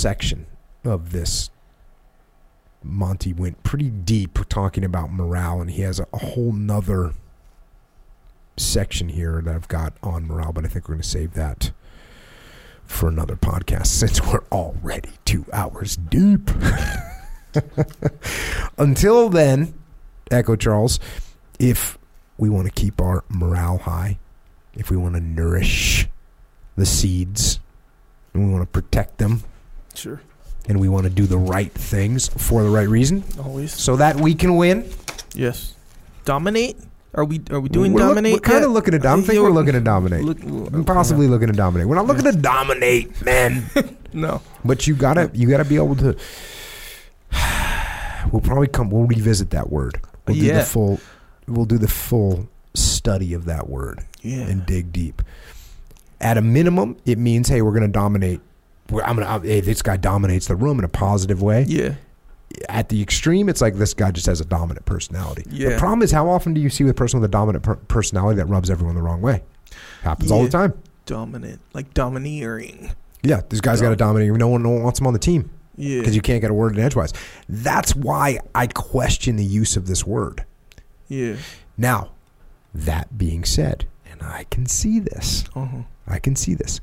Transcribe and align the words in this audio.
section 0.00 0.46
of 0.82 1.12
this, 1.12 1.50
Monty 2.82 3.34
went 3.34 3.62
pretty 3.62 3.90
deep 3.90 4.38
talking 4.48 4.82
about 4.82 5.12
morale, 5.12 5.60
and 5.60 5.70
he 5.70 5.82
has 5.82 6.00
a, 6.00 6.06
whole 6.16 6.52
nother 6.52 7.12
section 8.56 9.10
here 9.10 9.42
that 9.44 9.54
I've 9.54 9.68
got 9.68 9.92
on 10.02 10.26
morale, 10.26 10.52
but 10.52 10.64
I 10.64 10.68
think 10.68 10.88
we're 10.88 10.94
going 10.94 11.02
to 11.02 11.08
save 11.08 11.34
that 11.34 11.72
for 12.86 13.08
another 13.08 13.36
podcast 13.36 13.86
since 13.98 14.24
we're 14.24 14.44
already 14.50 15.10
two 15.26 15.44
hours 15.52 15.96
deep. 15.96 16.50
Until 18.78 19.28
then, 19.28 19.74
Echo 20.30 20.56
Charles, 20.56 20.98
if 21.58 21.98
we 22.38 22.48
want 22.48 22.66
to 22.66 22.72
keep 22.72 23.00
our 23.02 23.22
morale 23.28 23.78
high, 23.78 24.18
if 24.74 24.90
we 24.90 24.96
want 24.96 25.14
to 25.16 25.20
nourish 25.20 26.08
the 26.76 26.86
seeds, 26.86 27.60
and 28.32 28.46
we 28.46 28.52
want 28.52 28.62
to 28.62 28.80
protect 28.80 29.18
them, 29.18 29.42
Sure. 29.94 30.20
and 30.68 30.78
we 30.80 30.88
want 30.88 31.04
to 31.04 31.10
do 31.10 31.26
the 31.26 31.38
right 31.38 31.72
things 31.72 32.28
for 32.28 32.62
the 32.62 32.68
right 32.70 32.88
reason, 32.88 33.24
Always. 33.42 33.72
so 33.72 33.96
that 33.96 34.16
we 34.16 34.34
can 34.34 34.56
win. 34.56 34.88
Yes. 35.34 35.74
Dominate? 36.24 36.76
Are 37.12 37.24
we 37.24 37.40
are 37.50 37.58
we 37.58 37.68
doing 37.68 37.92
we're 37.92 38.06
look- 38.06 38.22
we're 38.22 38.38
kind 38.38 38.64
of 38.64 38.70
looking 38.70 38.92
to. 38.92 38.98
Uh, 38.98 39.02
dom- 39.02 39.18
I 39.18 39.22
think 39.22 39.34
Yeah, 39.36 39.42
we're 39.42 39.50
looking 39.50 39.72
to 39.72 39.80
dominate. 39.80 40.22
Look, 40.22 40.40
I'm 40.44 40.84
possibly 40.84 41.26
looking 41.26 41.48
to 41.48 41.52
dominate. 41.52 41.88
We're 41.88 41.96
not 41.96 42.06
looking 42.06 42.24
to 42.24 42.32
dominate, 42.32 43.24
man. 43.24 43.64
No. 44.12 44.42
But 44.64 44.86
you 44.88 44.94
gotta 44.96 45.30
you 45.34 45.48
gotta 45.48 45.64
be 45.64 45.76
able 45.76 45.94
to. 45.96 46.16
We'll 48.32 48.40
probably 48.42 48.66
come. 48.68 48.90
We'll 48.90 49.06
revisit 49.06 49.50
that 49.50 49.70
word. 49.70 50.00
We'll 50.26 50.36
do 50.36 50.42
Yeah. 50.44 50.58
the 50.58 50.64
full. 50.64 51.00
We'll 51.48 51.64
do 51.64 51.78
the 51.78 51.88
full 51.88 52.48
study 52.74 53.34
of 53.34 53.46
that 53.46 53.68
word 53.68 54.04
Yeah. 54.22 54.42
and 54.42 54.64
dig 54.66 54.92
deep. 54.92 55.22
At 56.20 56.36
a 56.36 56.42
minimum, 56.42 56.96
it 57.06 57.18
means 57.18 57.48
hey, 57.48 57.62
we're 57.62 57.72
gonna 57.72 57.88
dominate. 57.88 58.40
I'm 58.92 59.16
gonna. 59.16 59.26
I'm- 59.26 59.42
Hey, 59.42 59.60
this 59.60 59.82
guy 59.82 59.96
dominates 59.96 60.46
the 60.48 60.56
room 60.56 60.78
in 60.78 60.84
a 60.84 60.88
positive 60.88 61.42
way. 61.42 61.64
Yeah. 61.68 61.94
At 62.68 62.88
the 62.88 63.00
extreme, 63.00 63.48
it's 63.48 63.60
like 63.60 63.76
this 63.76 63.94
guy 63.94 64.10
just 64.10 64.26
has 64.26 64.40
a 64.40 64.44
dominant 64.44 64.84
personality. 64.84 65.44
Yeah. 65.50 65.70
The 65.70 65.76
problem 65.78 66.02
is, 66.02 66.10
how 66.10 66.28
often 66.28 66.52
do 66.52 66.60
you 66.60 66.68
see 66.68 66.86
a 66.88 66.92
person 66.94 67.20
with 67.20 67.28
a 67.28 67.32
dominant 67.32 67.62
per- 67.64 67.76
personality 67.76 68.36
that 68.38 68.46
rubs 68.46 68.70
everyone 68.70 68.96
the 68.96 69.02
wrong 69.02 69.20
way? 69.22 69.42
Happens 70.02 70.30
all 70.32 70.42
the 70.42 70.50
time. 70.50 70.74
Dominant. 71.06 71.60
Like 71.74 71.94
domineering. 71.94 72.90
Yeah, 73.22 73.42
this 73.48 73.60
guy's 73.60 73.80
got 73.80 73.92
a 73.92 73.96
dominate. 73.96 74.32
No 74.36 74.48
one, 74.48 74.62
no 74.62 74.70
one 74.70 74.82
wants 74.82 74.98
him 75.00 75.06
on 75.06 75.12
the 75.12 75.18
team. 75.18 75.50
Yeah. 75.76 76.00
because 76.00 76.14
you 76.14 76.20
can't 76.20 76.42
get 76.42 76.50
a 76.50 76.54
word 76.54 76.76
in 76.76 76.84
edgewise. 76.84 77.12
That's 77.48 77.94
why 77.94 78.40
I 78.54 78.66
question 78.66 79.36
the 79.36 79.44
use 79.44 79.76
of 79.76 79.86
this 79.86 80.06
word. 80.06 80.44
yeah. 81.08 81.36
Now, 81.78 82.10
that 82.74 83.16
being 83.16 83.44
said, 83.44 83.86
and 84.10 84.22
I 84.22 84.44
can 84.50 84.66
see 84.66 84.98
this, 85.00 85.44
Uh-huh. 85.54 85.82
I 86.06 86.18
can 86.18 86.36
see 86.36 86.52
this. 86.54 86.80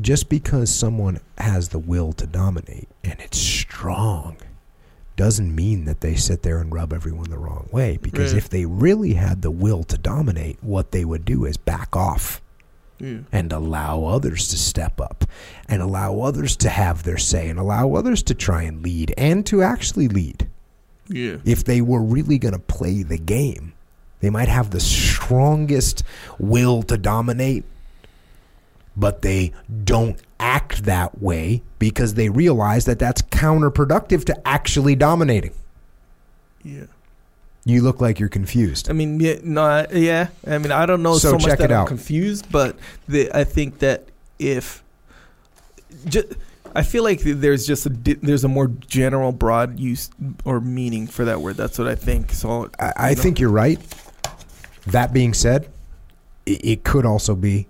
Just 0.00 0.28
because 0.28 0.70
someone 0.72 1.20
has 1.38 1.68
the 1.70 1.78
will 1.78 2.12
to 2.14 2.26
dominate 2.26 2.88
and 3.02 3.18
it's 3.20 3.38
strong 3.38 4.36
doesn't 5.16 5.52
mean 5.52 5.84
that 5.86 6.00
they 6.00 6.14
sit 6.14 6.42
there 6.42 6.58
and 6.58 6.72
rub 6.72 6.92
everyone 6.92 7.28
the 7.30 7.38
wrong 7.38 7.68
way. 7.72 7.98
Because 8.00 8.32
Right. 8.32 8.38
if 8.42 8.48
they 8.48 8.64
really 8.66 9.14
had 9.14 9.42
the 9.42 9.50
will 9.50 9.82
to 9.84 9.98
dominate, 9.98 10.58
what 10.62 10.92
they 10.92 11.04
would 11.04 11.24
do 11.24 11.44
is 11.44 11.56
back 11.56 11.96
off 11.96 12.40
Yeah. 13.00 13.18
and 13.32 13.52
allow 13.52 14.04
others 14.04 14.46
to 14.48 14.56
step 14.56 15.00
up 15.00 15.24
and 15.68 15.82
allow 15.82 16.20
others 16.20 16.54
to 16.58 16.68
have 16.68 17.02
their 17.02 17.18
say 17.18 17.48
and 17.48 17.58
allow 17.58 17.94
others 17.94 18.22
to 18.24 18.34
try 18.34 18.62
and 18.62 18.82
lead 18.84 19.12
and 19.18 19.44
to 19.46 19.62
actually 19.62 20.06
lead. 20.06 20.46
Yeah. 21.08 21.36
If 21.44 21.64
they 21.64 21.80
were 21.80 22.02
really 22.02 22.38
going 22.38 22.54
to 22.54 22.60
play 22.60 23.02
the 23.02 23.18
game, 23.18 23.72
they 24.20 24.30
might 24.30 24.48
have 24.48 24.70
the 24.70 24.80
strongest 24.80 26.04
will 26.38 26.82
to 26.84 26.96
dominate, 26.98 27.64
but 28.98 29.22
they 29.22 29.52
don't 29.84 30.20
act 30.40 30.84
that 30.84 31.22
way 31.22 31.62
because 31.78 32.14
they 32.14 32.28
realize 32.28 32.84
that 32.86 32.98
that's 32.98 33.22
counterproductive 33.22 34.24
to 34.24 34.48
actually 34.48 34.94
dominating. 34.96 35.52
Yeah. 36.62 36.84
You 37.64 37.82
look 37.82 38.00
like 38.00 38.18
you're 38.18 38.28
confused. 38.28 38.88
I 38.90 38.92
mean, 38.94 39.20
yeah, 39.20 39.36
no, 39.42 39.62
I- 39.62 39.86
yeah. 39.92 40.28
I 40.46 40.58
mean, 40.58 40.72
I 40.72 40.86
don't 40.86 41.02
know 41.02 41.14
So 41.18 41.30
so, 41.38 41.46
much 41.48 41.58
that 41.58 41.70
I'm 41.70 41.78
out. 41.82 41.88
confused, 41.88 42.50
but 42.50 42.76
the, 43.06 43.30
I 43.32 43.44
think 43.44 43.78
that 43.80 44.04
if, 44.38 44.82
ju- 46.06 46.28
I 46.74 46.82
feel 46.82 47.04
like 47.04 47.20
there's 47.20 47.66
just 47.66 47.86
a 47.86 47.90
there's 47.90 48.44
a 48.44 48.48
more 48.48 48.68
general, 48.68 49.32
broad 49.32 49.78
use 49.80 50.10
or 50.44 50.60
meaning 50.60 51.06
for 51.06 51.24
that 51.26 51.40
word. 51.40 51.56
That's 51.56 51.78
what 51.78 51.88
I 51.88 51.94
think. 51.94 52.32
So 52.32 52.70
I, 52.78 52.92
I 52.96 53.10
you 53.10 53.16
know. 53.16 53.22
think 53.22 53.40
you're 53.40 53.50
right. 53.50 53.80
That 54.86 55.12
being 55.12 55.34
said, 55.34 55.68
it, 56.46 56.64
it 56.64 56.84
could 56.84 57.04
also 57.04 57.34
be 57.34 57.66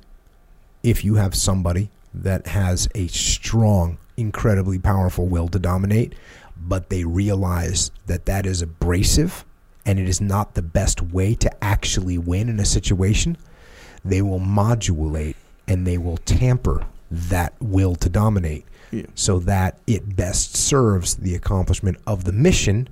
if 0.88 1.04
you 1.04 1.16
have 1.16 1.34
somebody 1.34 1.90
that 2.14 2.46
has 2.46 2.88
a 2.94 3.06
strong, 3.08 3.98
incredibly 4.16 4.78
powerful 4.78 5.26
will 5.26 5.48
to 5.48 5.58
dominate, 5.58 6.14
but 6.56 6.88
they 6.88 7.04
realize 7.04 7.90
that 8.06 8.24
that 8.26 8.46
is 8.46 8.62
abrasive 8.62 9.44
and 9.84 9.98
it 9.98 10.08
is 10.08 10.20
not 10.20 10.54
the 10.54 10.62
best 10.62 11.00
way 11.02 11.34
to 11.34 11.64
actually 11.64 12.16
win 12.18 12.48
in 12.48 12.58
a 12.58 12.64
situation, 12.64 13.36
they 14.04 14.22
will 14.22 14.38
modulate 14.38 15.36
and 15.66 15.86
they 15.86 15.98
will 15.98 16.16
tamper 16.18 16.86
that 17.10 17.52
will 17.60 17.94
to 17.94 18.08
dominate 18.08 18.64
Yeah. 18.90 19.02
so 19.14 19.38
that 19.40 19.78
it 19.86 20.16
best 20.16 20.56
serves 20.56 21.16
the 21.16 21.34
accomplishment 21.34 21.98
of 22.06 22.24
the 22.24 22.32
mission 22.32 22.88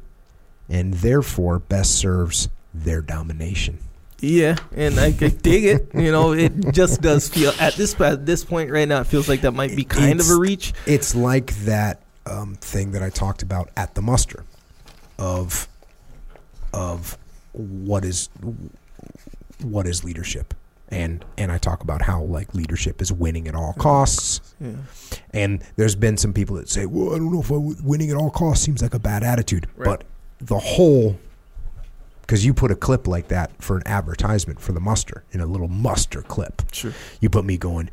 and 0.69 0.95
therefore 0.95 1.59
best 1.59 1.95
serves 1.97 2.49
their 2.75 3.01
domination. 3.01 3.79
Yeah, 4.21 4.57
and 4.75 4.99
I, 4.99 5.07
I 5.07 5.11
dig 5.11 5.65
it. 5.65 5.89
You 5.95 6.11
know, 6.11 6.33
it 6.33 6.73
just 6.73 7.03
does 7.03 7.29
feel 7.29 7.53
at 7.61 7.75
this 7.75 7.99
at 8.01 8.25
this 8.25 8.45
point 8.45 8.71
right 8.71 8.89
now. 8.89 9.01
It 9.03 9.07
feels 9.07 9.29
like 9.29 9.43
that 9.43 9.53
might 9.53 9.77
be 9.77 9.85
kind 9.85 10.13
It's- 10.13 10.31
of 10.31 10.37
a 10.37 10.41
reach. 10.41 10.73
It's 10.87 11.15
like 11.15 11.55
that 11.65 12.01
um, 12.25 12.55
thing 12.57 12.93
that 12.93 13.03
I 13.03 13.11
talked 13.11 13.43
about 13.43 13.71
at 13.77 13.95
the 13.95 14.03
muster 14.03 14.45
of 15.19 15.69
of 16.73 17.17
what 17.53 18.05
is 18.05 18.29
what 19.63 19.87
is 19.87 20.05
leadership. 20.05 20.55
And 20.89 21.25
and 21.37 21.51
I 21.51 21.59
talk 21.59 21.83
about 21.83 22.01
how 22.03 22.23
like 22.23 22.55
leadership 22.55 23.03
is 23.03 23.13
winning 23.13 23.49
at 23.49 23.55
all 23.57 23.73
costs. 23.75 24.41
Yeah. 24.61 24.71
And 25.33 25.63
there's 25.77 25.97
been 25.97 26.17
some 26.17 26.33
people 26.33 26.57
that 26.57 26.69
say, 26.69 26.87
"Well, 26.87 27.13
I 27.15 27.19
don't 27.19 27.33
know 27.33 27.41
if 27.41 27.51
I 27.51 27.55
w- 27.55 27.77
winning 27.83 28.11
at 28.11 28.17
all 28.17 28.31
costs 28.31 28.65
seems 28.65 28.83
like 28.83 28.95
a 28.95 28.99
bad 29.01 29.25
attitude." 29.25 29.67
Right. 29.77 29.85
But 29.87 30.05
the 30.39 30.59
whole 30.59 31.19
because 32.27 32.45
you 32.45 32.53
put 32.53 32.71
a 32.71 32.75
clip 32.77 33.07
like 33.07 33.29
that 33.29 33.51
for 33.63 33.77
an 33.77 33.83
advertisement 33.87 34.61
for 34.61 34.73
the 34.73 34.81
muster 34.81 35.23
in 35.33 35.41
a 35.41 35.47
little 35.47 35.69
muster 35.69 36.23
clip. 36.23 36.63
Sure. 36.73 36.93
You 37.21 37.31
put 37.31 37.45
me 37.45 37.57
going, 37.57 37.89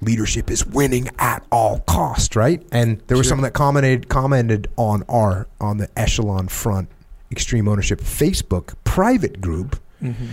leadership 0.00 0.50
is 0.50 0.66
winning 0.66 1.08
at 1.18 1.44
all 1.52 1.80
cost, 1.80 2.34
right? 2.36 2.62
And 2.72 3.00
there 3.06 3.16
was 3.16 3.26
Sure. 3.26 3.30
someone 3.30 3.44
that 3.44 3.52
commented 3.54 4.08
commented 4.08 4.68
on 4.76 5.04
our 5.08 5.46
on 5.60 5.78
the 5.78 5.88
Echelon 5.96 6.48
Front 6.48 6.88
Extreme 7.30 7.68
Ownership 7.68 8.00
Facebook 8.00 8.74
private 8.84 9.40
group 9.40 9.80
Mm-hmm. 10.02 10.26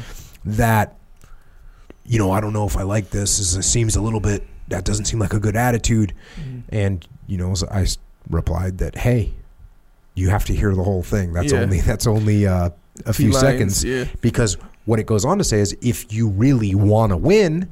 that 0.46 0.96
you 2.06 2.20
know 2.20 2.32
I 2.32 2.42
don't 2.42 2.52
know 2.54 2.66
if 2.68 2.76
I 2.76 2.84
like 2.84 3.12
this. 3.12 3.38
This 3.38 3.56
is- 3.56 3.66
seems 3.66 3.96
a 3.96 4.02
little 4.02 4.20
bit 4.20 4.46
that 4.68 4.84
doesn't 4.84 5.06
seem 5.06 5.20
like 5.20 5.34
a 5.34 5.40
good 5.40 5.56
attitude. 5.56 6.14
Mm-hmm. 6.40 6.60
And 6.76 7.08
you 7.28 7.38
know 7.38 7.54
I 7.72 7.86
replied 8.30 8.80
that 8.80 8.98
hey, 8.98 9.34
you 10.16 10.30
have 10.30 10.44
to 10.46 10.54
hear 10.56 10.76
the 10.76 10.84
whole 10.84 11.04
thing. 11.04 11.32
That's 11.34 11.54
Yeah. 11.54 11.62
only 11.62 11.80
that's 11.82 12.06
only 12.08 12.46
uh, 12.46 12.72
a 13.06 13.14
few 13.14 13.30
lines, 13.32 13.40
seconds 13.40 13.84
Yeah. 13.84 14.06
because 14.22 14.58
what 14.86 15.00
it 15.00 15.06
goes 15.06 15.26
on 15.26 15.38
to 15.38 15.44
say 15.44 15.60
is 15.60 15.76
if 15.82 16.12
you 16.14 16.28
really 16.28 16.76
want 16.76 17.12
to 17.12 17.18
win 17.18 17.70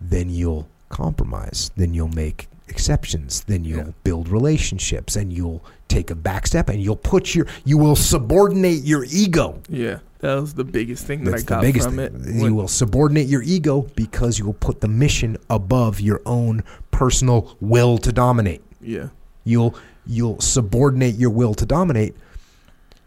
then 0.00 0.30
you'll 0.30 0.68
compromise 0.88 1.70
then 1.76 1.94
you'll 1.94 2.08
make 2.08 2.48
exceptions 2.68 3.42
then 3.46 3.64
you'll 3.64 3.78
Yeah. 3.78 3.92
build 4.04 4.28
relationships 4.28 5.16
and 5.16 5.32
you'll 5.32 5.62
take 5.88 6.10
a 6.10 6.14
back 6.14 6.46
step 6.46 6.68
and 6.68 6.80
you'll 6.82 6.96
put 6.96 7.34
your 7.34 7.46
you 7.64 7.78
will 7.78 7.96
subordinate 7.96 8.84
your 8.84 9.04
ego 9.04 9.60
Yeah. 9.68 9.98
That 10.20 10.34
was 10.38 10.52
the 10.52 10.64
biggest 10.64 11.06
thing 11.06 11.24
that 11.24 11.30
that's 11.30 11.42
I 11.44 11.46
got 11.46 11.60
the 11.62 11.68
biggest 11.68 11.86
from 11.88 11.96
thing 11.96 12.04
it. 12.26 12.34
you 12.34 12.42
When- 12.42 12.54
will 12.54 12.68
subordinate 12.68 13.26
your 13.28 13.42
ego 13.42 13.86
because 13.96 14.38
you 14.38 14.44
will 14.44 14.52
put 14.52 14.82
the 14.82 14.88
mission 14.88 15.38
above 15.48 15.98
your 16.00 16.20
own 16.26 16.62
personal 16.90 17.56
will 17.60 17.96
to 17.98 18.12
dominate 18.12 18.60
yeah. 18.82 19.06
you'll 19.44 19.74
you'll 20.06 20.38
subordinate 20.40 21.16
your 21.16 21.30
will 21.30 21.54
to 21.54 21.64
dominate 21.66 22.14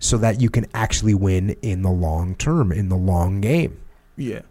so 0.03 0.17
that 0.17 0.41
you 0.41 0.50
can 0.50 0.65
actually 0.73 1.13
win 1.13 1.51
in 1.61 1.81
the 1.81 1.89
long 1.89 2.35
term 2.35 2.71
in 2.71 2.89
the 2.89 2.97
long 2.97 3.39
game 3.41 3.79
Yeah. 4.17 4.41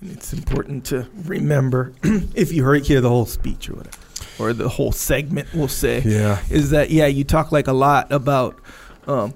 And 0.00 0.10
it's 0.10 0.32
important 0.32 0.84
to 0.86 1.08
remember 1.24 1.92
if 2.02 2.52
you 2.52 2.62
heard 2.64 2.86
hear 2.86 3.00
the 3.00 3.08
whole 3.08 3.26
speech 3.26 3.68
or 3.68 3.74
whatever, 3.76 3.96
or 4.38 4.52
the 4.52 4.68
whole 4.68 4.92
segment, 4.92 5.48
we'll 5.54 5.68
say, 5.68 6.02
yeah 6.02 6.40
is 6.50 6.70
that 6.70 6.90
yeah, 6.90 7.06
you 7.06 7.24
talk 7.24 7.50
like 7.50 7.66
a 7.66 7.72
lot 7.72 8.12
about 8.12 8.60
um, 9.06 9.34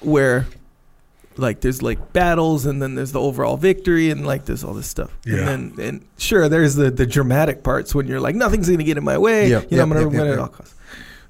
where 0.00 0.46
like 1.36 1.60
there's 1.60 1.82
like 1.82 2.12
battles 2.12 2.66
and 2.66 2.82
then 2.82 2.96
there's 2.96 3.12
the 3.12 3.20
overall 3.20 3.56
victory 3.56 4.10
and 4.10 4.26
like 4.26 4.44
there's 4.46 4.64
all 4.64 4.74
this 4.74 4.88
stuff. 4.88 5.16
Yeah. 5.24 5.48
And 5.48 5.76
then 5.76 5.88
and 5.88 6.06
sure 6.16 6.48
there's 6.48 6.74
the 6.74 6.90
the 6.90 7.06
dramatic 7.06 7.62
parts 7.62 7.94
when 7.94 8.08
you're 8.08 8.20
like 8.20 8.34
nothing's 8.34 8.68
gonna 8.68 8.82
get 8.82 8.96
in 8.96 9.04
my 9.04 9.18
way. 9.18 9.48
Yeah. 9.48 9.60
you 9.70 9.76
know, 9.76 9.76
yep, 9.76 9.82
I'm 9.82 9.88
gonna 9.90 10.00
yep, 10.00 10.10
win 10.10 10.24
yep, 10.24 10.32
at 10.32 10.38
all 10.38 10.48
costs. 10.48 10.74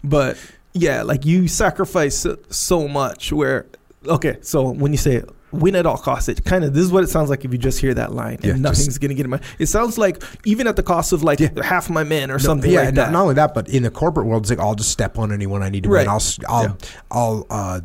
But 0.03 0.39
yeah, 0.79 1.03
like 1.03 1.25
you 1.27 1.49
sacrifice 1.49 2.27
so, 2.51 2.89
much 2.89 3.33
where 3.33 3.67
okay, 4.07 4.39
so 4.41 4.71
when 4.71 4.93
you 4.93 4.99
say 4.99 5.23
win 5.51 5.75
at 5.77 5.87
all 5.87 5.97
costs. 5.97 6.29
It 6.29 6.45
kind 6.45 6.63
of 6.63 6.75
this 6.75 6.85
is 6.85 6.93
what 6.93 7.05
it 7.05 7.07
sounds 7.09 7.31
like 7.31 7.43
if 7.45 7.53
you 7.53 7.59
just 7.59 7.79
hear 7.81 7.95
that 7.95 8.13
line 8.13 8.35
and 8.35 8.45
Yeah, 8.45 8.51
just- 8.53 8.61
nothing's 8.63 8.99
gonna 8.99 9.15
get 9.15 9.25
in 9.25 9.31
my. 9.31 9.41
It 9.59 9.67
sounds 9.67 9.97
like 9.97 10.23
even 10.45 10.67
at 10.67 10.77
the 10.77 10.83
cost 10.83 11.13
of 11.13 11.23
like 11.23 11.41
Yeah. 11.41 11.49
half 11.63 11.89
my 11.89 12.05
men 12.05 12.31
or 12.31 12.35
No, 12.35 12.39
something 12.39 12.71
yeah, 12.71 12.81
like 12.83 12.95
not, 12.95 13.07
that. 13.07 13.13
not 13.13 13.23
only 13.23 13.35
that, 13.37 13.55
but 13.55 13.67
in 13.69 13.83
the 13.83 13.91
corporate 13.91 14.27
world, 14.27 14.43
it's 14.43 14.51
like 14.51 14.59
I'll 14.59 14.75
just 14.75 14.91
step 14.91 15.19
on 15.19 15.33
anyone 15.33 15.63
I 15.63 15.71
need 15.71 15.85
to 15.85 15.89
Right. 15.89 16.07
win. 16.07 16.09
I'll 16.11 16.23
I'll 16.49 16.63
Yeah. 16.65 16.73
I'll 17.11 17.47
uh, 17.49 17.81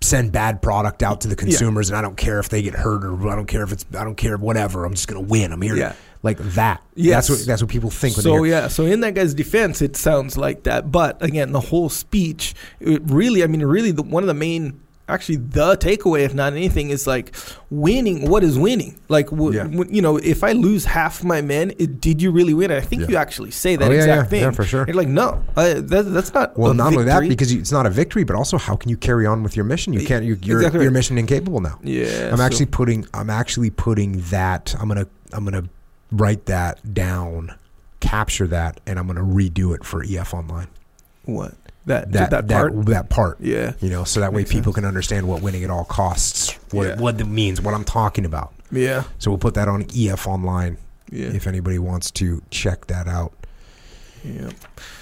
send 0.00 0.30
bad 0.32 0.62
product 0.62 1.02
out 1.02 1.22
to 1.22 1.28
the 1.28 1.34
consumers, 1.36 1.88
and 1.90 1.96
I 1.96 2.02
don't 2.02 2.16
care 2.16 2.38
if 2.38 2.48
they 2.48 2.62
get 2.62 2.74
hurt 2.74 3.04
or 3.04 3.28
I 3.28 3.34
don't 3.34 3.46
care 3.46 3.62
if 3.64 3.72
it's 3.72 3.84
I 3.98 4.04
don't 4.04 4.16
care 4.16 4.36
whatever. 4.36 4.84
I'm 4.84 4.94
just 4.94 5.08
gonna 5.08 5.20
win. 5.20 5.52
I'm 5.52 5.62
here. 5.62 5.74
Yeah. 5.76 5.94
Like 6.24 6.38
that. 6.38 6.82
Yes. 6.96 7.28
That's 7.28 7.38
what 7.40 7.46
that's 7.46 7.62
what 7.62 7.70
people 7.70 7.90
think. 7.90 8.16
When 8.16 8.22
So 8.24 8.42
yeah, 8.44 8.66
so 8.68 8.84
in 8.86 9.00
that 9.00 9.14
guy's 9.14 9.34
defense, 9.34 9.80
it 9.82 9.94
sounds 9.94 10.36
like 10.36 10.62
that. 10.64 10.90
But 10.90 11.22
again, 11.22 11.52
the 11.52 11.60
whole 11.60 11.88
speech, 11.90 12.54
it 12.80 13.02
really, 13.04 13.44
I 13.44 13.46
mean, 13.46 13.62
really, 13.64 13.90
the, 13.92 14.02
one 14.02 14.22
of 14.22 14.26
the 14.28 14.32
main, 14.34 14.80
actually, 15.06 15.36
the 15.36 15.76
takeaway, 15.76 16.20
if 16.24 16.32
not 16.32 16.54
anything, 16.54 16.88
is 16.88 17.06
like 17.06 17.36
winning. 17.68 18.30
What 18.30 18.42
is 18.42 18.58
winning? 18.58 18.98
Like, 19.08 19.28
w- 19.28 19.54
Yeah. 19.54 19.64
w- 19.64 19.84
you 19.94 20.00
know, 20.00 20.16
if 20.16 20.42
I 20.42 20.52
lose 20.52 20.86
half 20.86 21.22
my 21.22 21.42
men, 21.42 21.72
it, 21.78 22.00
did 22.00 22.22
you 22.22 22.30
really 22.30 22.54
win? 22.54 22.70
I 22.72 22.80
think 22.80 23.02
Yeah. 23.02 23.08
you 23.08 23.16
actually 23.16 23.50
say 23.50 23.76
that 23.76 23.86
Oh, 23.86 23.92
yeah, 23.92 23.98
exact 23.98 24.30
thing. 24.30 24.40
yeah, 24.42 24.50
for 24.52 24.64
sure. 24.64 24.84
You're 24.86 24.96
like, 24.96 25.08
no, 25.08 25.44
uh, 25.56 25.74
that, 25.74 26.04
that's 26.14 26.32
not. 26.32 26.56
well, 26.56 26.70
a 26.70 26.74
not 26.74 26.94
only 26.94 27.04
that, 27.04 27.28
because 27.28 27.52
you, 27.52 27.60
it's 27.60 27.72
not 27.72 27.84
a 27.84 27.90
victory, 27.90 28.24
but 28.24 28.34
also 28.34 28.56
how 28.56 28.76
can 28.76 28.88
you 28.88 28.96
carry 28.96 29.26
on 29.26 29.42
with 29.42 29.56
your 29.56 29.66
mission? 29.66 29.92
You 29.92 30.06
can't. 30.06 30.24
You're 30.24 30.38
you're, 30.40 30.58
Exactly 30.60 30.82
you're 30.84 30.90
mission 30.90 31.18
incapable 31.18 31.60
now. 31.60 31.78
yeah, 31.82 32.30
I'm 32.32 32.38
so- 32.38 32.42
actually 32.44 32.66
putting 32.66 33.06
I'm 33.12 33.28
actually 33.28 33.68
putting 33.70 34.22
that 34.30 34.74
I'm 34.80 34.88
gonna 34.88 35.06
I'm 35.34 35.44
gonna 35.44 35.64
write 36.14 36.46
that 36.46 36.94
down, 36.94 37.54
capture 38.00 38.46
that, 38.48 38.80
and 38.86 38.98
I'm 38.98 39.06
gonna 39.06 39.20
redo 39.22 39.74
it 39.74 39.84
for 39.84 40.02
EF 40.04 40.34
Online. 40.34 40.68
what 41.24 41.54
that 41.86 42.12
That 42.12 42.30
that, 42.30 42.48
part. 42.48 42.86
that 42.86 43.08
part. 43.10 43.40
yeah, 43.40 43.72
You 43.80 43.90
know, 43.90 44.04
so 44.04 44.20
that 44.20 44.32
way 44.32 44.44
people 44.44 44.72
sense. 44.72 44.76
can 44.76 44.84
understand 44.84 45.26
what 45.28 45.42
winning 45.42 45.64
at 45.64 45.70
all 45.70 45.84
costs, 45.84 46.52
what 46.70 46.86
Yeah. 46.86 46.96
what 47.00 47.20
it 47.20 47.24
means, 47.26 47.60
what 47.60 47.74
I'm 47.74 47.84
talking 47.84 48.24
about. 48.24 48.52
yeah, 48.70 49.04
So 49.18 49.30
we'll 49.30 49.38
put 49.38 49.54
that 49.54 49.68
on 49.68 49.86
EF 49.94 50.26
Online 50.26 50.76
yeah, 51.10 51.28
if 51.28 51.46
anybody 51.46 51.78
wants 51.78 52.10
to 52.12 52.42
check 52.50 52.86
that 52.88 53.06
out. 53.08 53.32
yeah. 54.24 54.50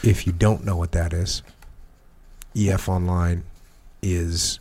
If 0.03 0.27
you 0.27 0.33
don't 0.33 0.65
know 0.65 0.77
what 0.77 0.93
that 0.93 1.13
is, 1.13 1.43
EF 2.57 2.89
Online 2.89 3.43
is 4.03 4.59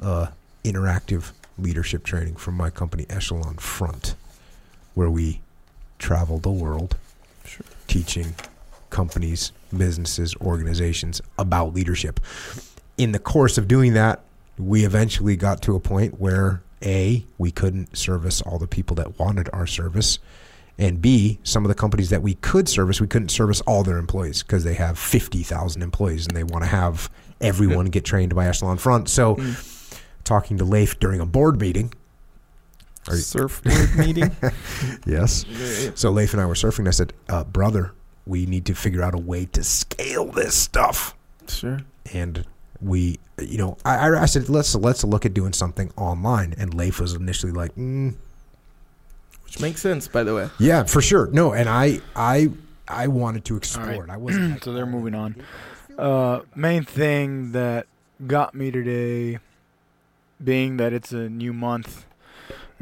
uh, 0.00 0.26
interactive 0.64 1.32
leadership 1.58 2.04
training 2.04 2.36
from 2.36 2.54
my 2.54 2.70
company 2.70 3.06
Echelon 3.10 3.56
Front, 3.56 4.14
where 4.94 5.10
we 5.10 5.40
travel 6.02 6.38
the 6.38 6.50
world 6.50 6.96
Sure. 7.44 7.64
teaching 7.86 8.34
companies, 8.90 9.52
businesses, 9.76 10.34
organizations 10.40 11.20
about 11.38 11.72
leadership. 11.74 12.20
In 12.98 13.12
the 13.12 13.18
course 13.18 13.56
of 13.56 13.66
doing 13.68 13.94
that, 13.94 14.20
we 14.58 14.84
eventually 14.84 15.36
got 15.36 15.62
to 15.62 15.74
a 15.74 15.80
point 15.80 16.20
where 16.20 16.62
A, 16.82 17.24
we 17.38 17.50
couldn't 17.50 17.96
service 17.96 18.42
all 18.42 18.58
the 18.58 18.66
people 18.66 18.94
that 18.96 19.18
wanted 19.18 19.48
our 19.52 19.66
service. 19.66 20.18
And 20.78 21.00
B, 21.00 21.38
some 21.44 21.64
of 21.64 21.68
the 21.68 21.74
companies 21.74 22.10
that 22.10 22.22
we 22.22 22.34
could 22.34 22.68
service, 22.68 23.00
we 23.00 23.06
couldn't 23.06 23.30
service 23.30 23.60
all 23.62 23.82
their 23.84 23.98
employees 23.98 24.42
because 24.42 24.64
they 24.64 24.74
have 24.74 24.98
50,000 24.98 25.80
employees 25.82 26.26
and 26.26 26.36
they 26.36 26.44
want 26.44 26.64
to 26.64 26.68
have 26.70 27.08
everyone 27.40 27.86
get 27.86 28.04
trained 28.04 28.34
by 28.34 28.46
Echelon 28.46 28.78
Front. 28.78 29.08
So, 29.08 29.36
Mm. 29.36 29.56
talking 30.24 30.58
to 30.58 30.64
Leif 30.64 30.98
during 31.00 31.20
a 31.20 31.26
board 31.26 31.60
meeting, 31.60 31.92
Are 33.08 33.14
you- 33.16 33.20
surfboard 33.20 33.96
meeting. 33.96 34.30
yes. 35.06 35.44
So 35.94 36.10
Leif 36.10 36.32
and 36.32 36.40
I 36.42 36.46
were 36.46 36.54
surfing. 36.54 36.80
And 36.80 36.88
I 36.88 36.92
said, 36.92 37.12
uh, 37.28 37.44
"Brother, 37.44 37.92
we 38.26 38.46
need 38.46 38.64
to 38.66 38.74
figure 38.74 39.02
out 39.02 39.14
a 39.14 39.18
way 39.18 39.46
to 39.46 39.62
scale 39.64 40.26
this 40.26 40.54
stuff." 40.54 41.14
Sure. 41.48 41.80
And 42.14 42.44
we, 42.80 43.18
you 43.40 43.58
know, 43.58 43.76
I, 43.84 44.08
I- 44.08 44.22
I 44.22 44.26
said, 44.26 44.48
"Let's 44.48 44.74
let's 44.74 45.02
look 45.04 45.26
at 45.26 45.34
doing 45.34 45.52
something 45.52 45.92
online." 45.96 46.54
And 46.58 46.74
Leif 46.74 47.00
was 47.00 47.14
initially 47.14 47.52
like, 47.52 47.74
mm, 47.76 48.14
Which 49.44 49.60
makes 49.60 49.80
sense, 49.80 50.06
by 50.08 50.22
the 50.22 50.34
way. 50.34 50.48
"Yeah, 50.58 50.84
for 50.84 51.00
sure, 51.02 51.28
no." 51.32 51.52
And 51.52 51.68
I 51.68 52.00
I 52.14 52.50
I 52.88 53.08
wanted 53.08 53.44
to 53.46 53.56
explore 53.56 53.86
right. 53.86 54.00
it. 54.00 54.10
I 54.10 54.16
wasn't. 54.16 54.50
Like, 54.52 54.64
so 54.64 54.72
they're 54.72 54.86
moving 54.86 55.14
on. 55.14 55.36
Uh, 55.98 56.40
main 56.54 56.84
thing 56.84 57.52
that 57.52 57.86
got 58.26 58.54
me 58.54 58.70
today, 58.70 59.38
being 60.42 60.76
that 60.78 60.92
it's 60.92 61.12
a 61.12 61.28
new 61.28 61.52
month. 61.52 62.06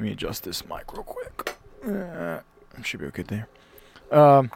Let 0.00 0.06
me 0.06 0.12
adjust 0.12 0.44
this 0.44 0.66
mic 0.66 0.94
real 0.94 1.02
quick. 1.02 1.56
Uh, 1.86 2.40
should 2.82 3.00
be 3.00 3.06
okay 3.08 3.22
there. 3.22 3.48
Um, 4.10 4.50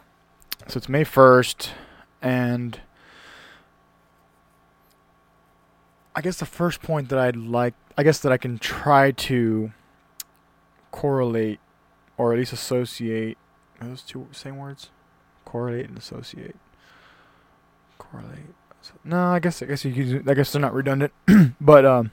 so 0.69 0.79
it's 0.79 0.89
May 0.89 1.05
first, 1.05 1.71
and 2.23 2.81
I 6.17 6.23
guess 6.23 6.39
the 6.39 6.47
first 6.47 6.81
point 6.81 7.11
that 7.11 7.19
I'd 7.19 7.37
like, 7.37 7.75
I 7.99 8.05
guess 8.05 8.21
that 8.21 8.33
I 8.33 8.39
can 8.39 8.57
try 8.57 9.11
to 9.11 9.71
correlate, 10.91 11.61
or 12.17 12.33
at 12.33 12.39
least 12.39 12.55
associate. 12.55 13.37
Those 13.83 14.01
two 14.01 14.27
same 14.33 14.57
words? 14.57 14.89
Correlate 15.45 15.91
and 15.91 15.99
associate. 15.99 16.57
Correlate. 17.99 18.55
No, 19.05 19.27
I 19.27 19.41
guess 19.41 19.61
I 19.61 19.67
guess 19.67 19.85
you 19.85 19.93
could. 19.93 20.27
I 20.27 20.33
guess 20.33 20.53
they're 20.53 20.63
not 20.63 20.73
redundant, 20.73 21.13
but 21.61 21.85
um. 21.85 22.13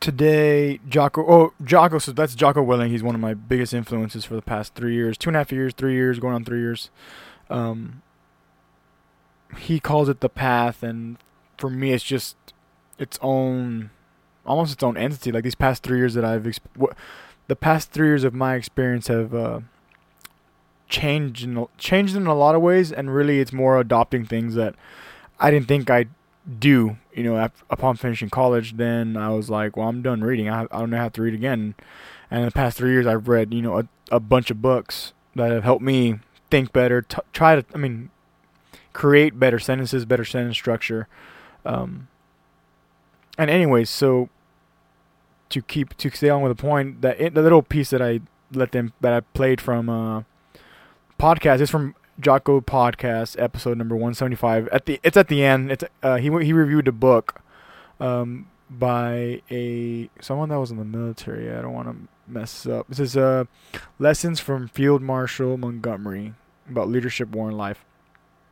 Today, 0.00 0.80
Jocko. 0.88 1.24
Oh, 1.28 1.52
Jocko. 1.62 1.98
So 1.98 2.12
that's 2.12 2.34
Jocko 2.34 2.64
Willink. 2.64 2.88
He's 2.88 3.02
one 3.02 3.14
of 3.14 3.20
my 3.20 3.34
biggest 3.34 3.74
influences 3.74 4.24
for 4.24 4.34
the 4.34 4.42
past 4.42 4.74
three 4.74 4.94
years, 4.94 5.18
two 5.18 5.28
and 5.28 5.36
a 5.36 5.40
half 5.40 5.52
years, 5.52 5.74
three 5.74 5.94
years, 5.94 6.18
going 6.18 6.34
on 6.34 6.44
three 6.44 6.60
years. 6.60 6.90
Um. 7.48 8.02
He 9.58 9.80
calls 9.80 10.08
it 10.08 10.20
the 10.20 10.28
path, 10.28 10.84
and 10.84 11.16
for 11.58 11.68
me, 11.68 11.92
it's 11.92 12.04
just 12.04 12.36
its 13.00 13.18
own, 13.20 13.90
almost 14.46 14.72
its 14.72 14.82
own 14.84 14.96
entity. 14.96 15.32
Like 15.32 15.42
these 15.42 15.56
past 15.56 15.82
three 15.82 15.98
years 15.98 16.14
that 16.14 16.24
I've, 16.24 16.44
exp- 16.44 16.94
the 17.48 17.56
past 17.56 17.90
three 17.90 18.06
years 18.06 18.22
of 18.22 18.32
my 18.32 18.54
experience 18.54 19.08
have 19.08 19.34
uh, 19.34 19.58
changed 20.88 21.42
in 21.42 21.66
changed 21.78 22.14
in 22.14 22.28
a 22.28 22.34
lot 22.34 22.54
of 22.54 22.62
ways, 22.62 22.92
and 22.92 23.12
really, 23.12 23.40
it's 23.40 23.52
more 23.52 23.80
adopting 23.80 24.24
things 24.24 24.54
that 24.54 24.76
I 25.40 25.50
didn't 25.50 25.66
think 25.66 25.90
I'd 25.90 26.10
do. 26.58 26.96
You 27.14 27.24
know, 27.24 27.48
upon 27.68 27.96
finishing 27.96 28.30
college, 28.30 28.76
then 28.76 29.16
I 29.16 29.30
was 29.30 29.50
like, 29.50 29.76
well, 29.76 29.88
I'm 29.88 30.02
done 30.02 30.22
reading. 30.22 30.48
I, 30.48 30.62
I 30.62 30.78
don't 30.78 30.90
know 30.90 30.96
how 30.96 31.08
to 31.08 31.22
read 31.22 31.34
again. 31.34 31.74
And 32.30 32.40
in 32.40 32.46
the 32.46 32.52
past 32.52 32.78
three 32.78 32.92
years, 32.92 33.06
I've 33.06 33.28
read, 33.28 33.52
you 33.52 33.62
know, 33.62 33.78
a, 33.78 33.88
a 34.10 34.20
bunch 34.20 34.50
of 34.50 34.62
books 34.62 35.12
that 35.34 35.50
have 35.50 35.64
helped 35.64 35.82
me 35.82 36.20
think 36.50 36.72
better, 36.72 37.02
t- 37.02 37.18
try 37.32 37.56
to, 37.56 37.64
I 37.74 37.78
mean, 37.78 38.10
create 38.92 39.38
better 39.38 39.58
sentences, 39.58 40.04
better 40.04 40.24
sentence 40.24 40.56
structure. 40.56 41.08
Um, 41.64 42.08
and 43.38 43.50
anyways, 43.50 43.90
so 43.90 44.28
to 45.50 45.62
keep 45.62 45.96
to 45.96 46.10
stay 46.10 46.28
on 46.28 46.42
with 46.42 46.56
the 46.56 46.60
point 46.60 47.02
that 47.02 47.20
it, 47.20 47.34
the 47.34 47.42
little 47.42 47.62
piece 47.62 47.90
that 47.90 48.00
I 48.00 48.20
let 48.52 48.72
them 48.72 48.92
that 49.00 49.12
I 49.12 49.20
played 49.20 49.60
from 49.60 49.88
uh 49.88 50.22
podcast 51.18 51.60
is 51.60 51.70
from 51.70 51.94
Jocko 52.20 52.60
podcast 52.60 53.40
episode 53.40 53.78
number 53.78 53.94
175 53.94 54.68
at 54.68 54.86
the 54.86 55.00
it's 55.02 55.16
at 55.16 55.28
the 55.28 55.42
end. 55.44 55.72
It's 55.72 55.84
uh 56.02 56.16
he 56.16 56.24
he 56.44 56.52
reviewed 56.52 56.88
a 56.88 56.92
book 56.92 57.40
um 57.98 58.48
by 58.68 59.42
a 59.50 60.10
someone 60.20 60.48
that 60.50 60.60
was 60.60 60.70
in 60.70 60.76
the 60.76 60.84
military. 60.84 61.50
I 61.50 61.62
don't 61.62 61.72
want 61.72 61.88
to 61.88 62.08
mess 62.30 62.66
up. 62.66 62.86
This 62.88 63.00
is 63.00 63.16
uh 63.16 63.44
lessons 63.98 64.40
from 64.40 64.68
Field 64.68 65.02
Marshal 65.02 65.56
Montgomery 65.56 66.34
about 66.68 66.88
leadership 66.88 67.30
war 67.30 67.48
and 67.48 67.58
life. 67.58 67.84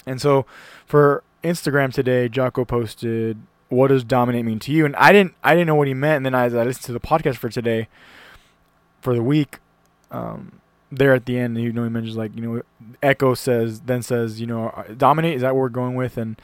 And 0.07 0.21
so 0.21 0.47
for 0.87 1.23
Instagram 1.45 1.93
today 1.93 2.29
Jocko 2.29 2.65
posted 2.65 3.39
what 3.69 3.89
does 3.89 4.03
dominate 4.03 4.45
mean 4.45 4.59
to 4.61 4.73
you? 4.73 4.87
And 4.87 4.97
I 4.97 5.13
didn't 5.13 5.35
I 5.45 5.55
didn't 5.55 5.67
know 5.67 5.75
what 5.75 5.89
he 5.89 5.95
meant. 5.95 6.19
And 6.19 6.27
then 6.27 6.35
as 6.35 6.55
I 6.55 6.65
listened 6.65 6.87
to 6.87 6.93
the 6.93 7.01
podcast 7.01 7.37
for 7.37 7.49
today 7.49 7.89
for 9.01 9.15
the 9.15 9.23
week 9.23 9.59
um 10.11 10.61
there 10.91 11.13
at 11.13 11.27
the 11.27 11.39
end 11.39 11.59
you 11.59 11.73
know 11.73 11.85
he 11.85 11.91
mentions 11.91 12.17
like 12.17 12.35
you 12.35 12.41
know 12.41 12.63
Echo 13.03 13.35
says 13.35 13.81
then 13.81 14.03
says 14.03 14.41
you 14.41 14.47
know 14.47 14.69
uh, 14.71 14.85
dominate 14.97 15.35
is 15.37 15.43
that 15.43 15.55
what 15.55 15.61
we're 15.61 15.69
going 15.69 15.95
with? 15.95 16.17
And 16.17 16.41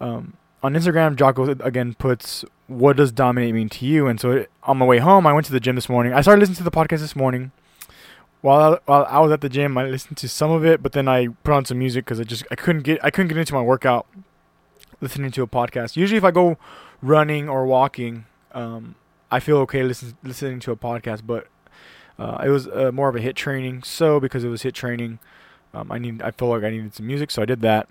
um 0.00 0.36
on 0.62 0.74
Instagram 0.74 1.16
Jocko 1.16 1.48
again 1.50 1.94
puts 1.94 2.44
what 2.66 2.96
does 2.96 3.12
dominate 3.12 3.54
mean 3.54 3.68
to 3.68 3.86
you? 3.86 4.06
And 4.06 4.18
so 4.18 4.32
it, 4.32 4.50
on 4.62 4.78
my 4.78 4.86
way 4.86 4.98
home 4.98 5.26
I 5.26 5.32
went 5.32 5.46
to 5.46 5.52
the 5.52 5.60
gym 5.60 5.74
this 5.74 5.88
morning. 5.88 6.12
I 6.12 6.22
started 6.22 6.40
listening 6.40 6.56
to 6.56 6.64
the 6.64 6.70
podcast 6.70 7.00
this 7.00 7.14
morning. 7.16 7.52
While 8.40 8.74
I, 8.74 8.78
while 8.84 9.06
I 9.08 9.20
was 9.20 9.32
at 9.32 9.40
the 9.40 9.48
gym 9.48 9.78
I 9.78 9.84
listened 9.84 10.16
to 10.18 10.28
some 10.28 10.50
of 10.50 10.64
it 10.64 10.82
but 10.82 10.92
then 10.92 11.08
I 11.08 11.28
put 11.28 11.54
on 11.54 11.64
some 11.64 11.78
music 11.78 12.04
because 12.04 12.20
I 12.20 12.24
just 12.24 12.44
I 12.50 12.56
couldn't 12.56 12.82
get 12.82 13.02
I 13.04 13.10
couldn't 13.10 13.28
get 13.28 13.38
into 13.38 13.54
my 13.54 13.62
workout 13.62 14.06
listening 15.00 15.30
to 15.32 15.42
a 15.42 15.46
podcast. 15.46 15.96
Usually 15.96 16.18
if 16.18 16.24
I 16.24 16.30
go 16.30 16.58
running 17.00 17.48
or 17.48 17.64
walking 17.64 18.26
um 18.52 18.96
I 19.30 19.40
feel 19.40 19.58
okay 19.58 19.82
listen, 19.82 20.16
listening 20.22 20.60
to 20.60 20.72
a 20.72 20.76
podcast 20.76 21.22
but 21.24 21.46
uh, 22.18 22.42
it 22.44 22.48
was 22.48 22.68
uh, 22.68 22.90
more 22.92 23.08
of 23.08 23.16
a 23.16 23.20
HIIT 23.20 23.34
training. 23.34 23.82
So 23.82 24.20
because 24.20 24.44
it 24.44 24.48
was 24.48 24.62
HIIT 24.62 24.74
training, 24.74 25.18
um, 25.72 25.90
I 25.90 25.98
need 25.98 26.22
I 26.22 26.30
felt 26.30 26.50
like 26.50 26.64
I 26.64 26.70
needed 26.70 26.94
some 26.94 27.06
music, 27.06 27.30
so 27.30 27.42
I 27.42 27.44
did 27.44 27.60
that. 27.62 27.88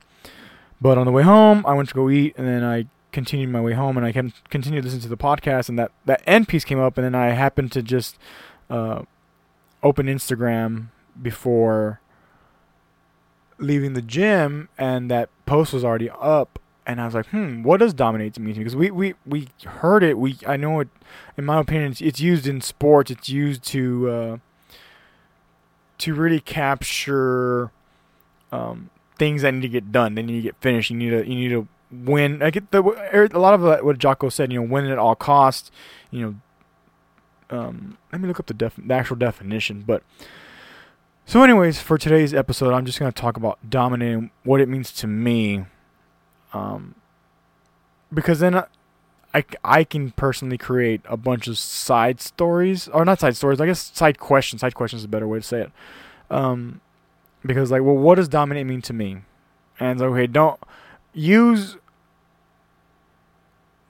But 0.82 0.98
on 0.98 1.06
the 1.06 1.12
way 1.12 1.24
home, 1.24 1.66
I 1.66 1.74
went 1.74 1.90
to 1.90 1.96
go 1.96 2.10
eat, 2.10 2.34
and 2.38 2.48
then 2.48 2.64
I 2.64 2.88
continued 3.12 3.50
my 3.50 3.62
way 3.62 3.74
home, 3.74 3.98
and 3.98 4.06
I 4.06 4.12
can 4.12 4.34
continued 4.50 4.84
listening 4.84 5.04
to 5.04 5.10
the 5.10 5.18
podcast, 5.18 5.70
and 5.70 5.78
that 5.78 5.92
that 6.06 6.22
end 6.26 6.48
piece 6.48 6.64
came 6.64 6.80
up, 6.80 6.98
and 6.98 7.06
then 7.06 7.16
I 7.16 7.30
happened 7.30 7.72
to 7.74 7.82
just 7.82 8.18
uh, 8.70 9.04
open 9.82 10.08
Instagram 10.08 10.88
before 11.22 12.00
leaving 13.58 13.94
the 13.94 14.02
gym, 14.02 14.70
and 14.78 15.12
that 15.12 15.30
post 15.46 15.74
was 15.74 15.84
already 15.84 16.10
up 16.10 16.60
and 16.86 17.00
I 17.00 17.06
was 17.06 17.14
like, 17.14 17.28
hmm, 17.28 17.64
what 17.64 17.80
does 17.80 17.94
dominate 17.94 18.38
mean 18.38 18.54
to 18.54 18.60
me? 18.60 18.64
Because 18.64 18.76
we, 18.76 18.92
we, 18.92 19.16
we 19.26 19.48
heard 19.66 20.04
it. 20.04 20.18
We 20.18 20.38
I 20.46 20.58
know 20.58 20.80
it. 20.82 20.90
In 21.38 21.46
my 21.46 21.60
opinion, 21.60 21.92
it's, 21.92 22.02
it's 22.02 22.20
used 22.20 22.48
in 22.48 22.62
sports. 22.62 23.12
It's 23.12 23.30
used 23.30 23.64
to 23.66 24.10
uh, 24.10 24.38
to 26.00 26.14
really 26.14 26.40
capture 26.40 27.72
um, 28.52 28.90
things 29.18 29.42
that 29.44 29.54
need 29.54 29.62
to 29.62 29.70
get 29.70 29.92
done. 29.92 30.16
They 30.16 30.22
need 30.22 30.38
to 30.38 30.42
get 30.42 30.56
finished. 30.60 30.90
You 30.90 30.98
need 30.98 31.10
to 31.12 31.28
you 31.28 31.36
need 31.36 31.50
to 31.50 31.68
win. 31.92 32.42
I 32.42 32.50
get 32.50 32.72
the 32.72 32.82
a 32.82 33.40
lot 33.40 33.54
of 33.54 33.86
what 33.86 33.98
Jocko 33.98 34.30
said. 34.30 34.52
You 34.52 34.62
know, 34.62 34.68
win 34.68 34.86
at 34.88 34.98
all 34.98 35.16
costs. 35.16 35.72
You 36.12 36.22
know, 36.22 37.58
um, 37.58 37.98
let 38.12 38.22
me 38.22 38.28
look 38.28 38.40
up 38.40 38.48
the, 38.48 38.54
def- 38.54 38.80
the 38.84 38.94
actual 38.94 39.16
definition. 39.16 39.84
But 39.86 40.04
so, 41.26 41.42
anyways, 41.44 41.80
for 41.80 41.98
today's 41.98 42.34
episode, 42.34 42.74
I'm 42.74 42.86
just 42.86 43.00
going 43.00 43.12
to 43.12 43.22
talk 43.22 43.38
about 43.38 43.58
dominating, 43.70 44.32
what 44.44 44.60
it 44.60 44.68
means 44.68 44.92
to 44.94 45.08
me. 45.08 45.66
Um, 46.54 46.96
because 48.14 48.40
then 48.40 48.56
I, 48.56 48.66
I, 49.34 49.44
I 49.64 49.84
can 49.84 50.12
personally 50.12 50.58
create 50.58 51.02
a 51.06 51.18
bunch 51.18 51.48
of 51.48 51.58
side 51.58 52.22
stories, 52.22 52.88
or 52.90 53.04
not 53.04 53.20
side 53.20 53.36
stories, 53.36 53.60
I 53.60 53.66
guess 53.66 53.92
side 53.94 54.20
questions. 54.20 54.62
Side 54.62 54.76
questions 54.76 55.02
is 55.02 55.06
a 55.06 55.10
better 55.10 55.28
way 55.28 55.40
to 55.40 55.44
say 55.44 55.62
it. 55.62 55.72
Um, 56.30 56.82
because, 57.46 57.72
like, 57.72 57.82
well, 57.82 57.96
what 57.96 58.16
does 58.16 58.28
dominate 58.28 58.66
mean 58.66 58.82
to 58.84 58.94
me? 58.94 59.18
And 59.80 60.00
so, 60.00 60.06
okay, 60.14 60.28
don't 60.28 60.60
use 61.14 61.78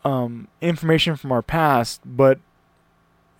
um, 0.05 0.47
information 0.61 1.15
from 1.15 1.31
our 1.31 1.41
past, 1.41 2.01
but 2.05 2.39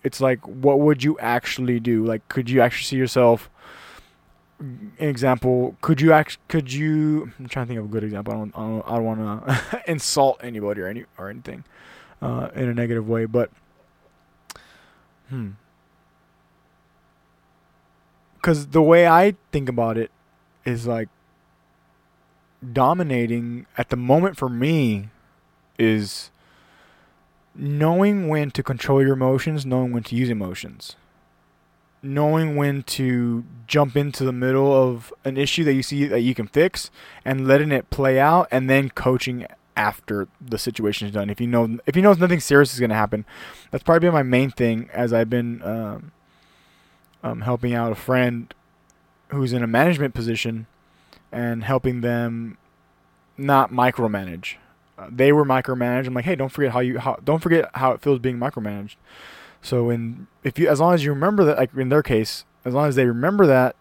it's 0.02 0.20
like, 0.20 0.46
what 0.46 0.80
would 0.80 1.02
you 1.02 1.18
actually 1.18 1.80
do? 1.80 2.04
Like, 2.04 2.28
could 2.28 2.50
you 2.50 2.60
actually 2.60 2.84
see 2.84 2.96
yourself? 2.96 3.48
Example, 4.98 5.76
could 5.80 6.00
you 6.00 6.12
act? 6.12 6.38
Could 6.48 6.72
you? 6.72 7.32
I'm 7.38 7.48
trying 7.48 7.66
to 7.66 7.68
think 7.68 7.78
of 7.80 7.86
a 7.86 7.88
good 7.88 8.04
example. 8.04 8.32
I 8.32 8.36
don't. 8.36 8.56
I 8.56 8.60
don't, 8.60 8.86
don't 8.86 9.04
want 9.04 9.46
to 9.46 9.82
insult 9.90 10.40
anybody 10.42 10.80
or 10.80 10.86
any 10.86 11.04
or 11.18 11.28
anything 11.28 11.64
uh, 12.22 12.48
in 12.54 12.68
a 12.68 12.74
negative 12.74 13.08
way, 13.08 13.24
but 13.26 13.50
hmm. 15.28 15.50
Because 18.36 18.68
the 18.68 18.82
way 18.82 19.08
I 19.08 19.36
think 19.52 19.68
about 19.68 19.96
it 19.96 20.10
is 20.64 20.86
like 20.86 21.08
dominating 22.72 23.66
at 23.76 23.90
the 23.90 23.96
moment 23.96 24.36
for 24.36 24.48
me 24.48 25.08
is 25.78 26.30
knowing 27.54 28.28
when 28.28 28.50
to 28.50 28.62
control 28.62 29.02
your 29.02 29.14
emotions, 29.14 29.64
knowing 29.64 29.92
when 29.92 30.02
to 30.02 30.16
use 30.16 30.28
emotions, 30.28 30.96
knowing 32.04 32.56
when 32.56 32.82
to 32.82 33.44
jump 33.66 33.96
into 33.96 34.24
the 34.24 34.32
middle 34.32 34.72
of 34.72 35.12
an 35.24 35.36
issue 35.36 35.64
that 35.64 35.72
you 35.72 35.82
see 35.82 36.06
that 36.06 36.20
you 36.20 36.34
can 36.34 36.46
fix 36.46 36.90
and 37.24 37.48
letting 37.48 37.72
it 37.72 37.90
play 37.90 38.20
out 38.20 38.46
and 38.50 38.68
then 38.68 38.90
coaching 38.90 39.46
after 39.76 40.28
the 40.40 40.58
situation 40.58 41.08
is 41.08 41.14
done. 41.14 41.30
If 41.30 41.40
you 41.40 41.46
know 41.46 41.78
if 41.86 41.96
you 41.96 42.02
know 42.02 42.12
nothing 42.12 42.40
serious 42.40 42.72
is 42.72 42.80
going 42.80 42.90
to 42.90 42.96
happen, 42.96 43.24
that's 43.70 43.82
probably 43.82 44.06
been 44.06 44.14
my 44.14 44.22
main 44.22 44.50
thing 44.50 44.88
as 44.92 45.12
I've 45.12 45.30
been 45.30 45.62
um, 45.62 46.12
um, 47.22 47.40
helping 47.40 47.74
out 47.74 47.90
a 47.90 47.96
friend 47.96 48.52
who's 49.28 49.52
in 49.52 49.62
a 49.62 49.66
management 49.66 50.14
position 50.14 50.66
and 51.32 51.64
helping 51.64 52.02
them 52.02 52.58
not 53.36 53.72
micromanage. 53.72 54.56
Uh, 54.96 55.08
they 55.10 55.32
were 55.32 55.44
micromanaged. 55.44 56.06
I'm 56.06 56.14
like, 56.14 56.24
hey, 56.24 56.36
don't 56.36 56.50
forget 56.50 56.72
how 56.72 56.80
you 56.80 56.98
how 56.98 57.18
don't 57.24 57.40
forget 57.42 57.70
how 57.74 57.92
it 57.92 58.00
feels 58.00 58.20
being 58.20 58.38
micromanaged. 58.38 58.96
So 59.64 59.88
in 59.88 60.26
if 60.44 60.58
you 60.58 60.68
as 60.68 60.78
long 60.78 60.92
as 60.92 61.04
you 61.04 61.10
remember 61.10 61.42
that, 61.44 61.56
like 61.56 61.74
in 61.74 61.88
their 61.88 62.02
case, 62.02 62.44
as 62.66 62.74
long 62.74 62.86
as 62.86 62.96
they 62.96 63.06
remember 63.06 63.46
that, 63.46 63.74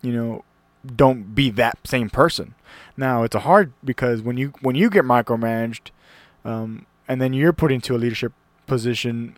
you 0.00 0.10
know, 0.10 0.42
don't 0.96 1.34
be 1.34 1.50
that 1.50 1.78
same 1.84 2.08
person. 2.08 2.54
Now 2.96 3.22
it's 3.24 3.34
a 3.34 3.40
hard 3.40 3.72
because 3.84 4.22
when 4.22 4.38
you 4.38 4.54
when 4.62 4.74
you 4.74 4.88
get 4.88 5.04
micromanaged, 5.04 5.90
um, 6.46 6.86
and 7.06 7.20
then 7.20 7.34
you're 7.34 7.52
put 7.52 7.70
into 7.70 7.94
a 7.94 7.98
leadership 7.98 8.32
position, 8.66 9.36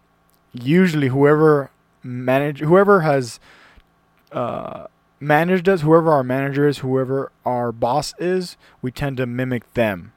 usually 0.52 1.08
whoever 1.08 1.70
manage 2.04 2.60
whoever 2.60 3.00
has 3.00 3.40
uh, 4.30 4.86
managed 5.18 5.68
us, 5.68 5.80
whoever 5.80 6.12
our 6.12 6.22
manager 6.22 6.68
is, 6.68 6.78
whoever 6.78 7.32
our 7.44 7.72
boss 7.72 8.14
is, 8.20 8.56
we 8.80 8.92
tend 8.92 9.16
to 9.16 9.26
mimic 9.26 9.74
them. 9.74 10.12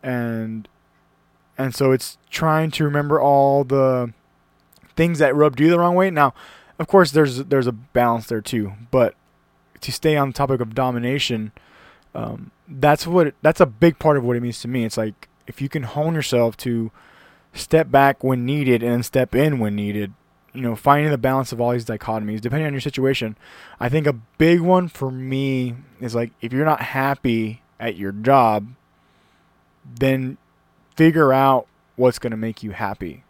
And 0.00 0.68
and 1.58 1.74
so 1.74 1.90
it's 1.90 2.18
trying 2.30 2.70
to 2.72 2.84
remember 2.84 3.20
all 3.20 3.64
the 3.64 4.12
things 4.96 5.18
that 5.18 5.34
rubbed 5.34 5.60
you 5.60 5.70
the 5.70 5.78
wrong 5.78 5.94
way. 5.94 6.10
Now, 6.10 6.34
of 6.78 6.88
course 6.88 7.10
there's 7.12 7.44
there's 7.44 7.66
a 7.66 7.72
balance 7.72 8.26
there 8.26 8.40
too, 8.40 8.72
but 8.90 9.14
to 9.80 9.92
stay 9.92 10.16
on 10.16 10.28
the 10.28 10.34
topic 10.34 10.60
of 10.60 10.74
domination, 10.74 11.52
um, 12.14 12.50
that's 12.68 13.06
what 13.06 13.34
that's 13.42 13.60
a 13.60 13.66
big 13.66 13.98
part 13.98 14.16
of 14.16 14.24
what 14.24 14.36
it 14.36 14.42
means 14.42 14.60
to 14.60 14.68
me. 14.68 14.84
It's 14.84 14.96
like 14.96 15.28
if 15.46 15.60
you 15.60 15.68
can 15.68 15.84
hone 15.84 16.14
yourself 16.14 16.56
to 16.58 16.90
step 17.52 17.90
back 17.90 18.22
when 18.22 18.44
needed 18.44 18.82
and 18.82 19.04
step 19.04 19.34
in 19.34 19.58
when 19.58 19.74
needed, 19.74 20.12
you 20.52 20.60
know, 20.60 20.76
finding 20.76 21.10
the 21.10 21.18
balance 21.18 21.52
of 21.52 21.60
all 21.60 21.72
these 21.72 21.84
dichotomies, 21.84 22.40
depending 22.40 22.66
on 22.66 22.72
your 22.72 22.80
situation. 22.80 23.36
I 23.80 23.88
think 23.88 24.06
a 24.06 24.12
big 24.12 24.60
one 24.60 24.88
for 24.88 25.10
me 25.10 25.74
is 26.00 26.14
like 26.14 26.32
if 26.40 26.52
you're 26.52 26.64
not 26.64 26.80
happy 26.80 27.62
at 27.78 27.96
your 27.96 28.12
job, 28.12 28.68
then 29.98 30.38
figure 30.96 31.32
out 31.32 31.66
what's 31.96 32.18
going 32.18 32.32
to 32.32 32.36
make 32.36 32.62
you 32.62 32.72
happy. 32.72 33.24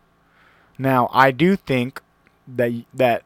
Now, 0.78 1.08
I 1.12 1.30
do 1.30 1.56
think 1.56 2.00
that 2.46 2.72
that 2.94 3.24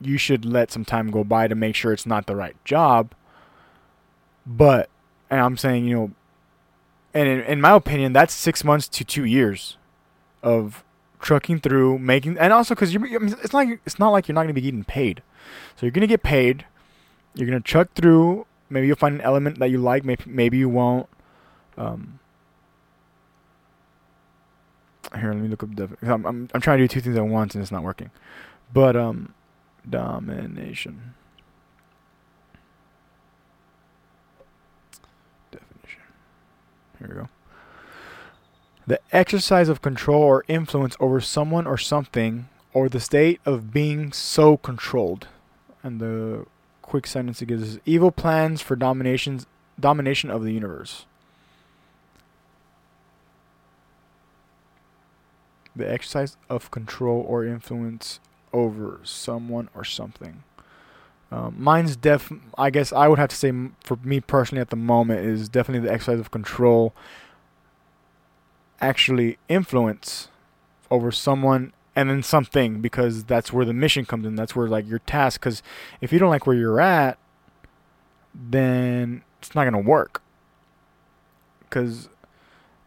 you 0.00 0.18
should 0.18 0.44
let 0.44 0.70
some 0.70 0.84
time 0.84 1.10
go 1.10 1.24
by 1.24 1.48
to 1.48 1.54
make 1.54 1.74
sure 1.74 1.92
it's 1.92 2.06
not 2.06 2.26
the 2.26 2.36
right 2.36 2.56
job. 2.64 3.14
But, 4.46 4.88
and 5.30 5.40
I'm 5.40 5.56
saying, 5.56 5.86
you 5.86 5.94
know, 5.96 6.10
and 7.14 7.28
in, 7.28 7.40
in 7.40 7.60
my 7.60 7.72
opinion, 7.72 8.12
that's 8.12 8.34
six 8.34 8.62
months 8.62 8.88
to 8.88 9.04
two 9.04 9.24
years 9.24 9.78
of 10.42 10.84
trucking 11.20 11.60
through, 11.60 11.98
making, 11.98 12.38
and 12.38 12.52
also 12.52 12.74
because 12.74 12.92
you, 12.92 13.02
it's 13.04 13.52
not 13.52 13.58
like 13.58 13.80
it's 13.86 13.98
not 13.98 14.10
like 14.10 14.28
you're 14.28 14.34
not 14.34 14.42
going 14.42 14.48
to 14.48 14.54
be 14.54 14.60
getting 14.60 14.84
paid. 14.84 15.22
So 15.76 15.86
you're 15.86 15.92
going 15.92 16.02
to 16.02 16.06
get 16.06 16.22
paid. 16.22 16.66
You're 17.34 17.48
going 17.48 17.60
to 17.60 17.66
truck 17.66 17.92
through. 17.94 18.46
Maybe 18.68 18.86
you'll 18.86 18.96
find 18.96 19.14
an 19.14 19.20
element 19.22 19.58
that 19.60 19.70
you 19.70 19.78
like. 19.78 20.04
Maybe 20.04 20.24
maybe 20.26 20.58
you 20.58 20.68
won't. 20.68 21.08
Um, 21.78 22.18
here, 25.18 25.32
let 25.32 25.40
me 25.42 25.48
look 25.48 25.62
up. 25.62 25.74
The, 25.74 25.88
I'm, 26.02 26.24
I'm 26.26 26.48
I'm 26.52 26.60
trying 26.60 26.78
to 26.78 26.84
do 26.84 26.88
two 26.88 27.00
things 27.00 27.16
at 27.16 27.26
once 27.26 27.54
and 27.54 27.62
it's 27.62 27.72
not 27.72 27.82
working. 27.82 28.10
But 28.72 28.96
um, 28.96 29.34
domination. 29.88 31.14
Definition. 35.50 36.02
Here 36.98 37.08
we 37.08 37.14
go. 37.14 37.28
The 38.86 39.00
exercise 39.12 39.68
of 39.68 39.82
control 39.82 40.22
or 40.22 40.44
influence 40.48 40.96
over 41.00 41.20
someone 41.20 41.66
or 41.66 41.76
something, 41.76 42.48
or 42.72 42.88
the 42.88 43.00
state 43.00 43.40
of 43.44 43.72
being 43.72 44.12
so 44.12 44.56
controlled. 44.56 45.26
And 45.82 46.00
the 46.00 46.46
quick 46.82 47.06
sentence 47.06 47.42
it 47.42 47.46
gives 47.46 47.62
is 47.62 47.80
evil 47.84 48.10
plans 48.10 48.62
for 48.62 48.76
dominations 48.76 49.46
domination 49.78 50.30
of 50.30 50.42
the 50.42 50.52
universe. 50.52 51.04
The 55.76 55.90
exercise 55.90 56.36
of 56.48 56.70
control 56.70 57.24
or 57.28 57.44
influence 57.44 58.18
over 58.52 59.00
someone 59.04 59.68
or 59.74 59.84
something. 59.84 60.42
Um, 61.30 61.56
mine's 61.58 61.96
def. 61.96 62.32
I 62.56 62.70
guess 62.70 62.92
I 62.92 63.08
would 63.08 63.18
have 63.18 63.28
to 63.30 63.36
say 63.36 63.52
for 63.84 63.98
me 64.02 64.20
personally 64.20 64.60
at 64.60 64.70
the 64.70 64.76
moment 64.76 65.20
is 65.20 65.48
definitely 65.48 65.86
the 65.86 65.92
exercise 65.92 66.20
of 66.20 66.30
control. 66.30 66.94
Actually, 68.80 69.38
influence 69.48 70.28
over 70.90 71.10
someone 71.10 71.72
and 71.96 72.10
then 72.10 72.22
something 72.22 72.80
because 72.80 73.24
that's 73.24 73.52
where 73.52 73.64
the 73.64 73.72
mission 73.72 74.04
comes 74.04 74.26
in. 74.26 74.36
That's 74.36 74.54
where 74.54 74.68
like 74.68 74.86
your 74.86 75.00
task. 75.00 75.40
Because 75.40 75.62
if 76.00 76.12
you 76.12 76.18
don't 76.18 76.30
like 76.30 76.46
where 76.46 76.56
you're 76.56 76.80
at, 76.80 77.18
then 78.34 79.22
it's 79.38 79.54
not 79.54 79.64
gonna 79.64 79.80
work. 79.80 80.22
Because 81.60 82.08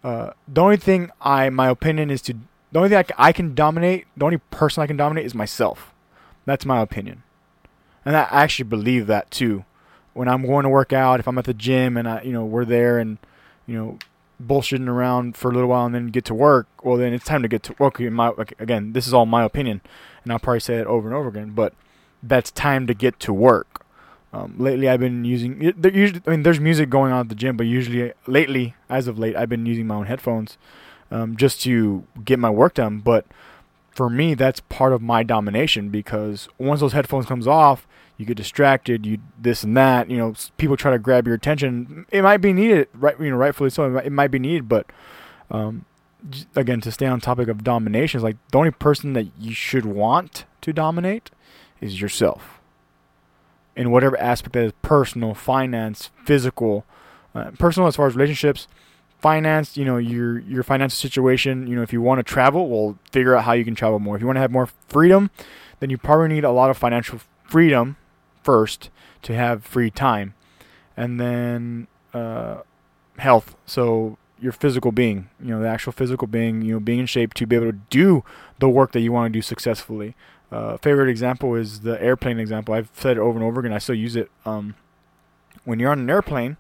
uh, 0.03 0.31
the 0.47 0.61
only 0.61 0.77
thing 0.77 1.11
I, 1.19 1.49
my 1.49 1.67
opinion 1.67 2.09
is 2.09 2.21
to 2.23 2.37
the 2.71 2.79
only 2.79 2.89
thing 2.89 3.03
I 3.17 3.31
can 3.31 3.55
dominate, 3.55 4.05
the 4.15 4.25
only 4.25 4.37
person 4.37 4.83
I 4.83 4.87
can 4.87 4.97
dominate 4.97 5.25
is 5.25 5.33
myself. 5.33 5.93
That's 6.45 6.65
my 6.65 6.81
opinion. 6.81 7.23
And 8.05 8.15
I 8.15 8.27
actually 8.31 8.69
believe 8.69 9.07
that 9.07 9.31
too. 9.31 9.65
When 10.13 10.27
I'm 10.27 10.45
going 10.45 10.63
to 10.63 10.69
work 10.69 10.93
out, 10.93 11.19
if 11.19 11.27
I'm 11.27 11.37
at 11.37 11.45
the 11.45 11.53
gym 11.53 11.97
and 11.97 12.07
I, 12.07 12.21
you 12.21 12.33
know, 12.33 12.45
we're 12.45 12.65
there 12.65 12.99
and, 12.99 13.17
you 13.65 13.75
know, 13.75 13.99
bullshitting 14.43 14.87
around 14.87 15.35
for 15.35 15.51
a 15.51 15.53
little 15.53 15.69
while 15.69 15.85
and 15.85 15.93
then 15.93 16.07
get 16.07 16.25
to 16.25 16.33
work, 16.33 16.67
well, 16.83 16.97
then 16.97 17.13
it's 17.13 17.25
time 17.25 17.41
to 17.41 17.47
get 17.47 17.63
to 17.63 17.75
work. 17.77 17.99
My, 17.99 18.33
again, 18.57 18.93
this 18.93 19.07
is 19.07 19.13
all 19.13 19.25
my 19.25 19.43
opinion, 19.43 19.81
and 20.23 20.31
I'll 20.31 20.39
probably 20.39 20.61
say 20.61 20.75
it 20.77 20.87
over 20.87 21.07
and 21.07 21.15
over 21.15 21.29
again, 21.29 21.51
but 21.51 21.73
that's 22.23 22.51
time 22.51 22.87
to 22.87 22.93
get 22.93 23.19
to 23.21 23.33
work. 23.33 23.85
Um, 24.31 24.55
lately, 24.57 24.87
I've 24.87 24.99
been 24.99 25.25
using. 25.25 25.61
Usually, 25.61 26.21
I 26.27 26.29
mean, 26.29 26.43
there's 26.43 26.59
music 26.59 26.89
going 26.89 27.11
on 27.11 27.21
at 27.21 27.29
the 27.29 27.35
gym, 27.35 27.57
but 27.57 27.65
usually, 27.65 28.13
lately, 28.27 28.75
as 28.87 29.07
of 29.07 29.17
late, 29.17 29.35
I've 29.35 29.49
been 29.49 29.65
using 29.65 29.87
my 29.87 29.95
own 29.95 30.05
headphones 30.05 30.57
um, 31.11 31.35
just 31.37 31.61
to 31.61 32.05
get 32.23 32.39
my 32.39 32.49
work 32.49 32.75
done. 32.75 32.99
But 32.99 33.25
for 33.91 34.09
me, 34.09 34.33
that's 34.33 34.61
part 34.61 34.93
of 34.93 35.01
my 35.01 35.23
domination 35.23 35.89
because 35.89 36.47
once 36.57 36.79
those 36.79 36.93
headphones 36.93 37.25
comes 37.25 37.47
off, 37.47 37.87
you 38.17 38.25
get 38.25 38.37
distracted, 38.37 39.05
you 39.05 39.19
this 39.39 39.63
and 39.63 39.75
that. 39.77 40.09
You 40.09 40.17
know, 40.17 40.33
people 40.57 40.77
try 40.77 40.91
to 40.91 40.99
grab 40.99 41.25
your 41.25 41.35
attention. 41.35 42.05
It 42.11 42.21
might 42.21 42.37
be 42.37 42.53
needed, 42.53 42.89
right? 42.93 43.19
You 43.19 43.31
know, 43.31 43.37
rightfully 43.37 43.69
so. 43.69 43.85
It 43.85 43.89
might, 43.89 44.05
it 44.05 44.11
might 44.11 44.31
be 44.31 44.39
needed, 44.39 44.67
but 44.67 44.87
um, 45.49 45.85
again, 46.55 46.81
to 46.81 46.91
stay 46.91 47.05
on 47.05 47.19
topic 47.21 47.47
of 47.47 47.63
domination, 47.63 48.19
is 48.19 48.23
like 48.23 48.37
the 48.51 48.57
only 48.57 48.71
person 48.71 49.13
that 49.13 49.27
you 49.37 49.53
should 49.53 49.85
want 49.85 50.45
to 50.61 50.73
dominate 50.73 51.31
is 51.81 52.01
yourself. 52.01 52.59
In 53.75 53.91
whatever 53.91 54.19
aspect 54.19 54.53
that 54.53 54.65
is 54.65 54.73
personal, 54.81 55.33
finance, 55.33 56.11
physical, 56.25 56.85
uh, 57.33 57.51
personal 57.51 57.87
as 57.87 57.95
far 57.95 58.07
as 58.07 58.15
relationships, 58.15 58.67
finance, 59.19 59.77
you 59.77 59.85
know, 59.85 59.97
your 59.97 60.39
your 60.39 60.63
financial 60.63 60.95
situation, 60.95 61.67
you 61.67 61.75
know, 61.75 61.81
if 61.81 61.93
you 61.93 62.01
want 62.01 62.19
to 62.19 62.23
travel, 62.23 62.69
well, 62.69 62.97
figure 63.11 63.35
out 63.35 63.43
how 63.43 63.53
you 63.53 63.65
can 63.65 63.75
travel 63.75 63.99
more. 63.99 64.15
If 64.15 64.21
you 64.21 64.27
want 64.27 64.37
to 64.37 64.41
have 64.41 64.51
more 64.51 64.69
freedom, 64.87 65.29
then 65.79 65.89
you 65.89 65.97
probably 65.97 66.29
need 66.29 66.43
a 66.43 66.51
lot 66.51 66.69
of 66.69 66.77
financial 66.77 67.19
freedom 67.43 67.97
first 68.43 68.89
to 69.23 69.33
have 69.35 69.63
free 69.63 69.89
time. 69.91 70.33
And 70.95 71.19
then 71.19 71.87
uh, 72.13 72.61
health. 73.17 73.55
So 73.65 74.17
your 74.41 74.51
physical 74.51 74.91
being, 74.91 75.29
you 75.41 75.49
know, 75.49 75.61
the 75.61 75.67
actual 75.67 75.91
physical 75.91 76.27
being, 76.27 76.61
you 76.61 76.73
know, 76.73 76.79
being 76.79 76.99
in 76.99 77.05
shape 77.05 77.33
to 77.35 77.45
be 77.45 77.55
able 77.55 77.67
to 77.67 77.77
do 77.89 78.23
the 78.59 78.69
work 78.69 78.91
that 78.93 79.01
you 79.01 79.11
want 79.11 79.31
to 79.31 79.37
do 79.37 79.41
successfully. 79.41 80.15
Uh, 80.51 80.77
favorite 80.77 81.09
example 81.09 81.55
is 81.55 81.81
the 81.81 82.01
airplane 82.01 82.39
example. 82.39 82.73
I've 82.73 82.89
said 82.93 83.17
it 83.17 83.19
over 83.19 83.37
and 83.37 83.45
over 83.45 83.59
again. 83.59 83.73
I 83.73 83.77
still 83.77 83.95
use 83.95 84.15
it. 84.15 84.31
Um, 84.45 84.75
when 85.63 85.79
you're 85.79 85.91
on 85.91 85.99
an 85.99 86.09
airplane, 86.09 86.57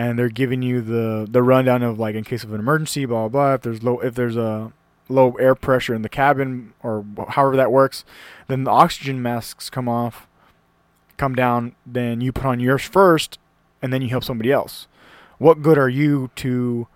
and 0.00 0.18
they're 0.18 0.30
giving 0.30 0.62
you 0.62 0.80
the 0.80 1.28
the 1.30 1.42
rundown 1.42 1.82
of 1.82 1.98
like 1.98 2.14
in 2.14 2.24
case 2.24 2.42
of 2.42 2.54
an 2.54 2.60
emergency, 2.60 3.04
blah 3.04 3.28
blah 3.28 3.28
blah. 3.28 3.54
If 3.54 3.62
there's 3.62 3.82
low 3.82 3.98
if 3.98 4.14
there's 4.14 4.36
a 4.36 4.72
low 5.10 5.32
air 5.32 5.54
pressure 5.54 5.94
in 5.94 6.00
the 6.00 6.08
cabin 6.08 6.72
or 6.82 7.04
however 7.28 7.54
that 7.56 7.70
works, 7.70 8.06
then 8.48 8.64
the 8.64 8.70
oxygen 8.70 9.20
masks 9.20 9.68
come 9.68 9.90
off, 9.90 10.26
come 11.18 11.34
down. 11.34 11.74
Then 11.84 12.22
you 12.22 12.32
put 12.32 12.46
on 12.46 12.60
yours 12.60 12.82
first, 12.82 13.38
and 13.82 13.92
then 13.92 14.00
you 14.00 14.08
help 14.08 14.24
somebody 14.24 14.50
else. 14.50 14.86
What 15.36 15.60
good 15.60 15.76
are 15.76 15.90
you 15.90 16.30
to 16.36 16.86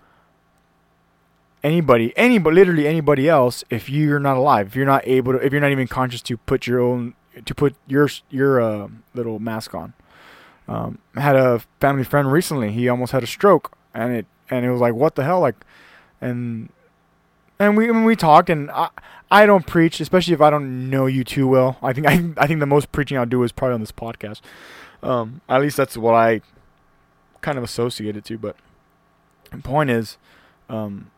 anybody, 1.63 2.11
anybody, 2.17 2.55
literally 2.55 2.87
anybody 2.87 3.29
else 3.29 3.63
if 3.69 3.87
you're 3.87 4.19
not 4.19 4.35
alive? 4.35 4.69
If 4.69 4.75
you're 4.75 4.85
not 4.87 5.07
able 5.07 5.33
to, 5.33 5.45
if 5.45 5.51
you're 5.51 5.61
not 5.61 5.71
even 5.71 5.87
conscious 5.87 6.23
to 6.23 6.37
put 6.37 6.65
your 6.65 6.79
own 6.79 7.13
to 7.45 7.53
put 7.53 7.75
your 7.85 8.09
your 8.31 8.59
uh, 8.59 8.87
little 9.13 9.37
mask 9.37 9.75
on. 9.75 9.93
Um, 10.67 10.97
had 11.15 11.35
a 11.35 11.59
family 11.79 12.03
friend 12.03 12.31
recently. 12.31 12.71
He 12.71 12.89
almost 12.89 13.11
had 13.11 13.23
a 13.23 13.27
stroke, 13.27 13.77
and 13.93 14.13
it 14.13 14.25
and 14.49 14.65
it 14.65 14.71
was 14.71 14.81
like, 14.81 14.93
what 14.93 15.15
the 15.15 15.23
hell, 15.23 15.39
like, 15.39 15.55
and 16.21 16.69
and 17.59 17.77
we 17.77 17.89
and 17.89 18.05
we 18.05 18.15
talked, 18.15 18.49
and 18.49 18.71
I 18.71 18.89
I 19.29 19.45
don't 19.45 19.67
preach, 19.67 19.99
especially 19.99 20.33
if 20.33 20.41
I 20.41 20.49
don't 20.49 20.89
know 20.89 21.05
you 21.05 21.23
too 21.23 21.47
well. 21.47 21.77
I 21.81 21.93
think 21.93 22.07
I 22.07 22.23
I 22.37 22.47
think 22.47 22.59
the 22.59 22.65
most 22.65 22.91
preaching 22.91 23.17
I'll 23.17 23.25
do 23.25 23.43
is 23.43 23.51
probably 23.51 23.75
on 23.75 23.79
this 23.79 23.91
podcast. 23.91 24.41
Um, 25.03 25.41
at 25.47 25.61
least 25.61 25.77
that's 25.77 25.97
what 25.97 26.15
I 26.15 26.41
kind 27.41 27.57
of 27.57 27.63
associate 27.63 28.17
it 28.17 28.25
to. 28.25 28.37
But 28.39 28.55
the 29.51 29.59
point 29.59 29.91
is, 29.91 30.17
um, 30.67 31.11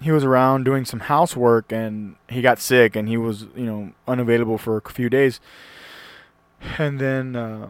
he 0.00 0.10
was 0.10 0.24
around 0.24 0.64
doing 0.64 0.84
some 0.84 1.00
housework, 1.00 1.70
and 1.70 2.16
he 2.28 2.42
got 2.42 2.58
sick, 2.58 2.96
and 2.96 3.08
he 3.08 3.16
was 3.16 3.46
you 3.54 3.66
know 3.66 3.92
unavailable 4.08 4.58
for 4.58 4.76
a 4.76 4.90
few 4.90 5.08
days 5.08 5.40
and 6.78 6.98
then 6.98 7.36
uh, 7.36 7.68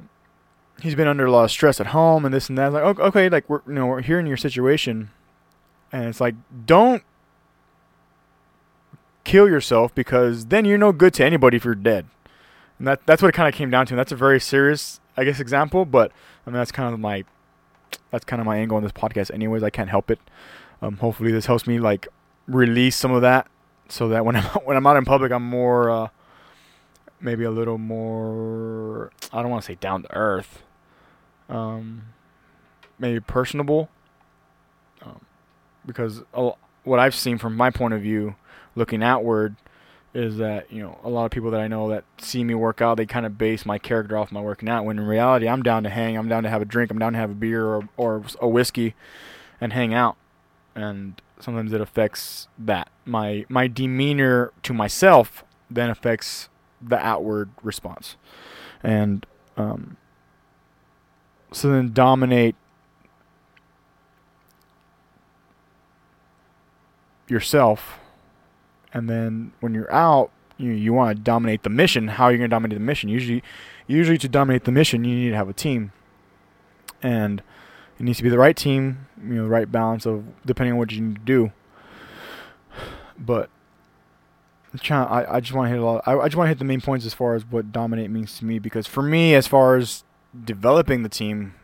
he's 0.81 0.95
been 0.95 1.09
under 1.09 1.27
a 1.27 1.31
lot 1.31 1.45
of 1.45 1.51
stress 1.51 1.81
at 1.81 1.89
home 1.89 2.25
and 2.25 2.35
this 2.35 2.49
and 2.49 2.59
that. 2.59 2.73
Like, 2.73 2.99
okay, 2.99 3.29
like 3.29 3.49
we're 3.49 3.63
you 3.67 3.75
know 3.75 3.87
we're 3.87 4.03
hearing 4.03 4.27
your 4.27 4.37
situation, 4.37 5.11
and 5.93 6.07
it's 6.07 6.21
like 6.21 6.35
don't 6.65 7.03
kill 9.25 9.49
yourself 9.49 9.95
because 9.95 10.47
then 10.47 10.65
you're 10.65 10.79
no 10.79 10.93
good 10.93 11.13
to 11.15 11.25
anybody 11.25 11.57
if 11.57 11.65
you're 11.65 11.75
dead. 11.75 12.07
And 12.79 12.87
that 12.87 13.07
that's 13.07 13.23
what 13.23 13.29
it 13.29 13.33
kind 13.33 13.49
of 13.49 13.55
came 13.55 13.71
down 13.71 13.87
to. 13.87 13.95
And 13.95 13.99
that's 13.99 14.13
a 14.13 14.17
very 14.17 14.41
serious, 14.41 15.01
I 15.17 15.25
guess, 15.25 15.41
example. 15.41 15.85
But 15.85 16.13
I 16.47 16.51
mean, 16.51 16.59
that's 16.59 16.73
kind 16.73 16.93
of 16.93 17.01
my 17.01 17.25
that's 18.11 18.25
kind 18.25 18.41
of 18.41 18.47
my 18.47 18.59
angle 18.59 18.77
on 18.77 18.83
this 18.83 18.93
podcast. 18.93 19.33
Anyways, 19.33 19.63
I 19.63 19.71
can't 19.71 19.91
help 19.91 20.11
it. 20.11 20.19
Um, 20.83 20.99
hopefully, 20.99 21.33
this 21.33 21.47
helps 21.47 21.67
me 21.67 21.79
like 21.79 22.09
release 22.47 22.97
some 22.97 23.13
of 23.13 23.23
that, 23.23 23.49
so 23.89 24.09
that 24.09 24.25
when 24.25 24.37
I'm 24.37 24.45
when 24.65 24.77
I'm 24.77 24.87
out 24.87 24.97
in 24.97 25.05
public, 25.05 25.33
I'm 25.33 25.45
more. 25.45 25.91
Uh, 25.91 26.09
maybe 27.21 27.45
a 27.45 27.51
little 27.51 27.79
more 27.79 29.11
I 29.33 29.43
don't 29.43 29.51
want 29.51 29.63
to 29.63 29.67
say 29.67 29.77
down 29.77 30.03
to 30.03 30.15
earth. 30.15 30.63
Um 31.49 32.03
maybe 32.99 33.21
personable. 33.21 33.89
Um, 35.03 35.21
because 35.85 36.23
a, 36.35 36.53
what 36.85 36.99
I've 36.99 37.15
seen 37.15 37.39
from 37.39 37.57
my 37.57 37.71
point 37.71 37.95
of 37.95 38.01
view 38.01 38.37
looking 38.75 39.03
outward 39.03 39.57
is 40.15 40.39
that, 40.39 40.73
you 40.73 40.83
know, 40.83 40.99
a 41.05 41.11
lot 41.11 41.27
of 41.27 41.31
people 41.31 41.51
that 41.51 41.61
I 41.61 41.69
know 41.69 41.91
that 41.91 42.05
see 42.19 42.43
me 42.43 42.55
work 42.55 42.81
out, 42.81 42.97
they 42.97 43.05
kind 43.05 43.27
of 43.27 43.37
base 43.37 43.67
my 43.67 43.79
character 43.79 44.17
off 44.17 44.33
my 44.33 44.41
working 44.41 44.69
out 44.69 44.85
when 44.85 44.99
in 44.99 45.05
reality 45.05 45.47
I'm 45.47 45.63
down 45.63 45.83
to 45.83 45.91
hang, 45.91 46.17
I'm 46.17 46.29
down 46.29 46.43
to 46.45 46.49
have 46.49 46.63
a 46.63 46.65
drink, 46.65 46.91
I'm 46.91 46.99
down 46.99 47.13
to 47.13 47.19
have 47.19 47.31
a 47.31 47.35
beer 47.35 47.67
or 47.67 47.89
or 47.97 48.23
a 48.41 48.49
whiskey 48.49 48.95
and 49.61 49.75
hang 49.75 49.93
out. 49.93 50.17
And 50.75 51.21
sometimes 51.39 51.73
it 51.73 51.81
affects 51.81 52.49
that. 52.59 52.89
My 53.05 53.45
my 53.49 53.67
demeanor 53.67 54.53
to 54.63 54.73
myself 54.73 55.45
then 55.71 55.91
affects 55.91 56.49
the 56.81 56.99
outward 56.99 57.51
response. 57.63 58.17
And 58.83 59.27
um, 59.57 59.97
so 61.53 61.71
then 61.71 61.93
dominate 61.93 62.57
yourself. 67.29 67.99
And 68.93 69.09
then 69.09 69.53
when 69.61 69.75
you're 69.75 69.93
out, 69.93 70.31
you 70.59 70.71
you 70.71 70.93
want 70.93 71.17
to 71.17 71.23
dominate 71.23 71.63
the 71.63 71.71
mission. 71.71 72.09
How 72.09 72.25
are 72.25 72.33
you 72.33 72.39
going 72.39 72.49
to 72.51 72.55
dominate 72.55 72.79
the 72.79 72.85
mission? 72.85 73.09
Usually, 73.09 73.43
usually 73.87 74.19
to 74.19 74.29
dominate 74.29 74.65
the 74.65 74.73
mission, 74.73 75.05
you 75.05 75.15
need 75.15 75.31
to 75.31 75.37
have 75.37 75.49
a 75.49 75.53
team, 75.53 75.93
and 77.03 77.43
it 77.99 78.05
needs 78.05 78.19
to 78.19 78.25
be 78.25 78.31
the 78.31 78.39
right 78.39 78.57
team. 78.57 79.07
You 79.23 79.35
know, 79.35 79.43
the 79.45 79.51
right 79.51 79.71
balance 79.71 80.07
of 80.07 80.25
depending 80.47 80.73
on 80.73 80.79
what 80.79 80.93
you 80.93 81.03
need 81.03 81.17
to 81.17 81.23
do. 81.23 81.53
But 83.19 83.51
trying, 84.81 85.09
I, 85.09 85.37
I 85.37 85.41
just 85.41 85.53
want 85.53 85.67
to 85.67 85.71
hit 85.71 85.79
a 85.79 85.85
lot. 85.85 86.03
I, 86.07 86.19
I 86.19 86.27
just 86.27 86.37
want 86.37 86.47
to 86.47 86.49
hit 86.49 86.59
the 86.59 86.65
main 86.65 86.81
points 86.81 87.07
as 87.07 87.15
far 87.15 87.35
as 87.35 87.45
what 87.45 87.73
dominate 87.73 88.11
means 88.11 88.39
to 88.39 88.45
me. 88.45 88.59
Because 88.59 88.87
for 88.87 89.03
me, 89.03 89.35
as 89.35 89.47
far 89.47 89.77
as 89.77 90.05
developing 90.45 91.03
the 91.03 91.09
team, 91.09 91.55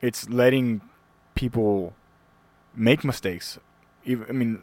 it's 0.00 0.28
letting 0.28 0.80
people 1.34 1.94
make 2.74 3.04
mistakes. 3.04 3.58
Even, 4.04 4.26
I 4.28 4.32
mean, 4.32 4.62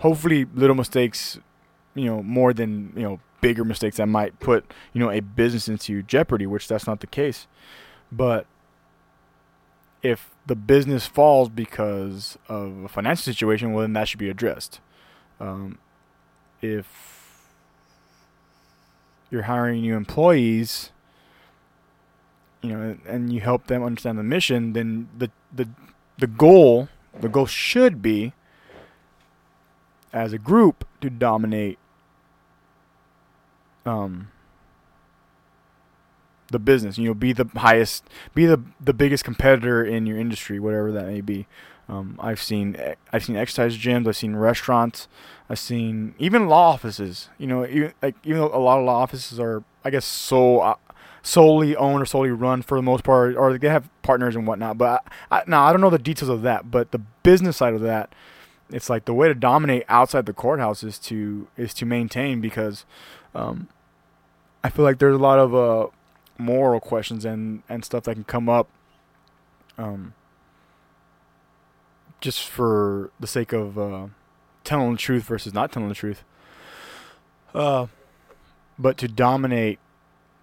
hopefully, 0.00 0.46
little 0.54 0.76
mistakes, 0.76 1.38
you 1.94 2.06
know, 2.06 2.22
more 2.22 2.52
than 2.52 2.92
you 2.96 3.02
know, 3.02 3.20
bigger 3.40 3.64
mistakes 3.64 3.96
that 3.96 4.06
might 4.06 4.38
put 4.40 4.72
you 4.92 5.00
know 5.00 5.10
a 5.10 5.20
business 5.20 5.68
into 5.68 6.02
jeopardy. 6.02 6.46
Which 6.46 6.68
that's 6.68 6.86
not 6.86 7.00
the 7.00 7.06
case. 7.06 7.46
But 8.10 8.46
if 10.02 10.30
the 10.46 10.56
business 10.56 11.06
falls 11.06 11.48
because 11.48 12.38
of 12.48 12.84
a 12.84 12.88
financial 12.88 13.24
situation, 13.24 13.72
well, 13.72 13.82
then 13.82 13.92
that 13.94 14.08
should 14.08 14.20
be 14.20 14.30
addressed. 14.30 14.80
Um, 15.40 15.78
if 16.62 16.86
you're 19.30 19.42
hiring 19.42 19.82
new 19.82 19.96
employees, 19.96 20.90
you 22.62 22.70
know, 22.70 22.96
and, 23.06 23.32
you 23.32 23.40
help 23.40 23.66
them 23.66 23.82
understand 23.82 24.18
the 24.18 24.22
mission, 24.22 24.72
then 24.72 25.08
the 25.16 25.30
the 25.54 25.68
the 26.18 26.26
goal 26.26 26.88
the 27.20 27.28
goal 27.28 27.46
should 27.46 28.02
be 28.02 28.32
as 30.12 30.32
a 30.32 30.38
group 30.38 30.86
to 31.00 31.10
dominate 31.10 31.78
um 33.84 34.28
the 36.50 36.58
business. 36.58 36.98
You 36.98 37.08
know, 37.08 37.14
be 37.14 37.32
the 37.32 37.48
highest, 37.56 38.08
be 38.34 38.46
the 38.46 38.60
the 38.80 38.94
biggest 38.94 39.24
competitor 39.24 39.84
in 39.84 40.06
your 40.06 40.18
industry, 40.18 40.58
whatever 40.60 40.92
that 40.92 41.06
may 41.06 41.20
be. 41.20 41.46
Um, 41.88 42.16
I've 42.18 42.42
seen 42.42 42.76
I've 43.12 43.24
seen 43.24 43.36
exercise 43.36 43.76
gyms, 43.76 44.08
I've 44.08 44.16
seen 44.16 44.34
restaurants, 44.34 45.08
I've 45.48 45.58
seen 45.58 46.14
even 46.18 46.48
law 46.48 46.70
offices. 46.70 47.28
You 47.38 47.46
know, 47.46 47.66
even, 47.66 47.92
like 48.02 48.16
even 48.24 48.40
though 48.40 48.54
a 48.54 48.58
lot 48.58 48.78
of 48.78 48.84
law 48.84 49.00
offices 49.00 49.38
are, 49.38 49.62
I 49.84 49.90
guess, 49.90 50.04
so 50.04 50.60
uh, 50.60 50.74
solely 51.22 51.76
owned 51.76 52.02
or 52.02 52.06
solely 52.06 52.30
run 52.30 52.62
for 52.62 52.76
the 52.76 52.82
most 52.82 53.04
part, 53.04 53.36
or 53.36 53.56
they 53.56 53.68
have 53.68 53.88
partners 54.02 54.34
and 54.34 54.46
whatnot. 54.46 54.78
But 54.78 55.04
I, 55.30 55.38
I, 55.38 55.42
now 55.46 55.64
I 55.64 55.72
don't 55.72 55.80
know 55.80 55.90
the 55.90 55.98
details 55.98 56.28
of 56.28 56.42
that. 56.42 56.70
But 56.70 56.90
the 56.90 56.98
business 56.98 57.56
side 57.56 57.74
of 57.74 57.80
that, 57.82 58.12
it's 58.70 58.90
like 58.90 59.04
the 59.04 59.14
way 59.14 59.28
to 59.28 59.34
dominate 59.34 59.84
outside 59.88 60.26
the 60.26 60.32
courthouse 60.32 60.82
is 60.82 60.98
to 61.00 61.46
is 61.56 61.72
to 61.74 61.86
maintain 61.86 62.40
because 62.40 62.84
um, 63.32 63.68
I 64.64 64.70
feel 64.70 64.84
like 64.84 64.98
there's 64.98 65.14
a 65.14 65.18
lot 65.18 65.38
of 65.38 65.54
uh, 65.54 65.86
moral 66.38 66.80
questions 66.80 67.24
and 67.24 67.62
and 67.68 67.84
stuff 67.84 68.04
that 68.04 68.14
can 68.14 68.24
come 68.24 68.48
up. 68.48 68.68
Um, 69.78 70.14
just 72.20 72.48
for 72.48 73.10
the 73.20 73.26
sake 73.26 73.52
of 73.52 73.78
uh, 73.78 74.06
telling 74.64 74.92
the 74.92 74.98
truth 74.98 75.24
versus 75.24 75.52
not 75.52 75.70
telling 75.70 75.88
the 75.88 75.94
truth. 75.94 76.24
Uh, 77.54 77.86
but 78.78 78.98
to 78.98 79.08
dominate, 79.08 79.78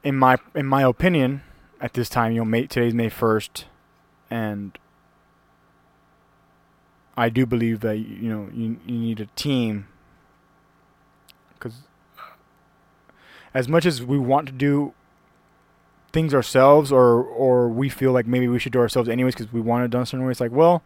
in 0.03 0.15
my 0.15 0.38
in 0.56 0.65
my 0.65 0.84
opinion, 0.84 1.43
at 1.82 1.93
this 1.93 2.10
time, 2.10 2.32
you 2.32 2.39
know, 2.39 2.45
May, 2.45 2.65
today's 2.65 2.93
May 2.93 3.10
first, 3.10 3.65
and 4.29 4.77
I 7.15 7.29
do 7.29 7.45
believe 7.45 7.82
that 7.82 7.97
you 7.97 8.29
know 8.29 8.49
you 8.53 8.77
you 8.86 8.97
need 8.97 9.19
a 9.19 9.27
team 9.27 9.88
because 11.53 11.82
as 13.53 13.67
much 13.67 13.86
as 13.86 14.01
we 14.01 14.17
want 14.17 14.47
to 14.47 14.53
do 14.53 14.93
things 16.13 16.34
ourselves, 16.34 16.91
or 16.91 17.23
or 17.23 17.67
we 17.67 17.89
feel 17.89 18.12
like 18.12 18.26
maybe 18.26 18.47
we 18.47 18.60
should 18.60 18.71
do 18.71 18.80
ourselves 18.80 19.10
anyways 19.10 19.36
because 19.36 19.52
we 19.52 19.60
want 19.60 19.84
it 19.84 19.91
done 19.91 20.04
a 20.04 20.06
certain 20.06 20.26
way, 20.26 20.32
it's 20.32 20.39
like 20.39 20.52
well, 20.52 20.84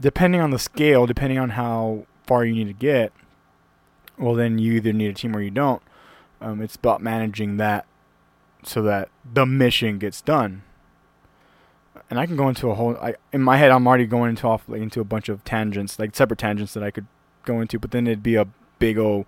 depending 0.00 0.40
on 0.40 0.50
the 0.50 0.58
scale, 0.58 1.06
depending 1.06 1.38
on 1.38 1.50
how 1.50 2.06
far 2.26 2.44
you 2.44 2.54
need 2.54 2.66
to 2.66 2.72
get, 2.72 3.12
well 4.18 4.34
then 4.34 4.58
you 4.58 4.74
either 4.74 4.92
need 4.92 5.10
a 5.10 5.14
team 5.14 5.34
or 5.36 5.40
you 5.40 5.50
don't. 5.50 5.82
Um, 6.40 6.60
it's 6.60 6.76
about 6.76 7.00
managing 7.00 7.56
that 7.56 7.86
so 8.62 8.82
that 8.82 9.08
the 9.30 9.46
mission 9.46 9.98
gets 9.98 10.20
done. 10.20 10.62
And 12.10 12.18
I 12.18 12.26
can 12.26 12.36
go 12.36 12.48
into 12.48 12.70
a 12.70 12.74
whole. 12.74 12.96
I 12.96 13.14
in 13.32 13.42
my 13.42 13.56
head, 13.56 13.70
I'm 13.70 13.86
already 13.86 14.06
going 14.06 14.30
into 14.30 14.46
off 14.46 14.68
like, 14.68 14.82
into 14.82 15.00
a 15.00 15.04
bunch 15.04 15.28
of 15.28 15.42
tangents, 15.44 15.98
like 15.98 16.14
separate 16.14 16.38
tangents 16.38 16.74
that 16.74 16.82
I 16.82 16.90
could 16.90 17.06
go 17.44 17.60
into, 17.60 17.78
but 17.78 17.90
then 17.90 18.06
it'd 18.06 18.22
be 18.22 18.34
a 18.34 18.46
big 18.78 18.98
old 18.98 19.26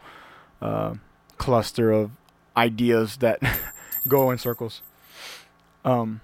uh, 0.60 0.94
cluster 1.38 1.90
of 1.90 2.10
ideas 2.56 3.18
that 3.18 3.40
go 4.08 4.30
in 4.30 4.38
circles. 4.38 4.82
Um, 5.86 6.20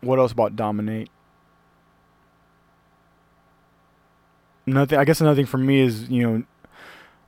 what 0.00 0.18
else 0.18 0.32
about 0.32 0.56
dominate? 0.56 1.10
Nothing. 4.64 4.98
I 4.98 5.04
guess 5.04 5.20
another 5.20 5.36
thing 5.36 5.46
for 5.46 5.58
me 5.58 5.80
is 5.80 6.08
you 6.08 6.22
know, 6.22 6.44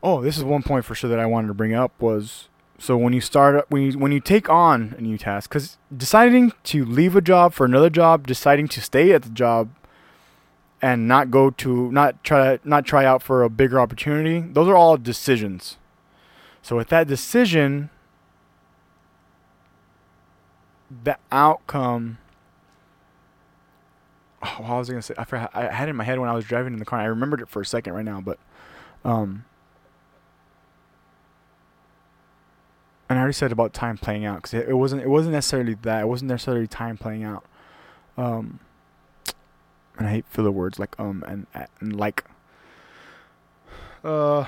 oh, 0.02 0.22
this 0.22 0.36
is 0.36 0.42
one 0.42 0.62
point 0.62 0.84
for 0.84 0.96
sure 0.96 1.10
that 1.10 1.20
I 1.20 1.26
wanted 1.26 1.48
to 1.48 1.54
bring 1.54 1.74
up 1.74 1.92
was 2.00 2.48
so 2.78 2.96
when 2.96 3.12
you 3.12 3.20
start 3.20 3.66
when 3.68 3.82
you 3.82 3.98
when 3.98 4.10
you 4.10 4.20
take 4.20 4.48
on 4.48 4.94
a 4.98 5.00
new 5.00 5.18
task, 5.18 5.50
because 5.50 5.76
deciding 5.94 6.52
to 6.64 6.84
leave 6.84 7.14
a 7.14 7.20
job 7.20 7.52
for 7.52 7.66
another 7.66 7.90
job, 7.90 8.26
deciding 8.26 8.66
to 8.68 8.80
stay 8.80 9.12
at 9.12 9.22
the 9.22 9.30
job, 9.30 9.68
and 10.80 11.06
not 11.06 11.30
go 11.30 11.50
to 11.50 11.92
not 11.92 12.24
try 12.24 12.58
not 12.64 12.86
try 12.86 13.04
out 13.04 13.22
for 13.22 13.42
a 13.42 13.50
bigger 13.50 13.78
opportunity, 13.78 14.40
those 14.40 14.68
are 14.68 14.76
all 14.76 14.96
decisions. 14.96 15.76
So 16.62 16.76
with 16.76 16.88
that 16.88 17.06
decision, 17.06 17.90
the 21.04 21.18
outcome. 21.30 22.18
Oh, 24.42 24.56
what 24.58 24.78
was 24.78 24.90
I 24.90 24.92
gonna 24.92 25.02
say? 25.02 25.14
I 25.18 25.24
forgot, 25.24 25.50
I 25.54 25.72
had 25.72 25.88
it 25.88 25.90
in 25.90 25.96
my 25.96 26.04
head 26.04 26.18
when 26.18 26.28
I 26.28 26.34
was 26.34 26.44
driving 26.44 26.72
in 26.72 26.78
the 26.78 26.84
car. 26.84 27.00
I 27.00 27.04
remembered 27.04 27.40
it 27.40 27.48
for 27.48 27.60
a 27.60 27.66
second 27.66 27.94
right 27.94 28.04
now, 28.04 28.20
but 28.20 28.38
um. 29.04 29.44
and 33.08 33.18
I 33.18 33.22
already 33.22 33.32
said 33.34 33.52
about 33.52 33.72
time 33.72 33.96
playing 33.96 34.24
out 34.26 34.36
because 34.36 34.54
it, 34.54 34.68
it, 34.68 34.74
wasn't 34.74 35.02
it 35.02 35.08
wasn't 35.08 35.32
necessarily 35.32 35.74
that 35.82 36.02
it 36.02 36.06
wasn't 36.06 36.28
necessarily 36.28 36.66
time 36.66 36.96
playing 36.98 37.24
out. 37.24 37.44
Um, 38.16 38.60
and 39.96 40.06
I 40.06 40.10
hate 40.10 40.26
filler 40.28 40.50
words 40.50 40.78
like 40.78 40.98
um 40.98 41.24
and 41.26 41.46
and 41.80 41.96
like. 41.96 42.24
Uh. 44.04 44.46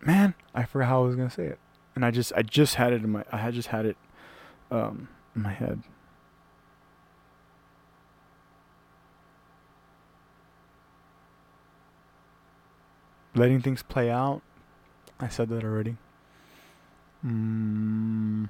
Man, 0.00 0.34
I 0.54 0.64
forgot 0.64 0.88
how 0.88 1.02
I 1.02 1.06
was 1.06 1.16
gonna 1.16 1.30
say 1.30 1.46
it, 1.46 1.58
and 1.94 2.04
I 2.04 2.10
just 2.10 2.32
I 2.34 2.42
just 2.42 2.76
had 2.76 2.92
it 2.92 3.02
in 3.02 3.10
my 3.10 3.24
I 3.30 3.38
had 3.38 3.54
just 3.54 3.68
had 3.68 3.86
it, 3.86 3.96
um, 4.70 5.08
in 5.34 5.42
my 5.42 5.52
head. 5.52 5.82
letting 13.34 13.60
things 13.60 13.82
play 13.82 14.10
out. 14.10 14.42
I 15.18 15.28
said 15.28 15.48
that 15.50 15.64
already. 15.64 15.96
Mm. 17.24 18.48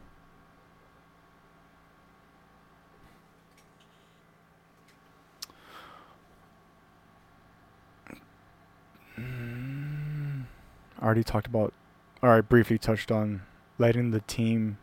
Already 11.02 11.24
talked 11.24 11.46
about, 11.46 11.72
or 12.20 12.30
I 12.30 12.40
briefly 12.40 12.78
touched 12.78 13.10
on 13.10 13.42
letting 13.78 14.10
the 14.10 14.20
team 14.20 14.76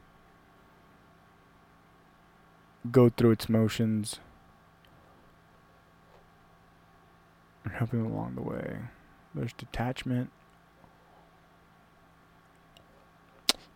go 2.91 3.09
through 3.09 3.31
its 3.31 3.49
motions 3.49 4.19
and 7.63 7.73
helping 7.73 8.05
along 8.05 8.35
the 8.35 8.41
way. 8.41 8.77
There's 9.35 9.53
detachment. 9.53 10.31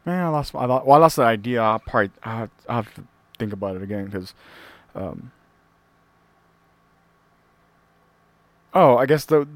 Man, 0.05 0.25
I 0.25 0.29
lost. 0.29 0.55
I 0.55 0.65
lost. 0.65 0.85
Well, 0.85 0.97
I 0.97 0.99
lost 0.99 1.15
the 1.17 1.23
idea. 1.23 1.61
I'll 1.61 1.79
probably. 1.79 2.11
I 2.23 2.37
have, 2.37 2.49
I 2.67 2.75
have 2.75 2.95
to 2.95 3.03
think 3.37 3.53
about 3.53 3.75
it 3.75 3.83
again 3.83 4.05
because. 4.05 4.33
Um, 4.95 5.31
oh, 8.73 8.97
I 8.97 9.05
guess 9.05 9.25
the 9.25 9.47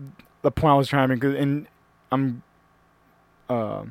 the 0.43 0.51
point 0.51 0.71
I 0.71 0.77
was 0.77 0.87
trying 0.87 1.09
to 1.09 1.15
make. 1.15 1.23
In 1.23 1.67
I'm. 2.11 2.43
Uh, 3.49 3.83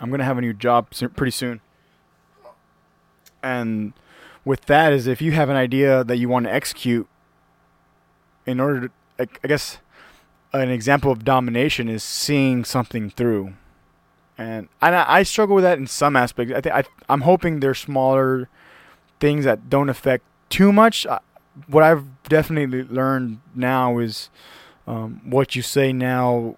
I'm 0.00 0.10
gonna 0.10 0.24
have 0.24 0.38
a 0.38 0.40
new 0.40 0.52
job 0.52 0.88
pretty 1.16 1.30
soon. 1.30 1.60
And 3.42 3.92
with 4.44 4.66
that 4.66 4.92
is 4.92 5.06
if 5.06 5.20
you 5.20 5.32
have 5.32 5.48
an 5.48 5.56
idea 5.56 6.04
that 6.04 6.16
you 6.16 6.28
want 6.28 6.46
to 6.46 6.52
execute 6.52 7.06
in 8.46 8.60
order 8.60 8.88
to 8.88 8.90
I, 9.18 9.48
guess 9.48 9.78
an 10.52 10.70
example 10.70 11.10
of 11.10 11.24
domination 11.24 11.88
is 11.88 12.02
seeing 12.02 12.64
something 12.64 13.10
through, 13.10 13.54
and 14.36 14.68
I, 14.80 15.18
I 15.18 15.22
struggle 15.24 15.56
with 15.56 15.64
that 15.64 15.78
in 15.78 15.88
some 15.88 16.14
aspects. 16.14 16.54
I 16.54 16.60
think 16.60 16.74
I, 16.74 16.84
I'm 17.08 17.22
hoping 17.22 17.60
there's 17.60 17.80
smaller 17.80 18.48
things 19.18 19.44
that 19.44 19.68
don't 19.68 19.88
affect 19.88 20.24
too 20.48 20.72
much. 20.72 21.06
What 21.66 21.82
I've 21.82 22.04
definitely 22.24 22.84
learned 22.84 23.40
now 23.56 23.98
is 23.98 24.30
um, 24.86 25.20
what 25.24 25.56
you 25.56 25.62
say 25.62 25.92
now 25.92 26.56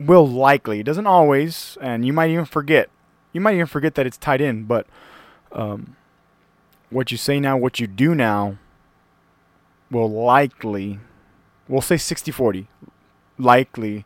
will 0.00 0.26
likely. 0.26 0.80
It 0.80 0.84
doesn't 0.84 1.06
always, 1.06 1.76
and 1.80 2.04
you 2.04 2.12
might 2.12 2.30
even 2.30 2.44
forget. 2.44 2.88
You 3.32 3.40
might 3.40 3.54
even 3.54 3.66
forget 3.66 3.94
that 3.96 4.06
it's 4.06 4.16
tied 4.16 4.40
in, 4.40 4.64
but 4.64 4.86
um, 5.52 5.96
what 6.90 7.10
you 7.10 7.18
say 7.18 7.40
now, 7.40 7.56
what 7.56 7.78
you 7.80 7.86
do 7.86 8.14
now, 8.14 8.58
will 9.90 10.10
likely 10.10 11.00
we'll 11.68 11.82
say 11.82 11.96
60 11.96 12.30
40, 12.30 12.68
likely 13.38 14.04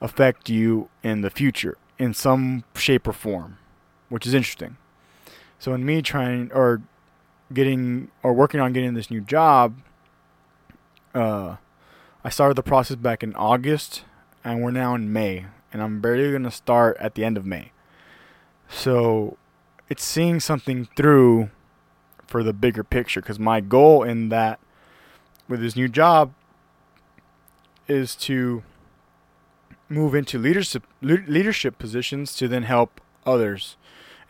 affect 0.00 0.48
you 0.48 0.88
in 1.02 1.22
the 1.22 1.30
future 1.30 1.76
in 1.98 2.14
some 2.14 2.64
shape 2.74 3.08
or 3.08 3.12
form, 3.12 3.58
which 4.08 4.26
is 4.26 4.34
interesting. 4.34 4.76
So, 5.58 5.74
in 5.74 5.84
me 5.84 6.02
trying 6.02 6.52
or 6.52 6.82
getting 7.52 8.10
or 8.22 8.32
working 8.32 8.60
on 8.60 8.72
getting 8.72 8.94
this 8.94 9.10
new 9.10 9.20
job, 9.20 9.76
uh, 11.14 11.56
I 12.22 12.28
started 12.28 12.56
the 12.56 12.62
process 12.62 12.96
back 12.96 13.22
in 13.22 13.34
August, 13.34 14.04
and 14.48 14.62
we're 14.62 14.70
now 14.70 14.94
in 14.94 15.12
May, 15.12 15.44
and 15.74 15.82
I'm 15.82 16.00
barely 16.00 16.30
going 16.30 16.44
to 16.44 16.50
start 16.50 16.96
at 16.98 17.14
the 17.14 17.22
end 17.22 17.36
of 17.36 17.44
May. 17.44 17.70
So, 18.66 19.36
it's 19.90 20.02
seeing 20.02 20.40
something 20.40 20.88
through 20.96 21.50
for 22.26 22.42
the 22.42 22.54
bigger 22.54 22.82
picture 22.82 23.20
because 23.20 23.38
my 23.38 23.60
goal 23.60 24.02
in 24.02 24.30
that 24.30 24.58
with 25.48 25.60
this 25.60 25.76
new 25.76 25.88
job 25.88 26.32
is 27.86 28.14
to 28.16 28.62
move 29.90 30.14
into 30.14 30.38
leadership 30.38 30.84
leadership 31.02 31.78
positions 31.78 32.34
to 32.36 32.48
then 32.48 32.62
help 32.62 33.02
others. 33.26 33.76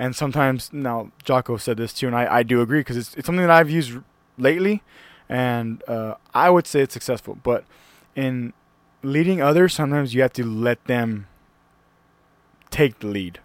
And 0.00 0.16
sometimes 0.16 0.72
now 0.72 1.12
Jocko 1.24 1.58
said 1.58 1.76
this 1.76 1.92
too, 1.92 2.08
and 2.08 2.16
I, 2.16 2.38
I 2.38 2.42
do 2.42 2.60
agree 2.60 2.80
because 2.80 2.96
it's 2.96 3.14
it's 3.14 3.26
something 3.26 3.46
that 3.46 3.50
I've 3.50 3.70
used 3.70 3.98
lately, 4.36 4.82
and 5.28 5.82
uh, 5.88 6.14
I 6.34 6.50
would 6.50 6.66
say 6.66 6.80
it's 6.80 6.94
successful. 6.94 7.38
But 7.40 7.64
in 8.16 8.52
leading 9.02 9.40
others, 9.40 9.74
sometimes 9.74 10.14
you 10.14 10.22
have 10.22 10.32
to 10.34 10.44
let 10.44 10.84
them 10.86 11.26
take 12.70 12.98
the 13.00 13.06
lead. 13.06 13.40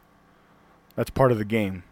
That's 0.96 1.10
part 1.10 1.32
of 1.32 1.38
the 1.38 1.46
game, 1.46 1.84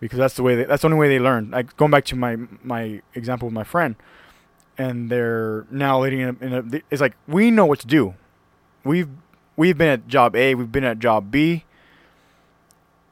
because 0.00 0.18
that's 0.18 0.34
the 0.34 0.42
way 0.42 0.56
they, 0.56 0.64
that's 0.64 0.82
the 0.82 0.88
only 0.88 0.98
way 0.98 1.08
they 1.08 1.20
learn. 1.20 1.50
Like 1.50 1.76
going 1.76 1.90
back 1.90 2.04
to 2.06 2.16
my 2.16 2.36
my 2.62 3.02
example 3.14 3.46
with 3.46 3.54
my 3.54 3.64
friend, 3.64 3.96
and 4.76 5.10
they're 5.10 5.66
now 5.70 6.00
leading 6.00 6.20
in 6.20 6.36
a, 6.40 6.44
in 6.44 6.52
a, 6.74 6.82
it's 6.90 7.00
like 7.00 7.14
we 7.28 7.50
know 7.50 7.66
what 7.66 7.78
to 7.80 7.86
do. 7.86 8.14
We've 8.84 9.08
we've 9.56 9.78
been 9.78 9.88
at 9.88 10.08
job 10.08 10.34
A, 10.34 10.54
we've 10.54 10.72
been 10.72 10.84
at 10.84 10.98
job 10.98 11.30
B. 11.30 11.64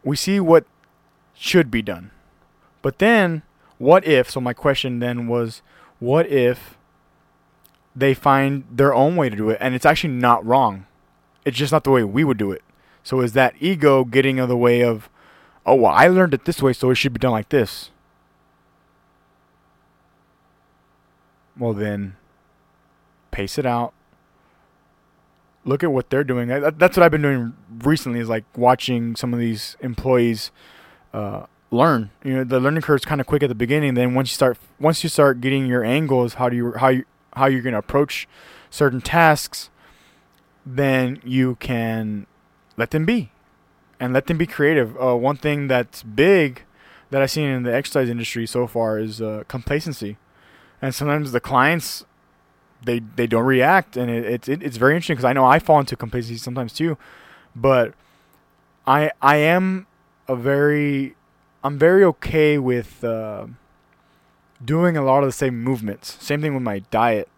We 0.02 0.16
see 0.16 0.40
what 0.40 0.66
should 1.34 1.70
be 1.70 1.80
done. 1.80 2.10
But 2.82 2.98
then 2.98 3.42
what 3.78 4.06
if 4.06 4.30
so 4.30 4.40
my 4.40 4.52
question 4.52 4.98
then 4.98 5.26
was 5.28 5.62
what 5.98 6.26
if 6.26 6.76
they 7.94 8.14
find 8.14 8.64
their 8.70 8.92
own 8.94 9.16
way 9.16 9.28
to 9.28 9.36
do 9.36 9.50
it 9.50 9.58
and 9.60 9.74
it's 9.74 9.86
actually 9.86 10.14
not 10.14 10.44
wrong. 10.44 10.86
It's 11.44 11.56
just 11.56 11.72
not 11.72 11.84
the 11.84 11.90
way 11.90 12.04
we 12.04 12.24
would 12.24 12.38
do 12.38 12.52
it. 12.52 12.62
So 13.02 13.20
is 13.20 13.34
that 13.34 13.54
ego 13.60 14.04
getting 14.04 14.38
in 14.38 14.48
the 14.48 14.56
way 14.56 14.82
of 14.82 15.08
oh 15.66 15.74
well 15.74 15.92
I 15.92 16.08
learned 16.08 16.34
it 16.34 16.44
this 16.44 16.62
way 16.62 16.72
so 16.72 16.90
it 16.90 16.96
should 16.96 17.12
be 17.12 17.18
done 17.18 17.32
like 17.32 17.50
this. 17.50 17.90
well 21.56 21.72
then 21.72 22.16
pace 23.30 23.58
it 23.58 23.66
out 23.66 23.92
look 25.64 25.84
at 25.84 25.92
what 25.92 26.10
they're 26.10 26.24
doing 26.24 26.48
that's 26.48 26.96
what 26.96 26.98
i've 26.98 27.12
been 27.12 27.22
doing 27.22 27.52
recently 27.84 28.18
is 28.20 28.28
like 28.28 28.44
watching 28.56 29.16
some 29.16 29.32
of 29.32 29.38
these 29.38 29.76
employees 29.80 30.50
uh, 31.12 31.46
learn. 31.70 32.10
You 32.22 32.34
know, 32.36 32.44
the 32.44 32.60
learning 32.60 32.82
curve 32.82 33.00
is 33.00 33.04
kind 33.04 33.20
of 33.20 33.26
quick 33.26 33.42
at 33.42 33.48
the 33.48 33.54
beginning. 33.54 33.94
Then 33.94 34.14
once 34.14 34.30
you 34.30 34.34
start 34.34 34.58
once 34.80 35.02
you 35.02 35.08
start 35.08 35.40
getting 35.40 35.66
your 35.66 35.84
angles, 35.84 36.34
how 36.34 36.48
do 36.48 36.56
you 36.56 36.72
how 36.72 36.88
you 36.88 37.04
how 37.34 37.46
you're 37.46 37.62
going 37.62 37.72
to 37.72 37.78
approach 37.78 38.28
certain 38.70 39.00
tasks, 39.00 39.70
then 40.64 41.20
you 41.24 41.56
can 41.56 42.26
let 42.76 42.90
them 42.90 43.04
be, 43.04 43.30
and 44.00 44.12
let 44.12 44.26
them 44.26 44.38
be 44.38 44.46
creative. 44.46 44.96
Uh, 45.00 45.16
one 45.16 45.36
thing 45.36 45.68
that's 45.68 46.02
big 46.02 46.62
that 47.10 47.22
I've 47.22 47.30
seen 47.30 47.48
in 47.48 47.62
the 47.62 47.74
exercise 47.74 48.08
industry 48.08 48.46
so 48.46 48.66
far 48.66 48.98
is 48.98 49.20
uh, 49.20 49.44
complacency, 49.46 50.16
and 50.80 50.94
sometimes 50.94 51.32
the 51.32 51.40
clients 51.40 52.04
they 52.84 53.00
they 53.00 53.26
don't 53.26 53.44
react, 53.44 53.96
and 53.96 54.10
it, 54.10 54.24
it, 54.24 54.48
it 54.48 54.62
it's 54.62 54.76
very 54.76 54.94
interesting 54.94 55.16
because 55.16 55.24
I 55.24 55.32
know 55.32 55.44
I 55.44 55.58
fall 55.58 55.80
into 55.80 55.96
complacency 55.96 56.38
sometimes 56.38 56.72
too, 56.72 56.98
but 57.54 57.94
I 58.86 59.10
I 59.22 59.36
am 59.36 59.86
a 60.28 60.36
very 60.36 61.14
I'm 61.62 61.78
very 61.78 62.04
okay 62.04 62.58
with 62.58 63.02
uh, 63.04 63.46
doing 64.64 64.96
a 64.96 65.02
lot 65.02 65.22
of 65.22 65.28
the 65.28 65.32
same 65.32 65.62
movements. 65.62 66.16
Same 66.24 66.40
thing 66.40 66.54
with 66.54 66.62
my 66.62 66.80
diet, 66.90 67.28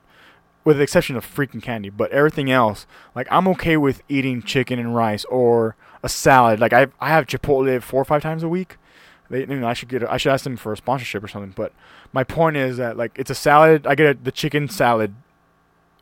with 0.64 0.76
the 0.76 0.82
exception 0.82 1.16
of 1.16 1.26
freaking 1.26 1.62
candy. 1.62 1.90
But 1.90 2.10
everything 2.10 2.50
else, 2.50 2.86
like 3.14 3.26
I'm 3.30 3.48
okay 3.48 3.76
with 3.76 4.02
eating 4.08 4.42
chicken 4.42 4.78
and 4.78 4.94
rice 4.94 5.24
or 5.26 5.76
a 6.02 6.08
salad. 6.08 6.60
Like 6.60 6.72
I 6.72 6.88
I 7.00 7.08
have 7.08 7.26
Chipotle 7.26 7.82
four 7.82 8.02
or 8.02 8.04
five 8.04 8.22
times 8.22 8.42
a 8.42 8.48
week. 8.48 8.76
They, 9.28 9.40
you 9.40 9.46
know, 9.46 9.66
I 9.66 9.72
should 9.72 9.88
get 9.88 10.04
I 10.04 10.16
should 10.16 10.32
ask 10.32 10.44
them 10.44 10.56
for 10.56 10.72
a 10.72 10.76
sponsorship 10.76 11.22
or 11.22 11.28
something. 11.28 11.52
But 11.56 11.72
my 12.12 12.24
point 12.24 12.56
is 12.56 12.76
that 12.76 12.96
like 12.96 13.18
it's 13.18 13.30
a 13.30 13.34
salad. 13.34 13.86
I 13.86 13.94
get 13.94 14.16
a, 14.16 14.18
the 14.22 14.32
chicken 14.32 14.68
salad, 14.68 15.14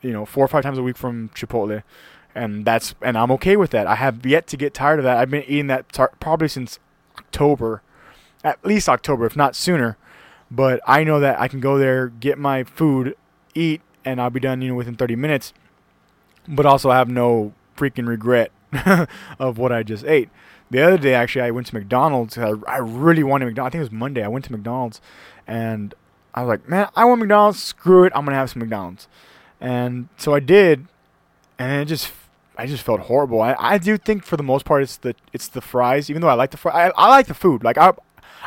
you 0.03 0.13
know, 0.13 0.27
four 0.27 0.45
or 0.45 0.49
five 0.49 0.63
times 0.63 0.79
a 0.79 0.83
week 0.83 0.97
from 0.97 1.31
Chipotle 1.31 1.83
and 2.35 2.65
that's 2.65 2.95
and 3.01 3.17
I'm 3.17 3.31
okay 3.33 3.57
with 3.57 3.71
that. 3.71 3.87
I 3.87 3.95
have 3.95 4.25
yet 4.27 4.47
to 4.49 4.57
get 4.57 4.75
tired 4.75 4.99
of 4.99 5.05
that. 5.05 5.17
I've 5.17 5.31
been 5.31 5.45
eating 5.45 5.69
that 5.69 5.91
tar- 5.93 6.13
probably 6.21 6.49
since 6.49 6.79
October, 7.19 7.83
at 8.43 8.65
least 8.65 8.89
October, 8.89 9.27
if 9.27 9.37
not 9.37 9.55
sooner. 9.55 9.97
But 10.55 10.81
I 10.87 11.05
know 11.05 11.21
that 11.21 11.41
I 11.41 11.49
can 11.49 11.61
go 11.61 11.79
there, 11.79 12.09
get 12.09 12.39
my 12.39 12.65
food, 12.65 13.17
eat, 13.55 13.81
and 14.05 14.21
I'll 14.21 14.31
be 14.31 14.41
done, 14.41 14.63
you 14.63 14.69
know, 14.69 14.75
within 14.75 14.95
30 14.95 15.17
minutes. 15.17 15.53
But 16.47 16.67
also 16.67 16.91
I 16.91 16.99
have 16.99 17.09
no 17.09 17.55
freaking 17.77 18.07
regret 18.07 18.53
of 19.39 19.59
what 19.59 19.73
I 19.73 19.83
just 19.83 20.05
ate. 20.05 20.29
The 20.71 20.83
other 20.83 20.99
day, 20.99 21.15
actually, 21.15 21.43
I 21.43 21.51
went 21.51 21.67
to 21.69 21.75
McDonald's. 21.75 22.39
I, 22.39 22.53
I 22.69 22.79
really 22.79 23.23
wanted 23.23 23.47
McDonald's. 23.47 23.71
I 23.71 23.79
think 23.79 23.81
it 23.81 23.91
was 23.91 23.99
Monday. 23.99 24.23
I 24.23 24.29
went 24.29 24.45
to 24.47 24.53
McDonald's, 24.53 25.01
and 25.47 25.95
I 26.35 26.43
was 26.43 26.49
like, 26.49 26.69
man, 26.69 26.89
I 26.95 27.05
want 27.05 27.21
McDonald's. 27.21 27.63
Screw 27.63 28.05
it, 28.05 28.13
I'm 28.15 28.25
gonna 28.25 28.37
have 28.37 28.51
some 28.51 28.61
McDonald's. 28.61 29.09
And 29.61 30.09
so 30.17 30.35
I 30.35 30.41
did, 30.41 30.87
and 31.59 31.83
it 31.83 31.87
just 31.87 32.13
I 32.57 32.67
just 32.67 32.83
felt 32.83 33.01
horrible. 33.01 33.41
I, 33.41 33.57
I 33.59 33.79
do 33.79 33.97
think 33.97 34.25
for 34.25 34.37
the 34.37 34.43
most 34.43 34.65
part 34.65 34.83
it's 34.83 34.97
the 34.97 35.15
it's 35.33 35.49
the 35.49 35.61
fries. 35.61 36.11
Even 36.11 36.23
though 36.23 36.29
I 36.29 36.35
like 36.35 36.51
the 36.51 36.57
fries, 36.57 36.93
I, 36.97 37.03
I 37.03 37.09
like 37.09 37.27
the 37.27 37.35
food. 37.35 37.65
Like 37.65 37.79
I, 37.79 37.93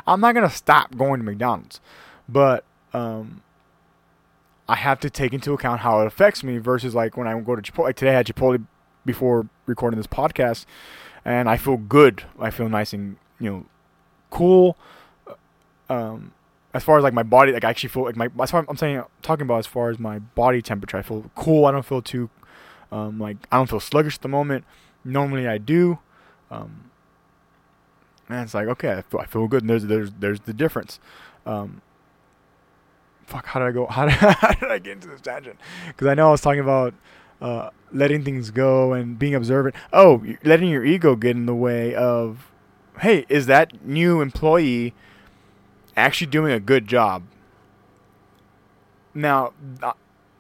I'm 0.06 0.22
not 0.22 0.36
gonna 0.36 0.50
stop 0.50 0.96
going 0.96 1.20
to 1.20 1.26
McDonald's, 1.26 1.80
but 2.28 2.64
um, 2.94 3.42
I 4.68 4.76
have 4.76 5.00
to 5.02 5.10
take 5.10 5.34
into 5.34 5.54
account 5.54 5.82
how 5.82 6.02
it 6.02 6.08
affects 6.08 6.44
me 6.44 6.58
versus 6.58 6.94
like 6.94 7.18
when 7.18 7.28
I 7.28 7.40
go 7.40 7.56
to 7.56 7.62
Chipotle. 7.62 7.86
Like 7.86 7.96
today 7.96 8.12
I 8.12 8.16
had 8.16 8.28
Chipotle 8.28 8.66
before 9.06 9.48
recording 9.66 9.98
this 9.98 10.08
podcast, 10.08 10.66
and 11.26 11.50
I 11.50 11.58
feel 11.58 11.78
good. 11.78 12.24
I 12.40 12.52
feel 12.52 12.70
nice 12.70 12.94
and 12.94 13.18
you 13.40 13.50
know 13.50 13.66
cool. 14.30 14.78
Um, 15.90 16.34
as 16.74 16.84
far 16.84 16.98
as 16.98 17.04
like 17.04 17.14
my 17.14 17.24
body, 17.24 17.52
like 17.54 17.64
I 17.64 17.70
actually 17.70 17.90
feel 17.90 18.04
like 18.04 18.16
my. 18.16 18.28
That's 18.36 18.54
what 18.54 18.66
I'm 18.68 18.78
saying. 18.78 19.04
talking 19.22 19.44
about 19.44 19.60
as 19.60 19.68
far 19.68 19.90
as 19.90 19.98
my 19.98 20.20
body 20.20 20.62
temperature. 20.62 20.98
I 20.98 21.02
feel 21.02 21.32
cool. 21.36 21.66
I 21.66 21.72
don't 21.72 21.86
feel 21.86 22.02
too 22.02 22.30
um, 22.92 23.20
like 23.20 23.38
I 23.52 23.58
don't 23.58 23.70
feel 23.70 23.80
sluggish 23.80 24.16
at 24.16 24.22
the 24.22 24.28
moment. 24.28 24.66
Normally 25.04 25.48
I 25.48 25.58
do. 25.58 26.00
Um, 26.50 26.92
and 28.30 28.40
it's 28.42 28.54
like 28.54 28.68
okay, 28.68 28.94
I 28.94 29.02
feel, 29.02 29.20
I 29.20 29.26
feel 29.26 29.48
good. 29.48 29.64
And 29.64 29.70
there's 29.70 29.86
there's 29.86 30.12
there's 30.20 30.40
the 30.42 30.54
difference. 30.54 31.00
Um, 31.46 31.82
fuck, 33.26 33.46
how 33.46 33.60
did 33.60 33.68
I 33.68 33.72
go? 33.72 33.86
How 33.90 34.06
did, 34.06 34.14
how 34.14 34.52
did 34.54 34.72
I 34.72 34.80
get 34.80 34.94
into 34.94 35.08
this 35.08 35.22
tangent? 35.22 35.60
Because 35.88 36.08
I 36.08 36.14
know 36.14 36.30
I 36.30 36.32
was 36.32 36.42
talking 36.42 36.62
about 36.62 36.94
uh, 37.42 37.70
letting 37.92 38.24
things 38.24 38.52
go 38.52 38.94
and 38.94 39.20
being 39.20 39.36
observant. 39.36 39.76
Oh, 39.94 40.24
letting 40.44 40.70
your 40.70 40.84
ego 40.84 41.16
get 41.16 41.36
in 41.36 41.46
the 41.46 41.56
way 41.56 41.94
of, 41.94 42.52
hey, 43.00 43.26
is 43.30 43.46
that 43.46 43.86
new 43.86 44.22
employee 44.22 44.94
actually 45.96 46.28
doing 46.28 46.52
a 46.52 46.60
good 46.60 46.88
job? 46.88 47.24
Now, 49.14 49.54
uh, 49.82 49.94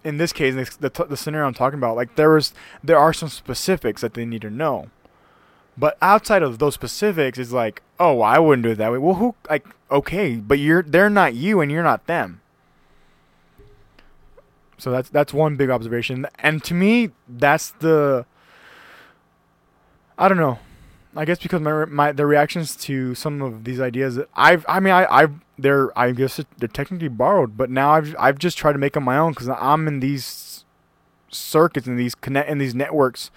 in 0.04 0.17
this 0.17 0.32
case, 0.32 0.56
the, 0.56 0.89
the, 0.89 1.06
the 1.06 1.17
scenario 1.17 1.47
I'm 1.47 1.54
talking 1.54 1.80
about, 1.80 1.95
like 1.95 2.15
there 2.15 2.30
was, 2.32 2.54
there 2.84 2.97
are 2.97 3.13
some 3.13 3.30
specifics 3.30 4.02
that 4.02 4.13
they 4.13 4.26
need 4.26 4.41
to 4.41 4.50
know. 4.50 4.89
But 5.78 5.98
outside 6.02 6.42
of 6.42 6.60
those 6.60 6.74
specifics, 6.74 7.38
is 7.38 7.54
like, 7.54 7.84
oh, 8.00 8.22
I 8.22 8.40
wouldn't 8.40 8.63
do 8.63 8.72
it 8.72 8.78
that 8.78 8.92
way. 8.92 8.98
Well, 8.98 9.16
who, 9.16 9.36
like, 9.50 9.66
okay, 9.92 10.36
but 10.36 10.60
you're, 10.60 10.82
they're 10.82 11.10
not 11.10 11.36
you, 11.36 11.62
and 11.62 11.72
you're 11.72 11.84
not 11.84 12.08
them. 12.08 12.42
So 14.80 14.92
that's 14.92 15.10
that's 15.10 15.34
one 15.34 15.56
big 15.56 15.72
observation, 15.72 16.28
and 16.38 16.63
to 16.63 16.74
me, 16.76 17.10
that's 17.28 17.72
the. 17.72 18.26
I 20.20 20.28
don't 20.28 20.38
know. 20.38 20.60
I 21.16 21.26
guess 21.26 21.40
because 21.40 21.62
my 21.62 21.86
my 21.86 22.12
the 22.12 22.28
reactions 22.28 22.76
to 22.78 23.16
some 23.16 23.42
of 23.42 23.63
these 23.63 23.82
ideas, 23.82 24.20
I've 24.36 24.66
I 24.70 24.80
mean 24.80 24.94
I 24.94 25.08
I've 25.12 25.34
they're 25.58 25.98
I 25.98 26.12
guess 26.12 26.40
they're 26.60 26.68
technically 26.68 27.08
borrowed, 27.08 27.58
but 27.58 27.72
now 27.72 27.92
I've 27.92 28.16
I've 28.20 28.38
just 28.38 28.56
tried 28.56 28.74
to 28.74 28.78
make 28.78 28.94
them 28.94 29.04
my 29.04 29.18
own 29.18 29.32
because 29.32 29.50
I'm 29.50 29.88
in 29.88 30.00
these 30.00 30.63
circuits 31.30 31.88
and 31.88 31.98
these 31.98 32.13
connect 32.13 32.48
in 32.50 32.60
these 32.60 32.76
networks 32.76 33.32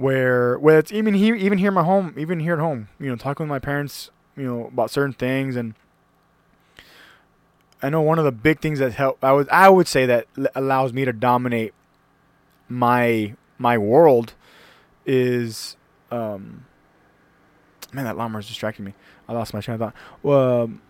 where 0.00 0.58
where 0.58 0.78
it's 0.78 0.92
even 0.92 1.14
here 1.14 1.34
even 1.34 1.58
here 1.58 1.68
in 1.68 1.74
my 1.74 1.82
home 1.82 2.14
even 2.16 2.40
here 2.40 2.54
at 2.54 2.58
home 2.58 2.88
you 2.98 3.06
know 3.06 3.16
talking 3.16 3.44
with 3.44 3.50
my 3.50 3.58
parents 3.58 4.10
you 4.36 4.44
know 4.44 4.66
about 4.66 4.90
certain 4.90 5.12
things 5.12 5.56
and 5.56 5.74
I 7.82 7.88
know 7.90 8.00
one 8.00 8.18
of 8.18 8.24
the 8.24 8.32
big 8.32 8.60
things 8.60 8.78
that 8.78 8.92
help 8.92 9.22
I 9.22 9.32
would 9.32 9.48
I 9.50 9.68
would 9.68 9.88
say 9.88 10.06
that 10.06 10.26
allows 10.54 10.92
me 10.92 11.04
to 11.04 11.12
dominate 11.12 11.74
my 12.68 13.34
my 13.58 13.76
world 13.76 14.34
is 15.04 15.76
um 16.10 16.64
man 17.92 18.04
that 18.04 18.16
llama 18.16 18.38
is 18.38 18.46
distracting 18.46 18.84
me 18.84 18.94
I 19.28 19.32
lost 19.32 19.52
my 19.52 19.60
train 19.60 19.74
of 19.74 19.80
thought 19.80 19.94
well 20.22 20.62
um, 20.62 20.80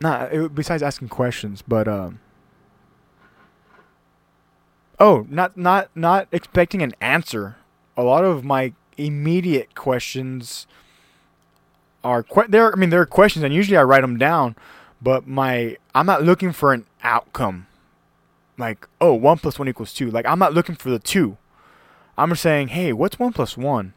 not 0.00 0.32
it, 0.32 0.54
besides 0.54 0.82
asking 0.82 1.08
questions, 1.08 1.62
but 1.62 1.88
um. 1.88 2.20
Oh, 4.98 5.26
not 5.28 5.56
not 5.56 5.90
not 5.94 6.28
expecting 6.32 6.82
an 6.82 6.94
answer. 7.00 7.56
A 7.96 8.02
lot 8.02 8.24
of 8.24 8.44
my 8.44 8.72
immediate 8.96 9.74
questions 9.74 10.66
are 12.02 12.22
que- 12.22 12.48
there. 12.48 12.72
I 12.72 12.76
mean, 12.76 12.90
there 12.90 13.00
are 13.00 13.06
questions, 13.06 13.42
and 13.42 13.52
usually 13.54 13.76
I 13.76 13.82
write 13.82 14.02
them 14.02 14.18
down. 14.18 14.56
But 15.02 15.26
my 15.26 15.76
I'm 15.94 16.06
not 16.06 16.22
looking 16.22 16.52
for 16.52 16.72
an 16.72 16.86
outcome. 17.02 17.66
Like, 18.58 18.88
oh, 19.00 19.12
one 19.12 19.38
plus 19.38 19.58
one 19.58 19.68
equals 19.68 19.92
two. 19.92 20.10
Like, 20.10 20.24
I'm 20.24 20.38
not 20.38 20.54
looking 20.54 20.76
for 20.76 20.88
the 20.88 20.98
two. 20.98 21.36
I'm 22.16 22.30
just 22.30 22.42
saying, 22.42 22.68
hey, 22.68 22.94
what's 22.94 23.18
one 23.18 23.34
plus 23.34 23.58
one? 23.58 23.92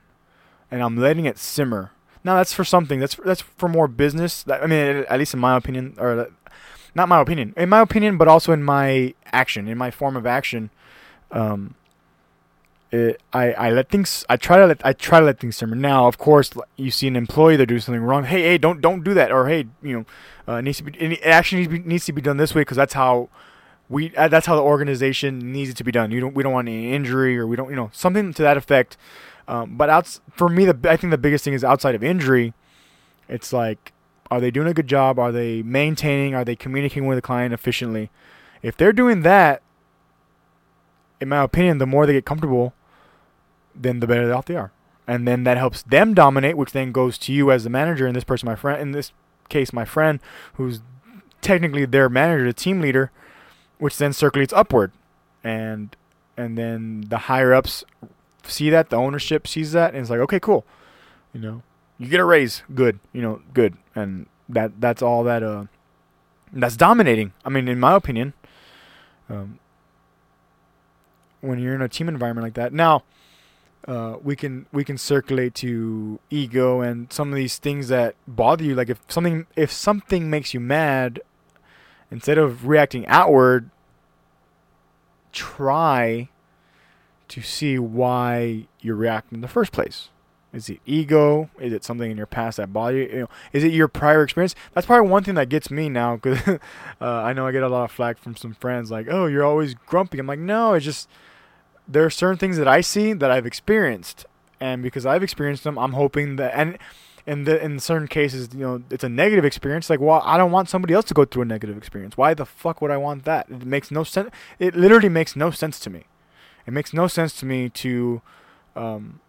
And 0.69 0.83
I'm 0.83 0.97
letting 0.97 1.25
it 1.25 1.37
simmer 1.37 1.91
now 2.23 2.35
that's 2.35 2.53
for 2.53 2.63
something. 2.63 2.99
That's 2.99 3.15
that's 3.15 3.41
for 3.41 3.69
more 3.69 3.87
business. 3.87 4.45
I 4.47 4.67
mean, 4.67 5.05
at 5.09 5.19
least 5.19 5.33
in 5.33 5.39
my 5.39 5.55
opinion, 5.55 5.95
or 5.97 6.29
not 6.95 7.07
my 7.07 7.21
opinion, 7.21 7.53
in 7.55 7.69
my 7.69 7.79
opinion, 7.79 8.17
but 8.17 8.27
also 8.27 8.51
in 8.51 8.63
my 8.63 9.13
action, 9.25 9.67
in 9.67 9.77
my 9.77 9.91
form 9.91 10.15
of 10.15 10.25
action. 10.25 10.69
Um, 11.31 11.75
it, 12.91 13.21
I 13.33 13.53
I 13.53 13.71
let 13.71 13.89
things. 13.89 14.25
I 14.29 14.37
try 14.37 14.57
to 14.57 14.65
let 14.65 14.83
I 14.85 14.93
try 14.93 15.19
to 15.19 15.25
let 15.25 15.39
things 15.39 15.57
simmer. 15.57 15.75
Now, 15.75 16.07
of 16.07 16.17
course, 16.17 16.51
you 16.75 16.89
see 16.89 17.07
an 17.07 17.15
employee 17.15 17.55
they're 17.55 17.65
doing 17.65 17.81
something 17.81 18.01
wrong. 18.01 18.23
Hey, 18.23 18.41
hey, 18.41 18.57
don't 18.57 18.81
don't 18.81 19.03
do 19.03 19.13
that. 19.13 19.31
Or 19.31 19.47
hey, 19.47 19.67
you 19.83 19.93
know, 19.93 20.05
uh, 20.47 20.61
needs 20.61 20.77
to 20.77 20.83
be 20.83 20.97
it 20.97 21.19
actually 21.23 21.67
needs 21.67 21.71
to 21.71 21.79
be, 21.79 21.89
needs 21.89 22.05
to 22.05 22.13
be 22.13 22.21
done 22.21 22.37
this 22.37 22.55
way 22.55 22.61
because 22.61 22.77
that's 22.77 22.93
how 22.93 23.29
we 23.89 24.15
uh, 24.15 24.27
that's 24.27 24.47
how 24.47 24.55
the 24.55 24.61
organization 24.61 25.51
needs 25.51 25.69
it 25.69 25.77
to 25.77 25.83
be 25.83 25.91
done. 25.91 26.09
You 26.09 26.19
don't 26.19 26.33
we 26.33 26.41
don't 26.41 26.53
want 26.53 26.67
any 26.67 26.91
injury 26.93 27.37
or 27.37 27.45
we 27.45 27.55
don't 27.55 27.69
you 27.69 27.75
know 27.75 27.89
something 27.93 28.33
to 28.33 28.41
that 28.41 28.57
effect. 28.57 28.97
Um, 29.47 29.77
but 29.77 29.89
outs- 29.89 30.21
for 30.31 30.49
me, 30.49 30.65
the 30.65 30.77
I 30.89 30.95
think 30.95 31.11
the 31.11 31.17
biggest 31.17 31.43
thing 31.43 31.53
is 31.53 31.63
outside 31.63 31.95
of 31.95 32.03
injury, 32.03 32.53
it's 33.27 33.51
like, 33.51 33.93
are 34.31 34.39
they 34.39 34.51
doing 34.51 34.67
a 34.67 34.73
good 34.73 34.87
job? 34.87 35.19
Are 35.19 35.31
they 35.31 35.61
maintaining? 35.63 36.33
Are 36.33 36.45
they 36.45 36.55
communicating 36.55 37.07
with 37.07 37.17
the 37.17 37.21
client 37.23 37.53
efficiently? 37.53 38.09
If 38.61 38.77
they're 38.77 38.93
doing 38.93 39.21
that, 39.21 39.61
in 41.21 41.29
my 41.29 41.43
opinion, 41.43 41.77
the 41.77 41.85
more 41.85 42.05
they 42.05 42.13
get 42.13 42.25
comfortable, 42.25 42.73
then 43.75 43.99
the 43.99 44.07
better 44.07 44.31
off 44.33 44.45
they 44.45 44.55
are, 44.55 44.71
and 45.07 45.27
then 45.27 45.43
that 45.43 45.57
helps 45.57 45.83
them 45.83 46.13
dominate, 46.13 46.57
which 46.57 46.71
then 46.71 46.91
goes 46.91 47.17
to 47.19 47.33
you 47.33 47.51
as 47.51 47.63
the 47.63 47.69
manager. 47.69 48.05
And 48.07 48.15
this 48.15 48.23
person, 48.23 48.47
my 48.47 48.55
friend, 48.55 48.81
in 48.81 48.91
this 48.91 49.11
case, 49.49 49.73
my 49.73 49.85
friend, 49.85 50.19
who's 50.55 50.81
technically 51.41 51.85
their 51.85 52.09
manager, 52.09 52.45
the 52.45 52.53
team 52.53 52.81
leader, 52.81 53.11
which 53.77 53.97
then 53.97 54.13
circulates 54.13 54.53
upward, 54.53 54.91
and 55.43 55.95
and 56.37 56.57
then 56.57 57.05
the 57.09 57.17
higher 57.17 57.53
ups 57.53 57.83
see 58.43 58.69
that, 58.69 58.89
the 58.89 58.95
ownership 58.95 59.47
sees 59.47 59.71
that, 59.73 59.93
and 59.93 60.01
it's 60.01 60.09
like, 60.09 60.19
okay, 60.19 60.39
cool. 60.39 60.65
You 61.33 61.41
know, 61.41 61.63
you 61.97 62.07
get 62.07 62.19
a 62.19 62.25
raise, 62.25 62.63
good. 62.73 62.99
You 63.13 63.21
know, 63.21 63.41
good, 63.53 63.77
and 63.95 64.25
that 64.47 64.81
that's 64.81 65.01
all 65.01 65.23
that 65.23 65.43
uh, 65.43 65.65
that's 66.51 66.75
dominating. 66.75 67.33
I 67.45 67.49
mean, 67.49 67.67
in 67.67 67.79
my 67.79 67.95
opinion, 67.95 68.33
um, 69.29 69.59
when 71.41 71.59
you're 71.59 71.75
in 71.75 71.81
a 71.81 71.89
team 71.89 72.07
environment 72.09 72.45
like 72.45 72.53
that. 72.55 72.73
Now, 72.73 73.03
uh, 73.87 74.17
we 74.21 74.35
can 74.35 74.65
we 74.71 74.83
can 74.83 74.97
circulate 74.97 75.55
to 75.55 76.19
ego 76.29 76.81
and 76.81 77.11
some 77.11 77.29
of 77.29 77.35
these 77.35 77.57
things 77.57 77.87
that 77.87 78.15
bother 78.27 78.63
you. 78.63 78.75
Like 78.75 78.89
if 78.89 78.99
something 79.07 79.47
if 79.55 79.71
something 79.71 80.29
makes 80.29 80.53
you 80.53 80.59
mad, 80.59 81.21
instead 82.11 82.37
of 82.37 82.67
reacting 82.67 83.07
outward, 83.07 83.69
try 85.31 86.29
to 87.29 87.41
see 87.41 87.79
why 87.79 88.67
you're 88.81 88.95
reacting 88.95 89.37
in 89.37 89.41
the 89.41 89.47
first 89.47 89.71
place. 89.71 90.09
Is 90.51 90.67
it 90.67 90.79
ego? 90.85 91.49
Is 91.59 91.71
it 91.71 91.83
something 91.83 92.09
in 92.09 92.17
your 92.17 92.25
past 92.25 92.57
that 92.57 92.73
bothered 92.73 92.95
you? 93.07 93.13
you 93.13 93.21
know, 93.21 93.29
is 93.53 93.63
it 93.63 93.71
your 93.71 93.87
prior 93.87 94.23
experience? 94.23 94.55
That's 94.73 94.87
probably 94.87 95.07
one 95.07 95.23
thing 95.23 95.35
that 95.35 95.47
gets 95.47 95.69
me 95.69 95.89
now 95.89 96.15
because 96.15 96.39
uh, 97.01 97.05
I 97.05 97.33
know 97.33 97.45
I 97.45 97.51
get 97.51 97.61
a 97.61 97.69
lot 97.69 97.83
of 97.83 97.91
flack 97.91 98.17
from 98.17 98.35
some 98.35 98.55
friends 98.55 98.89
like, 98.89 99.07
"Oh, 99.09 99.27
you're 99.27 99.43
always 99.43 99.75
grumpy." 99.75 100.17
I'm 100.17 100.25
like, 100.25 100.39
"No, 100.39 100.73
it's 100.73 100.85
just 100.85 101.07
there 101.89 102.05
are 102.05 102.09
certain 102.09 102.37
things 102.37 102.57
that 102.57 102.67
I 102.67 102.81
see 102.81 103.13
that 103.13 103.31
I've 103.31 103.45
experienced, 103.45 104.25
and 104.59 104.83
because 104.83 105.05
I've 105.05 105.23
experienced 105.23 105.63
them, 105.63 105.77
I'm 105.77 105.93
hoping 105.93 106.35
that 106.37 106.53
and." 106.55 106.77
In 107.27 107.43
the 107.43 107.63
in 107.63 107.79
certain 107.79 108.07
cases, 108.07 108.49
you 108.55 108.61
know, 108.61 108.81
it's 108.89 109.03
a 109.03 109.09
negative 109.09 109.45
experience. 109.45 109.87
Like, 109.87 109.99
well, 109.99 110.23
I 110.25 110.35
don't 110.35 110.51
want 110.51 110.67
somebody 110.67 110.95
else 110.95 111.05
to 111.05 111.13
go 111.13 111.25
through 111.25 111.43
a 111.43 111.45
negative 111.45 111.77
experience. 111.77 112.17
Why 112.17 112.33
the 112.33 112.45
fuck 112.45 112.81
would 112.81 112.89
I 112.89 112.97
want 112.97 113.23
that? 113.25 113.47
It 113.51 113.65
makes 113.65 113.91
no 113.91 114.03
sense. 114.03 114.31
It 114.57 114.75
literally 114.75 115.09
makes 115.09 115.35
no 115.35 115.51
sense 115.51 115.79
to 115.81 115.91
me. 115.91 116.05
It 116.65 116.73
makes 116.73 116.91
no 116.91 117.05
sense 117.05 117.33
to 117.41 117.45
me 117.45 117.69
to, 117.69 118.23
um, 118.75 119.19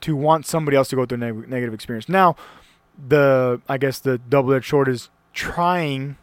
to 0.00 0.16
want 0.16 0.46
somebody 0.46 0.78
else 0.78 0.88
to 0.90 0.96
go 0.96 1.04
through 1.04 1.16
a 1.16 1.32
neg- 1.32 1.48
negative 1.48 1.74
experience. 1.74 2.08
Now, 2.08 2.36
the 2.96 3.60
I 3.68 3.76
guess 3.76 3.98
the 3.98 4.16
double-edged 4.16 4.68
sword 4.68 4.88
is 4.88 5.10
trying 5.34 6.16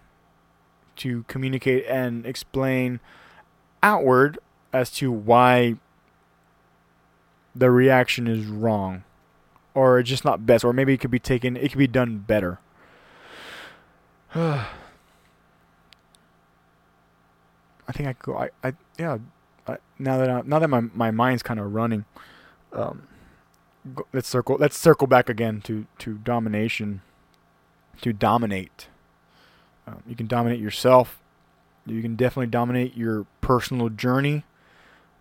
to 0.95 1.23
communicate 1.27 1.85
and 1.87 2.25
explain 2.25 3.01
outward 3.83 4.39
as 4.73 4.91
to 4.91 5.11
why 5.11 5.75
the 7.55 7.71
reaction 7.71 8.27
is 8.27 8.45
wrong 8.45 9.03
or 9.73 10.01
just 10.03 10.23
not 10.25 10.45
best 10.45 10.63
or 10.63 10.73
maybe 10.73 10.93
it 10.93 10.99
could 10.99 11.11
be 11.11 11.19
taken 11.19 11.55
it 11.57 11.69
could 11.69 11.77
be 11.77 11.87
done 11.87 12.19
better. 12.19 12.59
I 17.89 17.93
think 17.93 18.09
i 18.09 18.15
go 18.21 18.37
i, 18.37 18.49
I 18.63 18.73
yeah 18.99 19.17
I, 19.65 19.77
now 19.97 20.17
that 20.17 20.29
I, 20.29 20.41
now 20.41 20.59
that 20.59 20.67
my 20.67 20.81
my 20.93 21.09
mind's 21.09 21.41
kind 21.41 21.57
of 21.59 21.73
running 21.73 22.03
um 22.73 23.07
go, 23.95 24.05
let's 24.11 24.27
circle 24.27 24.57
let's 24.59 24.77
circle 24.77 25.07
back 25.07 25.29
again 25.29 25.61
to 25.61 25.87
to 25.99 26.15
domination 26.15 27.01
to 28.01 28.13
dominate. 28.13 28.87
Um, 29.85 30.03
you 30.07 30.15
can 30.15 30.27
dominate 30.27 30.59
yourself 30.59 31.19
you 31.89 32.01
can 32.01 32.15
definitely 32.15 32.47
dominate 32.47 32.95
your 32.95 33.25
personal 33.41 33.89
journey. 33.89 34.43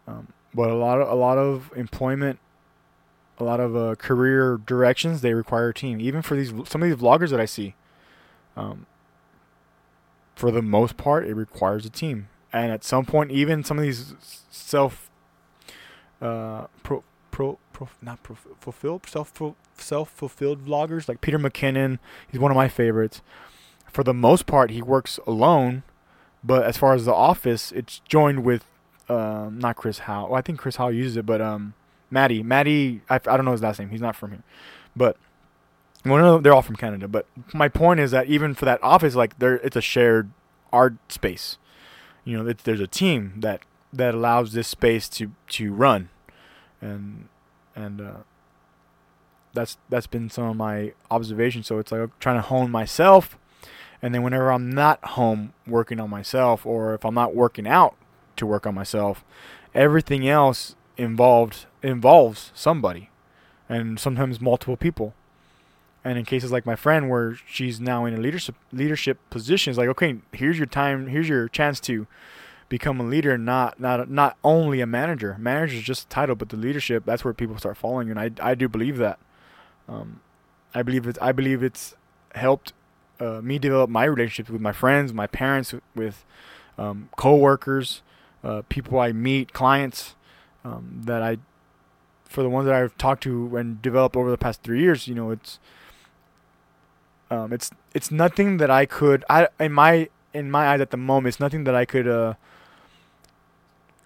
Um, 0.06 0.28
but 0.54 0.70
a 0.70 0.74
lot 0.74 1.00
of 1.00 1.08
a 1.08 1.14
lot 1.14 1.38
of 1.38 1.70
employment 1.76 2.38
a 3.38 3.44
lot 3.44 3.60
of 3.60 3.76
uh, 3.76 3.94
career 3.96 4.58
directions 4.64 5.20
they 5.20 5.34
require 5.34 5.68
a 5.68 5.74
team. 5.74 6.00
Even 6.00 6.22
for 6.22 6.34
these 6.34 6.52
some 6.66 6.82
of 6.82 6.88
these 6.88 6.98
vloggers 6.98 7.30
that 7.30 7.40
i 7.40 7.44
see 7.44 7.74
um, 8.56 8.86
for 10.34 10.50
the 10.50 10.62
most 10.62 10.96
part 10.96 11.26
it 11.26 11.34
requires 11.34 11.84
a 11.84 11.90
team. 11.90 12.28
And 12.52 12.72
at 12.72 12.82
some 12.82 13.04
point 13.04 13.30
even 13.30 13.62
some 13.62 13.78
of 13.78 13.84
these 13.84 14.14
self 14.50 15.10
uh, 16.22 16.66
pro, 16.82 17.04
pro, 17.30 17.58
pro 17.72 17.88
not 18.00 18.22
pro, 18.22 18.36
fulfilled 18.58 19.06
self 19.06 19.32
self 19.76 20.10
fulfilled 20.10 20.64
vloggers 20.64 21.06
like 21.06 21.20
peter 21.20 21.38
mckinnon 21.38 21.98
he's 22.30 22.40
one 22.40 22.50
of 22.50 22.56
my 22.56 22.68
favorites. 22.68 23.20
For 23.92 24.02
the 24.02 24.14
most 24.14 24.46
part 24.46 24.70
he 24.70 24.80
works 24.80 25.18
alone 25.26 25.82
but 26.42 26.64
as 26.64 26.76
far 26.76 26.94
as 26.94 27.04
the 27.04 27.14
office 27.14 27.72
it's 27.72 28.00
joined 28.08 28.44
with 28.44 28.64
um, 29.08 29.58
not 29.58 29.76
chris 29.76 30.00
hau 30.00 30.26
well, 30.26 30.34
i 30.34 30.40
think 30.40 30.58
chris 30.58 30.76
hau 30.76 30.88
uses 30.88 31.16
it 31.16 31.26
but 31.26 31.40
um 31.40 31.74
Matti. 32.10 32.42
Matti, 32.42 33.02
I, 33.08 33.16
I 33.16 33.18
don't 33.18 33.44
know 33.44 33.52
his 33.52 33.62
last 33.62 33.78
name. 33.78 33.90
He's 33.90 34.00
not 34.00 34.16
from 34.16 34.30
here, 34.30 34.42
but 34.94 35.16
well, 36.04 36.18
no, 36.18 36.38
they're 36.38 36.54
all 36.54 36.62
from 36.62 36.76
Canada. 36.76 37.08
But 37.08 37.26
my 37.52 37.68
point 37.68 38.00
is 38.00 38.12
that 38.12 38.26
even 38.26 38.54
for 38.54 38.64
that 38.64 38.82
office, 38.82 39.14
like 39.14 39.38
there, 39.38 39.56
it's 39.56 39.76
a 39.76 39.80
shared 39.80 40.30
art 40.72 40.94
space. 41.08 41.58
You 42.24 42.42
know, 42.42 42.52
there's 42.52 42.80
a 42.80 42.86
team 42.86 43.34
that 43.38 43.62
that 43.92 44.14
allows 44.14 44.52
this 44.52 44.68
space 44.68 45.08
to 45.10 45.32
to 45.48 45.72
run, 45.72 46.10
and 46.80 47.28
and 47.74 48.00
uh, 48.00 48.16
that's 49.52 49.78
that's 49.88 50.06
been 50.06 50.30
some 50.30 50.44
of 50.44 50.56
my 50.56 50.92
observations. 51.10 51.66
So 51.66 51.78
it's 51.78 51.90
like 51.90 52.16
trying 52.20 52.36
to 52.36 52.42
hone 52.42 52.70
myself, 52.70 53.36
and 54.02 54.14
then 54.14 54.22
whenever 54.22 54.50
I'm 54.52 54.70
not 54.70 55.04
home 55.04 55.52
working 55.66 56.00
on 56.00 56.10
myself, 56.10 56.66
or 56.66 56.94
if 56.94 57.04
I'm 57.04 57.14
not 57.14 57.34
working 57.34 57.66
out 57.66 57.96
to 58.36 58.46
work 58.46 58.66
on 58.66 58.74
myself, 58.74 59.24
everything 59.74 60.28
else 60.28 60.76
involved 60.96 61.66
involves 61.82 62.50
somebody 62.54 63.10
and 63.68 63.98
sometimes 63.98 64.40
multiple 64.40 64.76
people. 64.76 65.14
And 66.04 66.18
in 66.18 66.24
cases 66.24 66.52
like 66.52 66.64
my 66.64 66.76
friend 66.76 67.10
where 67.10 67.36
she's 67.46 67.80
now 67.80 68.04
in 68.04 68.14
a 68.14 68.18
leadership 68.18 68.54
leadership 68.72 69.18
position 69.28 69.72
it's 69.72 69.78
like 69.78 69.88
okay 69.88 70.18
here's 70.30 70.56
your 70.56 70.66
time 70.66 71.08
here's 71.08 71.28
your 71.28 71.48
chance 71.48 71.80
to 71.80 72.06
become 72.68 73.00
a 73.00 73.02
leader 73.02 73.36
not 73.36 73.80
not 73.80 74.08
not 74.08 74.36
only 74.44 74.80
a 74.80 74.86
manager. 74.86 75.36
Manager 75.36 75.74
is 75.74 75.82
just 75.82 76.04
a 76.04 76.08
title 76.08 76.36
but 76.36 76.50
the 76.50 76.56
leadership 76.56 77.04
that's 77.04 77.24
where 77.24 77.34
people 77.34 77.58
start 77.58 77.76
following 77.76 78.06
you 78.06 78.16
and 78.16 78.38
i, 78.40 78.50
I 78.50 78.54
do 78.54 78.68
believe 78.68 78.98
that. 78.98 79.18
Um, 79.88 80.20
i 80.74 80.82
believe 80.82 81.08
it's 81.08 81.18
i 81.20 81.32
believe 81.32 81.64
it's 81.64 81.96
helped 82.36 82.72
uh, 83.20 83.40
me 83.42 83.58
develop 83.58 83.88
my 83.90 84.04
relationships 84.04 84.50
with 84.50 84.60
my 84.60 84.72
friends 84.72 85.12
my 85.12 85.26
parents 85.26 85.74
with 85.94 86.24
um, 86.78 87.08
co-workers 87.16 88.02
uh, 88.44 88.62
people 88.68 88.98
i 88.98 89.12
meet 89.12 89.52
clients 89.52 90.14
um, 90.66 91.02
that 91.04 91.22
I, 91.22 91.38
for 92.24 92.42
the 92.42 92.50
ones 92.50 92.66
that 92.66 92.74
I've 92.74 92.96
talked 92.98 93.22
to 93.24 93.56
and 93.56 93.80
developed 93.80 94.16
over 94.16 94.30
the 94.30 94.38
past 94.38 94.62
three 94.62 94.80
years, 94.80 95.06
you 95.06 95.14
know, 95.14 95.30
it's, 95.30 95.58
um, 97.30 97.52
it's 97.52 97.70
it's 97.92 98.12
nothing 98.12 98.58
that 98.58 98.70
I 98.70 98.86
could 98.86 99.24
I 99.28 99.48
in 99.58 99.72
my 99.72 100.08
in 100.32 100.48
my 100.48 100.68
eyes 100.68 100.80
at 100.80 100.90
the 100.90 100.96
moment, 100.96 101.28
it's 101.28 101.40
nothing 101.40 101.64
that 101.64 101.74
I 101.74 101.84
could 101.84 102.06
uh, 102.06 102.34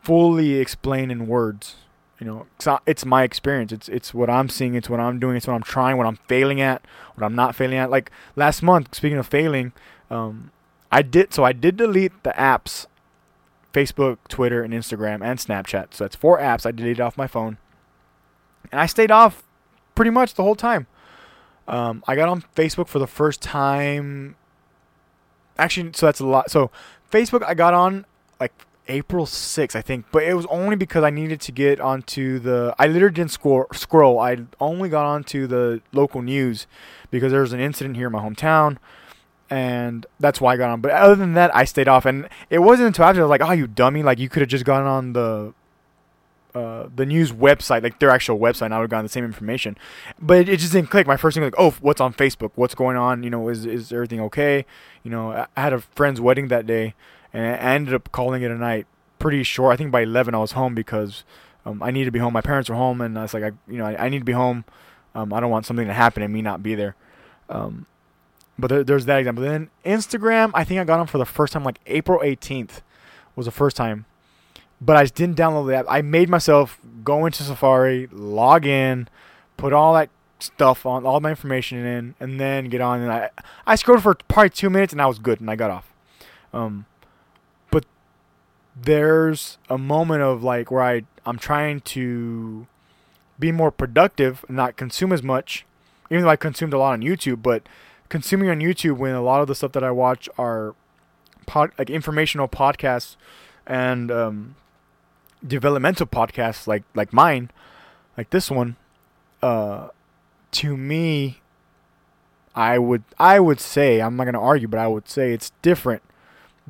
fully 0.03 0.55
explain 0.55 1.11
in 1.11 1.27
words. 1.27 1.77
You 2.21 2.27
know, 2.27 2.47
it's 2.87 3.07
my 3.07 3.23
experience. 3.23 3.73
It's 3.73 3.89
it's 3.89 4.13
what 4.13 4.29
I'm 4.29 4.51
seeing. 4.51 4.75
It's 4.75 4.91
what 4.91 5.01
I'm 5.01 5.19
doing. 5.19 5.37
It's 5.37 5.47
what 5.47 5.55
I'm 5.55 5.63
trying. 5.63 5.97
What 5.97 6.07
I'm 6.07 6.19
failing 6.29 6.61
at. 6.61 6.85
What 7.15 7.25
I'm 7.25 7.35
not 7.35 7.57
failing 7.57 7.79
at. 7.79 7.91
Like 7.91 8.11
last 8.37 8.63
month, 8.63 8.95
speaking 8.95 9.17
of 9.17 9.27
failing, 9.27 9.73
um, 10.11 10.51
I 10.93 11.01
did 11.01 11.33
so 11.33 11.45
I 11.45 11.53
did 11.53 11.79
delete 11.79 12.23
the 12.23 12.31
apps 12.33 12.87
Facebook, 13.73 14.19
Twitter, 14.29 14.63
and 14.63 14.75
Instagram, 14.75 15.25
and 15.25 15.39
Snapchat. 15.39 15.95
So 15.95 16.05
that's 16.05 16.17
four 16.17 16.39
apps 16.39 16.67
I 16.67 16.73
deleted 16.73 17.01
off 17.01 17.17
my 17.17 17.27
phone. 17.27 17.59
And 18.71 18.81
I 18.81 18.87
stayed 18.87 19.11
off 19.11 19.43
pretty 19.95 20.11
much 20.11 20.35
the 20.35 20.43
whole 20.43 20.55
time. 20.55 20.87
Um, 21.69 22.03
I 22.07 22.17
got 22.17 22.29
on 22.29 22.43
Facebook 22.55 22.89
for 22.89 22.99
the 22.99 23.07
first 23.07 23.41
time. 23.41 24.37
Actually, 25.57 25.93
so 25.95 26.07
that's 26.07 26.21
a 26.21 26.27
lot. 26.27 26.51
So 26.51 26.71
Facebook, 27.11 27.45
I 27.45 27.55
got 27.55 27.75
on 27.75 28.07
like 28.39 28.53
April 28.89 29.27
6th, 29.27 29.77
I 29.77 29.83
think, 29.83 30.07
but 30.11 30.23
it 30.23 30.35
was 30.35 30.47
only 30.47 30.75
because 30.75 31.05
I 31.05 31.11
needed 31.11 31.41
to 31.43 31.53
get 31.53 31.81
onto 31.81 32.39
the. 32.39 32.75
I 32.79 32.87
literally 32.87 33.15
didn't 33.15 33.31
scroll. 33.31 33.67
scroll. 33.73 34.19
I 34.19 34.39
only 34.61 34.89
got 34.89 35.05
onto 35.05 35.47
the 35.47 35.81
local 35.93 36.23
news 36.23 36.67
because 37.11 37.31
there 37.33 37.43
was 37.43 37.53
an 37.53 37.61
incident 37.61 37.97
here 37.97 38.07
in 38.07 38.13
my 38.13 38.21
hometown 38.21 38.79
and 39.51 40.07
that's 40.21 40.41
why 40.41 40.55
I 40.55 40.57
got 40.57 40.71
on. 40.71 40.81
But 40.81 40.93
other 40.93 41.17
than 41.17 41.35
that, 41.35 41.55
I 41.55 41.65
stayed 41.65 41.89
off, 41.89 42.07
and 42.07 42.29
it 42.49 42.61
wasn't 42.61 42.87
until 42.87 43.05
after 43.05 43.21
I 43.21 43.25
was 43.25 43.31
like, 43.31 43.43
"Oh, 43.43 43.53
you 43.53 43.67
dummy! 43.67 44.03
Like 44.03 44.19
you 44.19 44.29
could 44.29 44.41
have 44.41 44.49
just 44.49 44.65
gotten 44.65 44.87
on 44.87 45.13
the 45.13 45.53
uh, 46.55 46.89
the 46.95 47.05
news 47.05 47.33
website, 47.33 47.83
like 47.83 47.99
their 47.99 48.11
actual 48.11 48.39
website, 48.39 48.67
and 48.67 48.75
I 48.75 48.79
would 48.79 48.85
have 48.85 48.91
gotten 48.91 49.05
the 49.05 49.11
same 49.11 49.25
information." 49.25 49.77
But 50.21 50.39
it, 50.39 50.49
it, 50.49 50.57
just 50.59 50.73
didn't 50.73 50.91
click. 50.91 51.07
My 51.07 51.17
first 51.17 51.35
thing 51.35 51.43
was 51.43 51.53
like, 51.53 51.61
"Oh, 51.61 51.77
what's 51.81 52.01
on 52.01 52.15
Facebook? 52.15 52.53
What's 52.55 52.77
going 52.77 52.97
on? 52.97 53.25
You 53.25 53.31
know, 53.31 53.49
is 53.49 53.67
is 53.67 53.93
everything 53.93 54.21
okay?" 54.21 54.65
You 55.03 55.11
know, 55.11 55.33
I, 55.33 55.47
I 55.57 55.61
had 55.63 55.73
a 55.73 55.81
friend's 55.81 56.21
wedding 56.21 56.49
that 56.49 56.67
day, 56.67 56.95
and 57.33 57.45
I 57.47 57.75
ended 57.75 57.95
up 57.95 58.13
calling 58.13 58.43
it 58.43 58.51
a 58.51 58.57
night. 58.57 58.87
Pretty 59.19 59.43
short. 59.43 59.73
I 59.73 59.77
think 59.77 59.91
by 59.91 60.03
eleven 60.03 60.35
I 60.35 60.39
was 60.39 60.53
home 60.53 60.75
because 60.75 61.25
um, 61.67 61.83
I 61.83 61.91
needed 61.91 62.07
to 62.07 62.13
be 62.13 62.19
home. 62.19 62.33
My 62.33 62.41
parents 62.41 62.71
were 62.71 62.77
home, 62.77 63.01
and 63.01 63.19
I 63.19 63.23
was 63.23 63.35
like, 63.35 63.43
I, 63.43 63.53
you 63.69 63.79
know, 63.79 63.87
I, 63.87 64.07
I 64.07 64.09
need 64.09 64.21
to 64.21 64.25
be 64.25 64.33
home. 64.33 64.65
Um, 65.15 65.33
I 65.33 65.41
don't 65.41 65.51
want 65.51 65.67
something 65.67 65.87
to 65.87 65.93
happen 65.93 66.23
and 66.23 66.33
me 66.33 66.43
not 66.43 66.63
be 66.63 66.75
there. 66.75 66.95
Um, 67.49 67.87
but 68.59 68.69
there, 68.69 68.85
there's 68.85 69.07
that 69.07 69.19
example. 69.19 69.45
Then 69.45 69.71
Instagram, 69.85 70.51
I 70.55 70.65
think 70.65 70.81
I 70.81 70.85
got 70.85 71.01
on 71.01 71.07
for 71.07 71.19
the 71.19 71.27
first 71.27 71.53
time 71.53 71.65
like 71.65 71.81
April 71.87 72.21
18th 72.21 72.81
was 73.35 73.47
the 73.47 73.53
first 73.53 73.77
time. 73.77 74.07
But 74.81 74.97
I 74.97 75.05
didn't 75.05 75.37
download 75.37 75.67
the 75.67 75.77
app. 75.77 75.87
I 75.89 76.01
made 76.01 76.29
myself 76.29 76.79
go 77.05 77.27
into 77.27 77.43
Safari, 77.43 78.09
log 78.13 78.65
in, 78.65 79.09
put 79.57 79.73
all 79.73 79.95
that 79.95 80.09
stuff 80.39 80.87
on, 80.87 81.05
all 81.05 81.21
my 81.21 81.31
information 81.31 81.85
in, 81.85 82.15
and 82.19 82.41
then 82.41 82.67
get 82.71 82.81
on. 82.81 83.01
And 83.01 83.13
I 83.13 83.31
I 83.67 83.75
scrolled 83.75 84.03
for 84.03 84.15
probably 84.15 84.51
two 84.51 84.71
minutes 84.71 84.93
and 84.93 85.03
I 85.03 85.07
was 85.07 85.19
good 85.19 85.41
and 85.41 85.51
I 85.51 85.57
got 85.57 85.71
off. 85.71 85.93
Um, 86.53 86.87
there's 88.77 89.59
a 89.69 89.79
moment 89.79 90.23
of 90.23 90.43
like 90.43 90.71
where 90.71 90.83
I 90.83 91.03
I'm 91.27 91.39
trying 91.39 91.81
to 91.81 92.67
be 93.39 93.53
more 93.53 93.71
productive 93.71 94.45
and 94.49 94.57
not 94.57 94.77
consume 94.77 95.13
as 95.13 95.23
much, 95.23 95.65
even 96.11 96.25
though 96.25 96.31
I 96.31 96.37
consumed 96.37 96.73
a 96.73 96.79
lot 96.79 96.93
on 96.93 97.01
YouTube, 97.01 97.43
but 97.43 97.69
consuming 98.09 98.51
on 98.51 98.61
YouTube 98.61 98.97
when 98.97 99.15
a 99.15 99.23
lot 99.23 99.41
of 99.41 99.49
the 99.49 99.55
stuff 99.55 99.73
that 99.73 99.85
I 99.85 99.91
watch 99.91 100.29
are 100.39 100.75
pod, 101.47 101.73
like 101.79 101.91
informational 101.91 102.49
podcasts 102.49 103.17
and 103.67 104.11
um, 104.11 104.57
developmental 105.47 106.07
podcasts 106.07 106.67
like 106.67 106.85
like 106.95 107.13
mine, 107.13 107.51
like 108.17 108.31
this 108.31 108.51
one, 108.51 108.77
uh, 109.43 109.89
to 110.53 110.77
me, 110.77 111.41
I 112.55 112.79
would 112.79 113.03
I 113.19 113.41
would 113.41 113.61
say 113.61 114.01
I'm 114.01 114.17
not 114.17 114.25
gonna 114.25 114.41
argue, 114.41 114.69
but 114.69 114.81
I 114.81 114.87
would 114.87 115.09
say 115.09 115.33
it's 115.33 115.53
different 115.63 116.03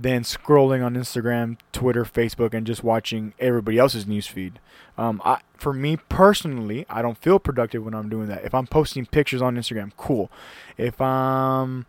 than 0.00 0.22
scrolling 0.22 0.84
on 0.84 0.94
Instagram, 0.94 1.58
Twitter, 1.72 2.04
Facebook, 2.04 2.54
and 2.54 2.66
just 2.66 2.82
watching 2.82 3.34
everybody 3.38 3.76
else's 3.76 4.06
newsfeed. 4.06 4.54
Um, 4.96 5.20
I, 5.24 5.40
for 5.58 5.74
me 5.74 5.98
personally, 6.08 6.86
I 6.88 7.02
don't 7.02 7.18
feel 7.18 7.38
productive 7.38 7.84
when 7.84 7.94
I'm 7.94 8.08
doing 8.08 8.28
that. 8.28 8.42
If 8.44 8.54
I'm 8.54 8.66
posting 8.66 9.04
pictures 9.04 9.42
on 9.42 9.56
Instagram, 9.56 9.92
cool. 9.98 10.30
If 10.78 11.00
I'm 11.02 11.84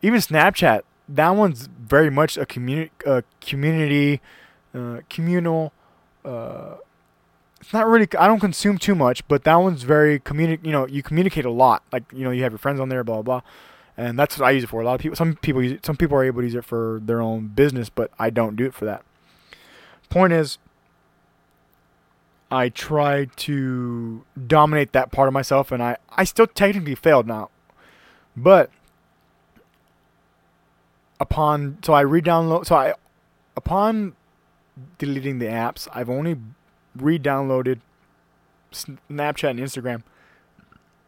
even 0.00 0.20
Snapchat, 0.20 0.82
that 1.08 1.30
one's 1.30 1.66
very 1.66 2.10
much 2.10 2.36
a 2.36 2.46
community, 2.46 2.92
uh, 3.04 3.22
community, 3.40 4.20
uh, 4.72 5.00
communal. 5.10 5.72
Uh, 6.24 6.76
it's 7.60 7.72
not 7.72 7.88
really. 7.88 8.06
I 8.16 8.28
don't 8.28 8.38
consume 8.38 8.78
too 8.78 8.94
much, 8.94 9.26
but 9.26 9.42
that 9.42 9.56
one's 9.56 9.82
very 9.82 10.20
communi- 10.20 10.64
You 10.64 10.70
know, 10.70 10.86
you 10.86 11.02
communicate 11.02 11.44
a 11.44 11.50
lot. 11.50 11.82
Like 11.92 12.04
you 12.12 12.22
know, 12.22 12.30
you 12.30 12.44
have 12.44 12.52
your 12.52 12.58
friends 12.58 12.78
on 12.78 12.90
there, 12.90 13.02
blah 13.02 13.22
blah. 13.22 13.40
blah 13.40 13.50
and 13.98 14.16
that's 14.16 14.38
what 14.38 14.46
I 14.46 14.52
use 14.52 14.62
it 14.62 14.68
for. 14.68 14.80
A 14.80 14.84
lot 14.84 14.94
of 14.94 15.00
people, 15.00 15.16
some 15.16 15.34
people, 15.34 15.60
use 15.60 15.72
it, 15.72 15.84
some 15.84 15.96
people 15.96 16.16
are 16.16 16.24
able 16.24 16.40
to 16.40 16.46
use 16.46 16.54
it 16.54 16.64
for 16.64 17.00
their 17.02 17.20
own 17.20 17.48
business, 17.48 17.90
but 17.90 18.12
I 18.16 18.30
don't 18.30 18.54
do 18.54 18.64
it 18.64 18.72
for 18.72 18.84
that. 18.84 19.02
Point 20.08 20.32
is, 20.32 20.58
I 22.48 22.68
tried 22.68 23.36
to 23.38 24.24
dominate 24.46 24.92
that 24.92 25.10
part 25.10 25.26
of 25.26 25.34
myself, 25.34 25.72
and 25.72 25.82
I, 25.82 25.96
I 26.16 26.22
still 26.22 26.46
technically 26.46 26.94
failed 26.94 27.26
now, 27.26 27.50
but 28.36 28.70
upon 31.20 31.78
so 31.82 31.92
I 31.92 32.02
re-download 32.02 32.64
so 32.64 32.76
I 32.76 32.94
upon 33.56 34.14
deleting 34.98 35.40
the 35.40 35.46
apps, 35.46 35.88
I've 35.92 36.08
only 36.08 36.36
re-downloaded 36.94 37.80
Snapchat 38.72 39.50
and 39.50 39.58
Instagram, 39.58 40.04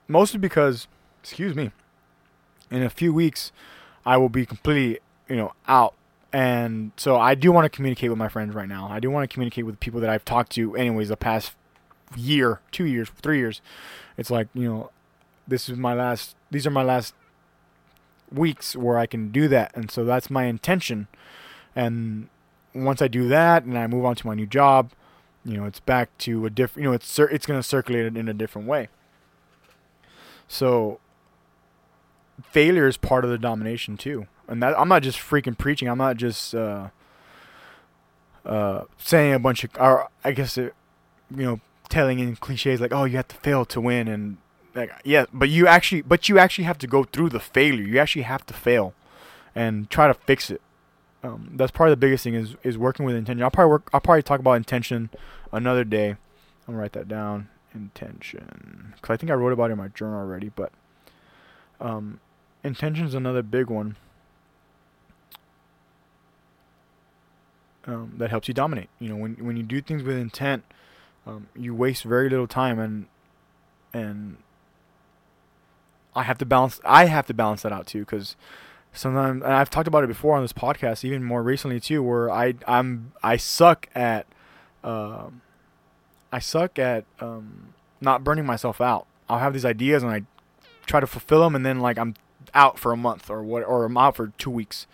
mostly 0.08 0.40
because, 0.40 0.88
excuse 1.22 1.54
me 1.54 1.70
in 2.70 2.82
a 2.82 2.90
few 2.90 3.12
weeks, 3.12 3.52
I 4.04 4.16
will 4.16 4.28
be 4.28 4.46
completely, 4.46 5.00
you 5.28 5.36
know, 5.36 5.52
out. 5.68 5.94
And 6.32 6.92
so 6.96 7.16
I 7.16 7.34
do 7.34 7.50
want 7.50 7.64
to 7.64 7.68
communicate 7.68 8.08
with 8.10 8.18
my 8.18 8.28
friends 8.28 8.54
right 8.54 8.68
now. 8.68 8.88
I 8.88 9.00
do 9.00 9.10
want 9.10 9.28
to 9.28 9.32
communicate 9.32 9.66
with 9.66 9.80
people 9.80 10.00
that 10.00 10.10
I've 10.10 10.24
talked 10.24 10.52
to, 10.52 10.76
anyways, 10.76 11.08
the 11.08 11.16
past 11.16 11.52
year, 12.16 12.60
two 12.70 12.86
years, 12.86 13.08
three 13.20 13.38
years. 13.38 13.60
It's 14.16 14.30
like, 14.30 14.48
you 14.54 14.64
know, 14.64 14.90
this 15.48 15.68
is 15.68 15.76
my 15.76 15.94
last, 15.94 16.36
these 16.50 16.66
are 16.66 16.70
my 16.70 16.82
last 16.82 17.14
weeks 18.32 18.76
where 18.76 18.96
I 18.96 19.06
can 19.06 19.32
do 19.32 19.48
that. 19.48 19.76
And 19.76 19.90
so 19.90 20.04
that's 20.04 20.30
my 20.30 20.44
intention. 20.44 21.08
And 21.74 22.28
once 22.74 23.02
I 23.02 23.08
do 23.08 23.26
that 23.28 23.64
and 23.64 23.76
I 23.76 23.86
move 23.88 24.04
on 24.04 24.14
to 24.16 24.26
my 24.26 24.34
new 24.34 24.46
job, 24.46 24.92
you 25.44 25.56
know, 25.56 25.64
it's 25.64 25.80
back 25.80 26.16
to 26.18 26.46
a 26.46 26.50
different, 26.50 26.84
you 26.84 26.90
know, 26.90 26.94
it's, 26.94 27.18
it's 27.18 27.46
going 27.46 27.58
to 27.58 27.66
circulate 27.66 28.16
in 28.16 28.28
a 28.28 28.34
different 28.34 28.68
way. 28.68 28.88
So 30.46 31.00
failure 32.50 32.86
is 32.86 32.96
part 32.96 33.24
of 33.24 33.30
the 33.30 33.38
domination 33.38 33.96
too. 33.96 34.26
And 34.48 34.62
that 34.62 34.78
I'm 34.78 34.88
not 34.88 35.02
just 35.02 35.18
freaking 35.18 35.56
preaching. 35.56 35.88
I'm 35.88 35.98
not 35.98 36.16
just 36.16 36.54
uh, 36.54 36.88
uh, 38.44 38.84
saying 38.98 39.34
a 39.34 39.38
bunch 39.38 39.64
of, 39.64 39.70
or 39.78 40.08
I 40.24 40.32
guess 40.32 40.58
it, 40.58 40.74
you 41.34 41.44
know, 41.44 41.60
telling 41.88 42.18
in 42.18 42.36
cliches 42.36 42.80
like, 42.80 42.92
"Oh, 42.92 43.04
you 43.04 43.16
have 43.16 43.28
to 43.28 43.36
fail 43.36 43.64
to 43.66 43.80
win," 43.80 44.08
and 44.08 44.38
like, 44.74 44.90
yeah, 45.04 45.26
but 45.32 45.48
you 45.48 45.66
actually, 45.66 46.02
but 46.02 46.28
you 46.28 46.38
actually 46.38 46.64
have 46.64 46.78
to 46.78 46.86
go 46.86 47.04
through 47.04 47.30
the 47.30 47.40
failure. 47.40 47.84
You 47.84 47.98
actually 47.98 48.22
have 48.22 48.46
to 48.46 48.54
fail, 48.54 48.94
and 49.54 49.90
try 49.90 50.06
to 50.08 50.14
fix 50.14 50.50
it. 50.50 50.60
Um, 51.22 51.52
that's 51.54 51.70
probably 51.70 51.92
the 51.92 51.98
biggest 51.98 52.24
thing 52.24 52.34
is 52.34 52.56
is 52.62 52.78
working 52.78 53.04
with 53.04 53.14
intention. 53.14 53.42
I'll 53.42 53.50
probably 53.50 53.70
work. 53.70 53.90
I'll 53.92 54.00
probably 54.00 54.22
talk 54.22 54.40
about 54.40 54.52
intention 54.54 55.10
another 55.52 55.84
day. 55.84 56.10
I'm 56.10 56.16
gonna 56.66 56.78
write 56.78 56.92
that 56.92 57.08
down. 57.08 57.48
Intention, 57.72 58.94
because 58.96 59.14
I 59.14 59.16
think 59.16 59.30
I 59.30 59.34
wrote 59.34 59.52
about 59.52 59.70
it 59.70 59.74
in 59.74 59.78
my 59.78 59.88
journal 59.88 60.18
already. 60.18 60.48
But 60.48 60.72
um, 61.80 62.18
intention 62.62 63.06
is 63.06 63.14
another 63.14 63.42
big 63.42 63.68
one 63.68 63.96
um, 67.86 68.14
that 68.18 68.30
helps 68.30 68.48
you 68.48 68.54
dominate. 68.54 68.88
You 68.98 69.10
know, 69.10 69.16
when 69.16 69.34
when 69.36 69.56
you 69.56 69.62
do 69.62 69.80
things 69.80 70.02
with 70.02 70.16
intent, 70.16 70.64
um, 71.26 71.48
you 71.56 71.74
waste 71.74 72.04
very 72.04 72.28
little 72.28 72.46
time, 72.46 72.78
and 72.78 73.06
and 73.92 74.36
I 76.14 76.22
have 76.22 76.38
to 76.38 76.46
balance. 76.46 76.80
I 76.84 77.06
have 77.06 77.26
to 77.26 77.34
balance 77.34 77.62
that 77.62 77.72
out 77.72 77.86
too, 77.86 78.00
because 78.00 78.36
sometimes 78.92 79.42
and 79.42 79.52
I've 79.52 79.70
talked 79.70 79.88
about 79.88 80.04
it 80.04 80.08
before 80.08 80.36
on 80.36 80.42
this 80.42 80.52
podcast, 80.52 81.04
even 81.04 81.24
more 81.24 81.42
recently 81.42 81.80
too, 81.80 82.02
where 82.02 82.30
I 82.30 82.54
I'm 82.66 83.12
I 83.22 83.36
suck 83.36 83.88
at 83.94 84.26
uh, 84.84 85.28
I 86.32 86.38
suck 86.38 86.78
at 86.78 87.04
um, 87.20 87.74
not 88.00 88.24
burning 88.24 88.46
myself 88.46 88.80
out. 88.80 89.06
I'll 89.28 89.38
have 89.38 89.52
these 89.52 89.64
ideas 89.64 90.02
and 90.02 90.12
I 90.12 90.22
try 90.86 91.00
to 91.00 91.06
fulfill 91.06 91.40
them, 91.40 91.54
and 91.54 91.64
then 91.64 91.80
like 91.80 91.98
I'm 91.98 92.14
out 92.54 92.78
for 92.78 92.92
a 92.92 92.96
month 92.96 93.30
or 93.30 93.42
what, 93.42 93.62
or 93.62 93.84
I'm 93.84 93.96
out 93.96 94.16
for 94.16 94.28
two 94.38 94.50
weeks, 94.50 94.86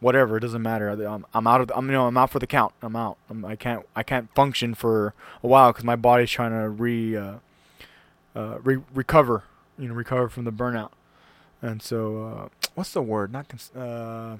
whatever. 0.00 0.36
It 0.36 0.40
doesn't 0.40 0.62
matter. 0.62 0.88
I'm, 0.88 1.26
I'm 1.32 1.46
out 1.46 1.60
of. 1.60 1.72
I'm 1.74 1.86
you 1.86 1.92
know 1.92 2.06
I'm 2.06 2.16
out 2.16 2.30
for 2.30 2.38
the 2.38 2.46
count. 2.46 2.72
I'm 2.82 2.96
out. 2.96 3.16
I'm, 3.28 3.44
I 3.44 3.56
can't 3.56 3.84
I 3.96 4.02
can't 4.02 4.32
function 4.34 4.74
for 4.74 5.14
a 5.42 5.46
while 5.46 5.72
because 5.72 5.84
my 5.84 5.96
body's 5.96 6.30
trying 6.30 6.52
to 6.52 6.68
re, 6.68 7.16
uh, 7.16 7.34
uh, 8.34 8.58
re 8.62 8.78
recover. 8.92 9.44
You 9.78 9.88
know, 9.88 9.94
recover 9.94 10.28
from 10.28 10.44
the 10.44 10.52
burnout. 10.52 10.90
And 11.60 11.82
so, 11.82 12.22
uh, 12.22 12.48
what's 12.74 12.92
the 12.92 13.02
word? 13.02 13.32
Not 13.32 13.48
cons- 13.48 13.74
uh, 13.74 14.36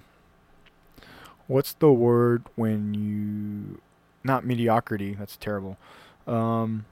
what's 1.46 1.72
the 1.72 1.90
word 1.90 2.44
when 2.54 2.94
you 2.94 3.80
not 4.22 4.44
mediocrity? 4.44 5.14
That's 5.14 5.36
terrible. 5.36 5.76
Um, 6.26 6.84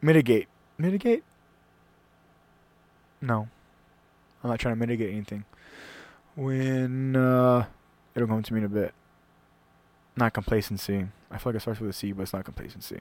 mitigate. 0.00 0.48
Mitigate. 0.78 1.24
No. 3.22 3.48
I'm 4.42 4.50
not 4.50 4.58
trying 4.58 4.74
to 4.74 4.80
mitigate 4.80 5.12
anything. 5.12 5.44
When 6.34 7.16
uh 7.16 7.66
it'll 8.14 8.28
come 8.28 8.42
to 8.42 8.52
me 8.52 8.58
in 8.58 8.64
a 8.64 8.68
bit. 8.68 8.92
Not 10.16 10.34
complacency. 10.34 11.06
I 11.30 11.38
feel 11.38 11.52
like 11.52 11.56
it 11.56 11.60
starts 11.60 11.80
with 11.80 11.88
a 11.88 11.92
C, 11.94 12.12
but 12.12 12.22
it's 12.22 12.32
not 12.34 12.44
complacency. 12.44 13.00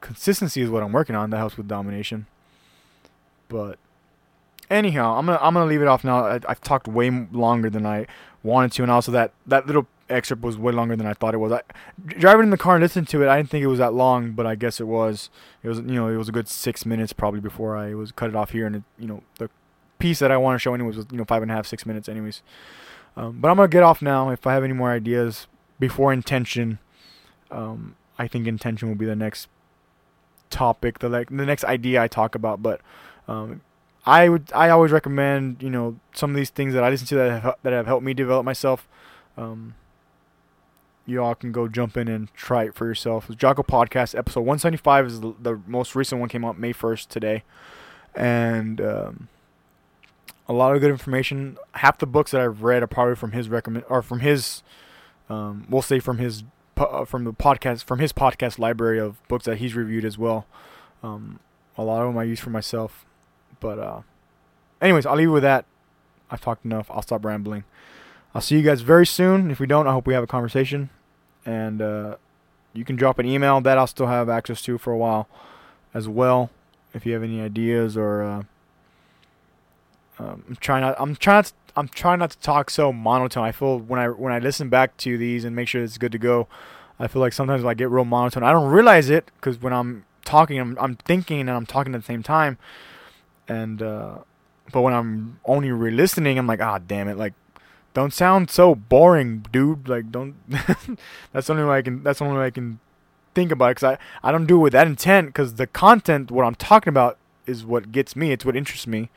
Consistency 0.00 0.62
is 0.62 0.70
what 0.70 0.82
I'm 0.82 0.92
working 0.92 1.16
on. 1.16 1.30
That 1.30 1.38
helps 1.38 1.56
with 1.56 1.68
domination. 1.68 2.26
But 3.48 3.78
anyhow, 4.70 5.18
I'm 5.18 5.26
gonna 5.26 5.38
I'm 5.42 5.54
gonna 5.54 5.66
leave 5.66 5.82
it 5.82 5.88
off 5.88 6.04
now. 6.04 6.24
I, 6.24 6.40
have 6.48 6.60
talked 6.60 6.88
way 6.88 7.10
longer 7.10 7.68
than 7.68 7.84
I 7.84 8.06
wanted 8.42 8.72
to, 8.72 8.82
and 8.82 8.90
also 8.90 9.12
that 9.12 9.32
that 9.46 9.66
little 9.66 9.86
excerpt 10.08 10.42
was 10.42 10.58
way 10.58 10.72
longer 10.72 10.96
than 10.96 11.06
I 11.06 11.14
thought 11.14 11.34
it 11.34 11.38
was. 11.38 11.52
I, 11.52 11.62
driving 12.06 12.44
in 12.44 12.50
the 12.50 12.58
car 12.58 12.76
and 12.76 12.82
listening 12.82 13.06
to 13.06 13.22
it, 13.22 13.28
I 13.28 13.36
didn't 13.36 13.50
think 13.50 13.62
it 13.62 13.68
was 13.68 13.78
that 13.78 13.94
long, 13.94 14.32
but 14.32 14.46
I 14.46 14.54
guess 14.54 14.80
it 14.80 14.86
was. 14.86 15.30
It 15.62 15.68
was, 15.68 15.78
you 15.78 15.94
know, 15.94 16.08
it 16.08 16.16
was 16.16 16.28
a 16.28 16.32
good 16.32 16.48
six 16.48 16.84
minutes 16.84 17.12
probably 17.12 17.40
before 17.40 17.76
I 17.76 17.94
was 17.94 18.12
cut 18.12 18.30
it 18.30 18.36
off 18.36 18.50
here, 18.50 18.66
and 18.66 18.76
it, 18.76 18.82
you 18.98 19.06
know, 19.06 19.22
the 19.38 19.50
piece 19.98 20.18
that 20.18 20.30
I 20.30 20.36
want 20.36 20.56
to 20.56 20.58
show 20.58 20.74
anyways 20.74 20.96
was, 20.96 21.06
you 21.10 21.18
know, 21.18 21.24
five 21.24 21.42
and 21.42 21.50
a 21.50 21.54
half, 21.54 21.66
six 21.66 21.86
minutes 21.86 22.08
anyways. 22.08 22.42
Um, 23.16 23.38
but 23.40 23.50
I'm 23.50 23.56
gonna 23.56 23.68
get 23.68 23.82
off 23.82 24.02
now. 24.02 24.30
If 24.30 24.46
I 24.46 24.54
have 24.54 24.64
any 24.64 24.72
more 24.72 24.90
ideas 24.90 25.46
before 25.78 26.12
intention, 26.12 26.78
um, 27.50 27.96
I 28.18 28.28
think 28.28 28.46
intention 28.46 28.88
will 28.88 28.96
be 28.96 29.06
the 29.06 29.16
next 29.16 29.48
topic, 30.50 30.98
the 30.98 31.08
like 31.08 31.28
the 31.28 31.46
next 31.46 31.64
idea 31.64 32.02
I 32.02 32.08
talk 32.08 32.34
about. 32.34 32.62
But 32.62 32.80
um, 33.28 33.62
I 34.06 34.28
would, 34.28 34.52
I 34.54 34.70
always 34.70 34.92
recommend, 34.92 35.62
you 35.62 35.70
know, 35.70 35.98
some 36.14 36.30
of 36.30 36.36
these 36.36 36.50
things 36.50 36.74
that 36.74 36.84
I 36.84 36.90
listen 36.90 37.06
to 37.08 37.14
that 37.16 37.42
have, 37.42 37.54
that 37.62 37.72
have 37.72 37.86
helped 37.86 38.04
me 38.04 38.14
develop 38.14 38.44
myself. 38.44 38.88
Um, 39.36 39.74
you 41.06 41.22
all 41.22 41.34
can 41.34 41.52
go 41.52 41.68
jump 41.68 41.96
in 41.96 42.08
and 42.08 42.32
try 42.34 42.64
it 42.64 42.74
for 42.74 42.86
yourself. 42.86 43.28
Jocko 43.36 43.62
Podcast 43.62 44.16
episode 44.16 44.40
175 44.40 45.06
is 45.06 45.20
the, 45.20 45.34
the, 45.40 45.60
most 45.66 45.94
recent 45.94 46.20
one 46.20 46.28
came 46.28 46.44
out 46.44 46.58
May 46.58 46.72
1st 46.72 47.08
today, 47.08 47.42
and 48.14 48.80
um, 48.80 49.28
a 50.48 50.52
lot 50.52 50.74
of 50.74 50.80
good 50.80 50.90
information. 50.90 51.58
Half 51.72 51.98
the 51.98 52.06
books 52.06 52.30
that 52.30 52.40
I've 52.40 52.62
read 52.62 52.82
are 52.82 52.86
probably 52.86 53.16
from 53.16 53.32
his 53.32 53.48
recommend 53.48 53.84
or 53.88 54.02
from 54.02 54.20
his, 54.20 54.62
um, 55.28 55.66
we'll 55.68 55.82
say 55.82 56.00
from 56.00 56.18
his 56.18 56.44
uh, 56.76 57.04
from 57.04 57.24
the 57.24 57.32
podcast 57.32 57.84
from 57.84 57.98
his 57.98 58.12
podcast 58.12 58.58
library 58.58 58.98
of 58.98 59.26
books 59.28 59.44
that 59.44 59.58
he's 59.58 59.74
reviewed 59.74 60.04
as 60.04 60.18
well. 60.18 60.46
Um, 61.02 61.38
a 61.76 61.84
lot 61.84 62.02
of 62.02 62.08
them 62.08 62.18
I 62.18 62.24
use 62.24 62.40
for 62.40 62.50
myself, 62.50 63.04
but 63.60 63.78
uh, 63.78 64.00
anyways, 64.80 65.06
I'll 65.06 65.16
leave 65.16 65.28
it 65.28 65.32
with 65.32 65.42
that. 65.42 65.66
I've 66.30 66.40
talked 66.40 66.64
enough. 66.64 66.90
I'll 66.90 67.02
stop 67.02 67.24
rambling. 67.24 67.64
I'll 68.34 68.40
see 68.40 68.56
you 68.56 68.62
guys 68.62 68.80
very 68.80 69.06
soon. 69.06 69.50
If 69.50 69.60
we 69.60 69.66
don't, 69.66 69.86
I 69.86 69.92
hope 69.92 70.06
we 70.06 70.14
have 70.14 70.24
a 70.24 70.28
conversation. 70.28 70.90
And 71.46 71.80
uh, 71.80 72.16
you 72.72 72.84
can 72.84 72.96
drop 72.96 73.18
an 73.18 73.26
email 73.26 73.60
that 73.60 73.78
I'll 73.78 73.86
still 73.86 74.08
have 74.08 74.28
access 74.28 74.60
to 74.62 74.76
for 74.78 74.92
a 74.92 74.96
while 74.96 75.28
as 75.92 76.08
well. 76.08 76.50
If 76.92 77.06
you 77.06 77.12
have 77.12 77.22
any 77.22 77.40
ideas 77.40 77.96
or 77.96 78.22
uh, 78.22 78.42
um, 80.18 80.44
I'm 80.48 80.56
trying 80.56 80.82
not, 80.82 80.96
I'm 80.98 81.16
trying 81.16 81.44
to, 81.44 81.52
I'm 81.76 81.88
trying 81.88 82.18
not 82.20 82.30
to 82.30 82.38
talk 82.38 82.70
so 82.70 82.92
monotone. 82.92 83.44
I 83.44 83.52
feel 83.52 83.78
when 83.78 83.98
I 83.98 84.08
when 84.08 84.32
I 84.32 84.38
listen 84.38 84.68
back 84.68 84.96
to 84.98 85.18
these 85.18 85.44
and 85.44 85.56
make 85.56 85.68
sure 85.68 85.82
it's 85.82 85.98
good 85.98 86.12
to 86.12 86.18
go, 86.18 86.46
I 86.98 87.08
feel 87.08 87.20
like 87.20 87.32
sometimes 87.32 87.64
I 87.64 87.74
get 87.74 87.90
real 87.90 88.04
monotone. 88.04 88.44
I 88.44 88.52
don't 88.52 88.70
realize 88.70 89.10
it 89.10 89.30
because 89.36 89.60
when 89.60 89.72
I'm 89.72 90.04
talking, 90.24 90.58
I'm, 90.58 90.78
I'm 90.80 90.96
thinking 90.96 91.40
and 91.40 91.50
I'm 91.50 91.66
talking 91.66 91.94
at 91.94 92.00
the 92.00 92.06
same 92.06 92.22
time. 92.22 92.58
And 93.48 93.82
uh, 93.82 94.18
but 94.72 94.82
when 94.82 94.94
I'm 94.94 95.40
only 95.44 95.70
re-listening, 95.72 96.38
I'm 96.38 96.46
like, 96.46 96.60
ah, 96.60 96.78
damn 96.78 97.08
it! 97.08 97.16
Like 97.16 97.34
don't 97.94 98.12
sound 98.12 98.50
so 98.50 98.74
boring, 98.74 99.46
dude. 99.50 99.88
Like, 99.88 100.10
don't. 100.10 100.34
that's 101.32 101.46
the 101.46 101.52
only 101.52 101.64
way 101.64 101.78
I 101.78 101.82
can. 101.82 102.02
That's 102.02 102.18
the 102.18 102.26
only 102.26 102.38
way 102.38 102.46
I 102.46 102.50
can 102.50 102.80
think 103.34 103.50
about 103.52 103.70
it. 103.70 103.74
Cause 103.76 103.84
I 103.84 103.98
I 104.22 104.32
don't 104.32 104.46
do 104.46 104.56
it 104.56 104.62
with 104.62 104.72
that 104.74 104.86
intent. 104.86 105.34
Cause 105.34 105.54
the 105.54 105.66
content, 105.66 106.30
what 106.30 106.44
I'm 106.44 106.56
talking 106.56 106.90
about, 106.90 107.18
is 107.46 107.64
what 107.64 107.92
gets 107.92 108.14
me. 108.16 108.32
It's 108.32 108.44
what 108.44 108.56
interests 108.56 108.86
me. 108.86 109.10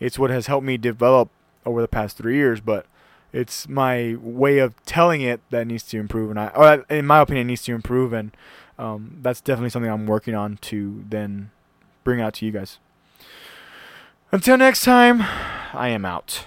It's 0.00 0.18
what 0.18 0.30
has 0.30 0.46
helped 0.46 0.66
me 0.66 0.76
develop 0.76 1.28
over 1.64 1.80
the 1.80 1.88
past 1.88 2.16
three 2.16 2.36
years. 2.36 2.60
But 2.60 2.86
it's 3.32 3.68
my 3.68 4.16
way 4.20 4.58
of 4.58 4.82
telling 4.84 5.20
it 5.20 5.40
that 5.50 5.66
needs 5.66 5.84
to 5.84 5.98
improve, 5.98 6.30
and 6.30 6.40
I, 6.40 6.48
or 6.48 6.84
in 6.88 7.06
my 7.06 7.20
opinion, 7.20 7.46
needs 7.46 7.62
to 7.64 7.74
improve, 7.74 8.12
and 8.12 8.34
um, 8.78 9.18
that's 9.22 9.40
definitely 9.40 9.70
something 9.70 9.90
I'm 9.90 10.06
working 10.06 10.34
on 10.34 10.56
to 10.62 11.04
then 11.08 11.50
bring 12.02 12.20
out 12.20 12.34
to 12.34 12.46
you 12.46 12.52
guys. 12.52 12.78
Until 14.30 14.56
next 14.56 14.82
time, 14.82 15.22
I 15.74 15.88
am 15.88 16.04
out. 16.06 16.46